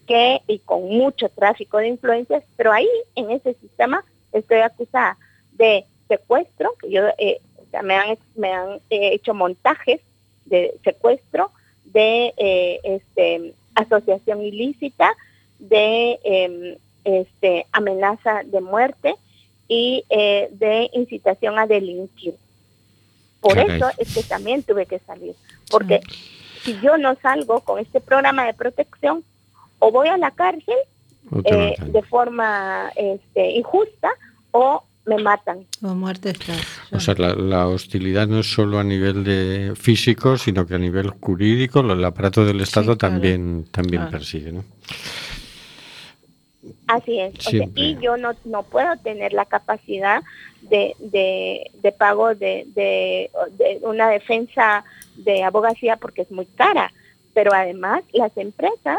que 0.07 0.41
y 0.47 0.59
con 0.61 0.89
mucho 0.89 1.29
tráfico 1.29 1.79
de 1.79 1.89
influencias, 1.89 2.45
pero 2.57 2.73
ahí 2.73 2.89
en 3.15 3.31
ese 3.31 3.55
sistema 3.55 4.05
estoy 4.33 4.59
acusada 4.59 5.17
de 5.53 5.85
secuestro, 6.09 6.75
que 6.81 6.91
yo 6.91 7.03
eh, 7.19 7.41
o 7.57 7.71
sea, 7.71 7.83
me 7.83 7.95
han, 7.95 8.19
me 8.37 8.53
han 8.53 8.75
eh, 8.91 9.15
hecho 9.15 9.35
montajes 9.35 10.01
de 10.45 10.75
secuestro, 10.85 11.51
de 11.85 12.35
eh, 12.37 12.81
este, 12.85 13.55
asociación 13.75 14.43
ilícita, 14.43 15.13
de 15.59 16.19
eh, 16.25 16.79
este, 17.05 17.67
amenaza 17.73 18.43
de 18.45 18.61
muerte 18.61 19.15
y 19.69 20.05
eh, 20.11 20.49
de 20.53 20.91
incitación 20.93 21.59
a 21.59 21.67
delinquir. 21.67 22.35
Por 23.41 23.59
eso 23.59 23.89
es 23.99 24.15
que 24.15 24.23
también 24.23 24.63
tuve 24.63 24.87
que 24.87 24.99
salir, 25.01 25.35
porque 25.71 26.01
si 26.63 26.81
yo 26.81 26.97
no 26.97 27.15
salgo 27.17 27.61
con 27.61 27.79
este 27.79 28.01
programa 28.01 28.47
de 28.47 28.55
protección, 28.55 29.23
o 29.85 29.91
voy 29.91 30.09
a 30.09 30.17
la 30.17 30.31
cárcel 30.31 30.77
eh, 31.45 31.75
de 31.87 32.03
forma 32.03 32.91
este, 32.97 33.51
injusta 33.53 34.11
o 34.53 34.83
me 35.07 35.19
matan. 35.19 35.67
O 35.83 35.89
muerte 35.95 36.31
estás. 36.31 36.63
O 36.91 36.99
sea, 37.01 37.15
la, 37.19 37.35
la 37.35 37.69
hostilidad 37.69 38.27
no 38.27 38.39
es 38.41 38.47
solo 38.53 38.79
a 38.79 38.85
nivel 38.85 39.23
de 39.25 39.75
físico, 39.77 40.39
sino 40.39 40.67
que 40.67 40.75
a 40.75 40.79
nivel 40.79 41.11
jurídico, 41.21 41.83
lo- 41.83 41.93
el 41.93 42.05
aparato 42.05 42.45
del 42.47 42.61
Estado 42.63 42.97
claro. 42.97 43.13
también, 43.13 43.67
también 43.71 44.03
Claro. 44.03 44.11
persigue, 44.13 44.53
¿no? 44.53 44.65
Así 46.87 47.19
es. 47.21 47.35
o 47.39 47.41
sea, 47.43 47.51
Siempre. 47.51 47.83
y 47.83 47.99
yo 48.01 48.17
no, 48.17 48.33
no 48.45 48.63
puedo 48.63 48.97
tener 48.99 49.33
la 49.35 49.45
capacidad 49.45 50.23
de, 50.63 50.95
de, 50.99 51.71
de 51.83 51.93
pago 51.93 52.35
de, 52.35 52.65
de, 52.75 53.31
de 53.59 53.81
una 53.83 54.09
defensa 54.09 54.85
de 55.17 55.43
abogacía 55.45 55.97
porque 55.97 56.23
es 56.23 56.31
muy 56.31 56.47
cara. 56.47 56.93
Pero 57.35 57.53
además 57.53 58.03
las 58.13 58.35
empresas 58.39 58.99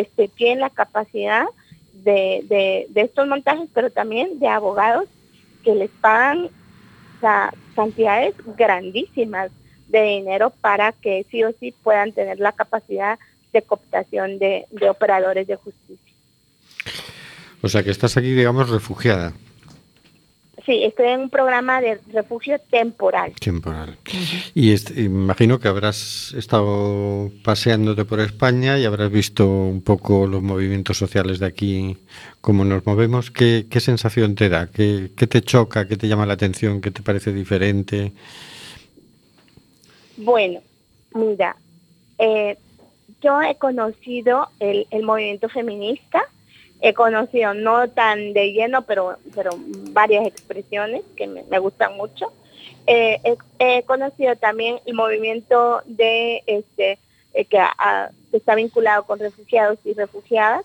este, 0.00 0.28
tienen 0.28 0.60
la 0.60 0.70
capacidad 0.70 1.46
de, 1.92 2.88
estos 2.94 3.26
montajes, 3.26 3.68
pero 3.72 3.90
también 3.90 4.38
de 4.38 4.48
abogados 4.48 5.04
que 5.64 5.74
les 5.74 5.90
pagan 5.90 6.48
cantidades 7.76 8.34
grandísimas 8.56 9.50
de 9.88 10.02
dinero 10.02 10.50
para 10.60 10.92
que 10.92 11.24
sí 11.30 11.44
o 11.44 11.52
sí 11.60 11.72
puedan 11.82 12.12
tener 12.12 12.40
la 12.40 12.52
capacidad 12.52 13.18
de 13.52 13.62
cooptación 13.62 14.38
de 14.38 14.66
operadores 14.88 15.46
de 15.46 15.56
justicia. 15.56 16.12
O 17.62 17.68
sea, 17.68 17.84
que 17.84 17.90
estás 17.90 18.16
aquí, 18.16 18.32
digamos, 18.32 18.68
refugiada. 18.68 19.32
Sí, 20.64 20.84
estoy 20.84 21.08
en 21.08 21.20
un 21.22 21.30
programa 21.30 21.80
de 21.80 21.98
refugio 22.12 22.56
temporal. 22.70 23.32
Temporal. 23.40 23.96
Y 24.54 24.70
est- 24.72 24.96
imagino 24.96 25.58
que 25.58 25.66
habrás 25.66 26.32
estado 26.38 27.32
paseándote 27.42 28.04
por 28.04 28.20
España 28.20 28.78
y 28.78 28.84
habrás 28.84 29.10
visto 29.10 29.48
un 29.48 29.82
poco 29.82 30.28
los 30.28 30.40
movimientos 30.40 30.96
sociales 30.98 31.40
de 31.40 31.46
aquí, 31.46 31.96
cómo 32.40 32.64
nos 32.64 32.86
movemos. 32.86 33.32
¿Qué, 33.32 33.66
qué 33.68 33.80
sensación 33.80 34.36
te 34.36 34.48
da? 34.48 34.68
¿Qué, 34.68 35.10
qué 35.16 35.26
te 35.26 35.42
choca? 35.42 35.88
¿Qué 35.88 35.96
te 35.96 36.06
llama 36.06 36.26
la 36.26 36.34
atención? 36.34 36.80
¿Qué 36.80 36.92
te 36.92 37.02
parece 37.02 37.32
diferente? 37.32 38.12
Bueno, 40.16 40.60
mira, 41.14 41.56
eh, 42.18 42.56
yo 43.20 43.42
he 43.42 43.56
conocido 43.56 44.48
el, 44.60 44.86
el 44.90 45.02
movimiento 45.02 45.48
feminista, 45.48 46.22
he 46.82 46.94
conocido 46.94 47.54
no 47.54 47.88
tan 47.88 48.32
de 48.32 48.52
lleno, 48.52 48.82
pero, 48.82 49.16
pero 49.34 49.52
varias 49.92 50.26
expresiones 50.26 51.02
que 51.16 51.28
me, 51.28 51.58
gustan 51.60 51.96
mucho. 51.96 52.32
Eh, 52.88 53.20
he, 53.60 53.84
conocido 53.84 54.34
también 54.34 54.80
el 54.84 54.94
movimiento 54.94 55.82
de 55.86 56.42
este 56.46 56.98
eh, 57.34 57.44
que, 57.44 57.58
ah, 57.58 58.10
que 58.32 58.36
está 58.36 58.56
vinculado 58.56 59.04
con 59.04 59.20
refugiados 59.20 59.78
y 59.84 59.92
refugiadas. 59.94 60.64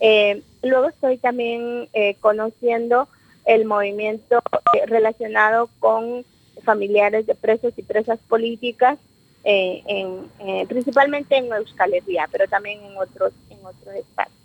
Eh, 0.00 0.42
luego 0.62 0.88
estoy 0.88 1.16
también 1.18 1.88
conociendo 2.18 3.06
el 3.44 3.64
movimiento 3.64 4.42
relacionado 4.86 5.68
con 5.78 6.24
familiares 6.64 7.24
de 7.26 7.36
presos 7.36 7.72
y 7.76 7.82
presas 7.82 8.18
políticas, 8.28 8.98
en, 9.44 10.28
principalmente 10.66 11.36
en 11.36 11.52
Euskal 11.52 11.94
Herria, 11.94 12.28
pero 12.32 12.48
también 12.48 12.80
en 12.82 12.96
otros, 12.96 13.32
en 13.48 13.58
otros 13.64 13.94
espacios. 13.94 14.38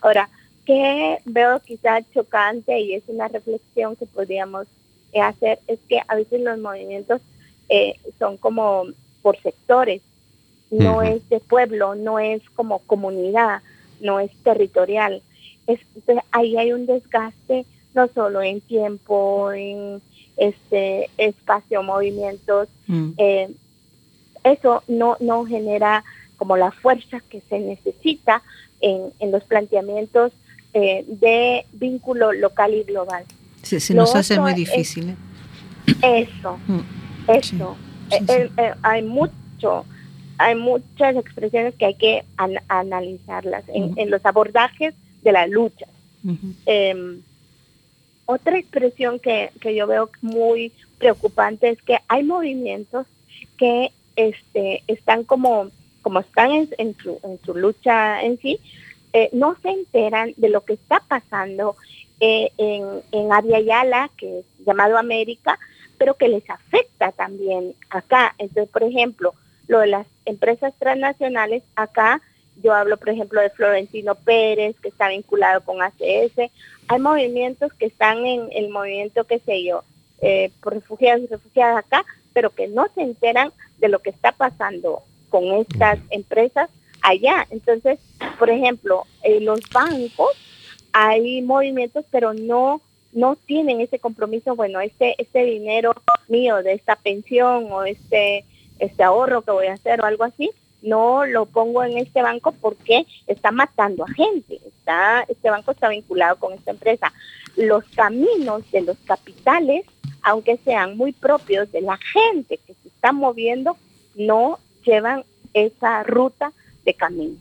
Ahora, 0.00 0.28
que 0.72 1.18
veo 1.26 1.60
quizás 1.60 2.04
chocante 2.14 2.78
y 2.80 2.94
es 2.94 3.02
una 3.06 3.28
reflexión 3.28 3.94
que 3.96 4.06
podríamos 4.06 4.66
eh, 5.12 5.20
hacer, 5.20 5.58
es 5.66 5.78
que 5.86 6.00
a 6.08 6.14
veces 6.14 6.40
los 6.40 6.58
movimientos 6.58 7.20
eh, 7.68 7.96
son 8.18 8.38
como 8.38 8.86
por 9.20 9.36
sectores, 9.42 10.00
no 10.70 11.02
es 11.02 11.28
de 11.28 11.40
pueblo, 11.40 11.94
no 11.94 12.18
es 12.18 12.40
como 12.56 12.78
comunidad, 12.78 13.60
no 14.00 14.18
es 14.18 14.30
territorial. 14.42 15.20
Es, 15.66 15.80
entonces, 15.94 16.24
ahí 16.32 16.56
hay 16.56 16.72
un 16.72 16.86
desgaste 16.86 17.66
no 17.94 18.08
solo 18.08 18.40
en 18.40 18.62
tiempo, 18.62 19.52
en 19.52 20.00
este 20.38 21.10
espacio, 21.18 21.82
movimientos, 21.82 22.68
Mm. 22.86 23.10
eh, 23.18 23.50
eso 24.44 24.82
no, 24.88 25.18
no 25.20 25.44
genera 25.44 26.02
como 26.38 26.56
la 26.56 26.70
fuerza 26.72 27.20
que 27.28 27.42
se 27.48 27.58
necesita 27.60 28.42
en, 28.80 29.12
en 29.20 29.30
los 29.30 29.44
planteamientos 29.44 30.32
eh, 30.74 31.04
de 31.06 31.64
vínculo 31.72 32.32
local 32.32 32.74
y 32.74 32.82
global. 32.84 33.24
Se, 33.62 33.78
se 33.80 33.94
Lo 33.94 34.02
nos 34.02 34.14
hace 34.14 34.38
muy 34.40 34.50
es- 34.52 34.56
difícil. 34.56 35.10
¿eh? 35.10 35.16
Eso, 36.02 36.58
Mm. 36.66 36.80
eso. 37.30 37.76
Sí, 38.10 38.16
Eh, 38.16 38.24
sí. 38.48 38.52
eh, 38.58 38.72
hay 38.82 39.02
mucho, 39.02 39.84
hay 40.38 40.54
muchas 40.54 41.16
expresiones 41.16 41.74
que 41.74 41.86
hay 41.86 41.94
que 41.94 42.24
an- 42.36 42.60
analizarlas 42.68 43.64
en, 43.68 43.92
en 43.96 44.10
los 44.10 44.24
abordajes 44.26 44.94
de 45.22 45.32
la 45.32 45.46
lucha. 45.46 45.86
Ujú. 46.24 46.54
Eh, 46.66 47.18
otra 48.26 48.58
expresión 48.58 49.18
que, 49.18 49.50
que 49.60 49.74
yo 49.74 49.86
veo 49.86 50.10
muy 50.20 50.72
preocupante 50.98 51.68
es 51.70 51.82
que 51.82 51.98
hay 52.08 52.22
movimientos 52.22 53.06
que 53.58 53.90
este, 54.16 54.82
están 54.86 55.24
como, 55.24 55.68
como 56.02 56.20
están 56.20 56.50
en, 56.52 56.68
en 56.78 56.96
su, 57.02 57.18
en 57.24 57.38
su 57.44 57.54
lucha 57.54 58.22
en 58.22 58.38
sí, 58.40 58.58
eh, 59.12 59.28
no 59.32 59.56
se 59.62 59.70
enteran 59.70 60.34
de 60.36 60.48
lo 60.48 60.64
que 60.64 60.74
está 60.74 61.00
pasando 61.06 61.76
eh, 62.20 62.50
en, 62.58 63.02
en 63.12 63.64
Yala, 63.66 64.10
que 64.16 64.40
es 64.40 64.44
llamado 64.64 64.96
América, 64.96 65.58
pero 65.98 66.14
que 66.14 66.28
les 66.28 66.48
afecta 66.48 67.12
también 67.12 67.74
acá. 67.90 68.34
Entonces, 68.38 68.70
por 68.70 68.82
ejemplo, 68.82 69.34
lo 69.68 69.80
de 69.80 69.88
las 69.88 70.06
empresas 70.24 70.74
transnacionales, 70.78 71.62
acá 71.76 72.20
yo 72.62 72.74
hablo, 72.74 72.96
por 72.96 73.08
ejemplo, 73.08 73.40
de 73.40 73.50
Florentino 73.50 74.14
Pérez, 74.14 74.76
que 74.80 74.88
está 74.88 75.08
vinculado 75.08 75.62
con 75.62 75.82
ACS. 75.82 76.50
Hay 76.88 77.00
movimientos 77.00 77.72
que 77.74 77.86
están 77.86 78.26
en 78.26 78.48
el 78.52 78.68
movimiento, 78.68 79.24
qué 79.24 79.38
sé 79.38 79.64
yo, 79.64 79.84
eh, 80.20 80.50
por 80.62 80.74
refugiados 80.74 81.24
y 81.24 81.26
refugiadas 81.26 81.78
acá, 81.78 82.04
pero 82.32 82.50
que 82.50 82.68
no 82.68 82.86
se 82.94 83.02
enteran 83.02 83.52
de 83.78 83.88
lo 83.88 84.00
que 84.00 84.10
está 84.10 84.32
pasando 84.32 85.02
con 85.28 85.44
estas 85.54 85.98
empresas 86.10 86.68
allá. 87.02 87.46
Entonces, 87.50 87.98
por 88.38 88.50
ejemplo, 88.50 89.04
en 89.22 89.44
los 89.44 89.60
bancos 89.72 90.30
hay 90.92 91.42
movimientos, 91.42 92.04
pero 92.10 92.34
no 92.34 92.80
no 93.12 93.36
tienen 93.36 93.82
ese 93.82 93.98
compromiso, 93.98 94.56
bueno, 94.56 94.80
este 94.80 95.14
este 95.18 95.44
dinero 95.44 95.92
mío 96.28 96.62
de 96.62 96.72
esta 96.72 96.96
pensión 96.96 97.70
o 97.70 97.84
este 97.84 98.44
este 98.78 99.02
ahorro 99.02 99.42
que 99.42 99.50
voy 99.50 99.66
a 99.66 99.74
hacer 99.74 100.00
o 100.00 100.06
algo 100.06 100.24
así, 100.24 100.50
no 100.80 101.26
lo 101.26 101.46
pongo 101.46 101.84
en 101.84 101.98
este 101.98 102.22
banco 102.22 102.52
porque 102.52 103.06
está 103.26 103.50
matando 103.50 104.04
a 104.04 104.12
gente. 104.12 104.60
Está 104.66 105.24
este 105.28 105.50
banco 105.50 105.72
está 105.72 105.88
vinculado 105.88 106.36
con 106.36 106.54
esta 106.54 106.70
empresa. 106.70 107.12
Los 107.56 107.84
caminos 107.94 108.70
de 108.70 108.80
los 108.80 108.96
capitales 109.04 109.84
aunque 110.22 110.58
sean 110.64 110.96
muy 110.96 111.12
propios 111.12 111.70
de 111.72 111.80
la 111.80 111.98
gente 111.98 112.58
que 112.58 112.74
se 112.74 112.88
está 112.88 113.12
moviendo, 113.12 113.76
no 114.14 114.58
llevan 114.84 115.24
esa 115.52 116.02
ruta 116.04 116.52
de 116.84 116.94
camino. 116.94 117.34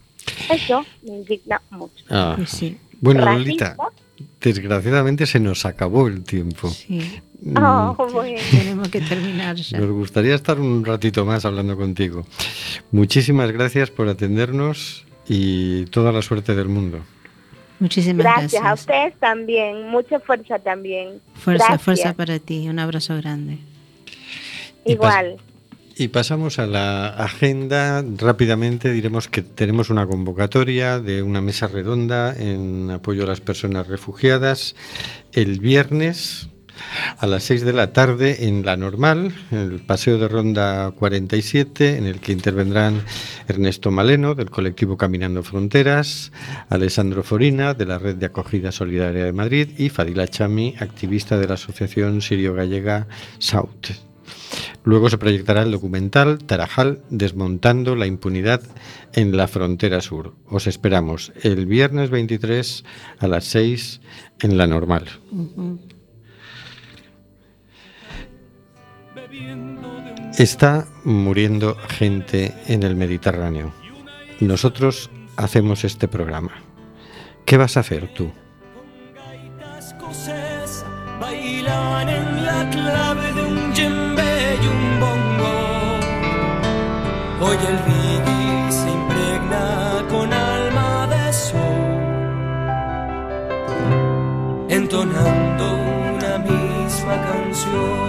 Eso 0.50 0.86
me 1.04 1.16
indigna 1.18 1.62
mucho. 1.72 2.04
Ah. 2.10 2.34
Pues 2.36 2.50
sí. 2.50 2.78
Bueno, 3.00 3.22
Racismo. 3.26 3.44
Lolita, 3.46 3.78
desgraciadamente 4.40 5.26
se 5.26 5.40
nos 5.40 5.66
acabó 5.66 6.08
el 6.08 6.24
tiempo. 6.24 6.70
Sí. 6.70 7.22
Mm, 7.42 7.58
Oh, 7.58 8.08
bueno. 8.14 8.40
Tenemos 8.52 8.90
que 8.90 9.02
terminar 9.02 9.56
ya. 9.56 9.80
Nos 9.80 9.90
gustaría 9.92 10.36
estar 10.36 10.60
un 10.60 10.86
ratito 10.86 11.26
más 11.26 11.44
hablando 11.44 11.76
contigo. 11.76 12.24
Muchísimas 12.92 13.52
gracias 13.52 13.90
por 13.90 14.08
atendernos 14.08 15.06
y 15.28 15.86
toda 15.86 16.12
la 16.12 16.22
suerte 16.22 16.54
del 16.54 16.68
mundo. 16.68 17.00
Muchísimas 17.80 18.24
Gracias, 18.24 18.52
gracias. 18.62 18.64
a 18.64 18.74
ustedes 18.76 19.20
también, 19.20 19.90
mucha 19.90 20.20
fuerza 20.20 20.60
también. 20.60 21.20
Fuerza, 21.34 21.66
Gracias. 21.66 21.82
fuerza 21.82 22.14
para 22.14 22.38
ti. 22.38 22.68
Un 22.70 22.78
abrazo 22.78 23.16
grande. 23.18 23.58
Y 24.86 24.92
pas- 24.92 24.94
Igual. 24.94 25.38
Y 26.02 26.08
pasamos 26.08 26.58
a 26.58 26.66
la 26.66 27.10
agenda. 27.10 28.04
Rápidamente 28.18 28.92
diremos 28.92 29.28
que 29.28 29.44
tenemos 29.44 29.92
una 29.92 30.08
convocatoria 30.08 31.00
de 31.00 31.22
una 31.22 31.42
mesa 31.42 31.68
redonda 31.68 32.36
en 32.36 32.90
apoyo 32.90 33.22
a 33.22 33.28
las 33.28 33.40
personas 33.40 33.86
refugiadas 33.86 34.76
el 35.32 35.60
viernes 35.60 36.50
a 37.20 37.28
las 37.28 37.44
6 37.44 37.66
de 37.66 37.74
la 37.74 37.94
tarde 37.94 38.48
en 38.48 38.66
la 38.66 38.78
normal, 38.78 39.32
el 39.52 39.80
paseo 39.82 40.18
de 40.18 40.28
ronda 40.28 40.90
47, 40.90 41.98
en 41.98 42.08
el 42.08 42.20
que 42.20 42.32
intervendrán 42.32 43.04
Ernesto 43.48 43.92
Maleno 43.92 44.34
del 44.34 44.50
colectivo 44.50 44.98
Caminando 44.98 45.44
Fronteras, 45.44 46.32
Alessandro 46.70 47.22
Forina 47.22 47.76
de 47.76 47.86
la 47.86 48.00
Red 48.00 48.16
de 48.16 48.26
Acogida 48.26 48.72
Solidaria 48.72 49.26
de 49.26 49.34
Madrid 49.34 49.70
y 49.78 49.90
Fadila 49.90 50.28
Chami, 50.28 50.74
activista 50.80 51.38
de 51.38 51.48
la 51.48 51.54
Asociación 51.54 52.24
Sirio-Gallega 52.24 53.08
SAUT. 53.38 54.11
Luego 54.84 55.10
se 55.10 55.18
proyectará 55.18 55.62
el 55.62 55.72
documental 55.72 56.40
Tarajal 56.40 57.02
desmontando 57.10 57.96
la 57.96 58.08
impunidad 58.08 58.62
en 59.14 59.38
la 59.38 59.48
frontera 59.48 60.02
sur. 60.02 60.36
Os 60.48 60.68
esperamos 60.68 61.32
el 61.44 61.66
viernes 61.66 62.10
23 62.10 62.84
a 63.20 63.28
las 63.28 63.46
6 63.46 64.02
en 64.42 64.58
la 64.58 64.68
normal. 64.68 65.08
Está 70.38 70.88
muriendo 71.04 71.76
gente 71.90 72.54
en 72.68 72.84
el 72.84 72.96
Mediterráneo. 72.96 73.74
Nosotros 74.40 75.12
hacemos 75.38 75.84
este 75.84 76.08
programa. 76.08 76.52
¿Qué 77.46 77.58
vas 77.58 77.78
a 77.78 77.82
hacer 77.82 78.12
tú? 78.14 78.32
en 82.10 82.46
la 82.46 82.70
clave 82.72 83.31
Hoy 87.52 87.58
el 87.58 87.78
reggae 87.80 88.72
se 88.72 88.90
impregna 88.90 90.06
con 90.10 90.32
alma 90.32 91.06
de 91.08 91.34
sol, 91.34 91.90
entonando 94.70 95.74
una 96.16 96.38
misma 96.38 97.16
canción. 97.30 98.00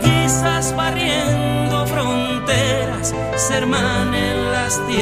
Quizás 0.00 0.74
barriendo 0.74 1.86
fronteras 1.86 3.14
se 3.36 3.54
hermanen 3.54 4.52
las 4.52 4.74
tierras. 4.86 4.94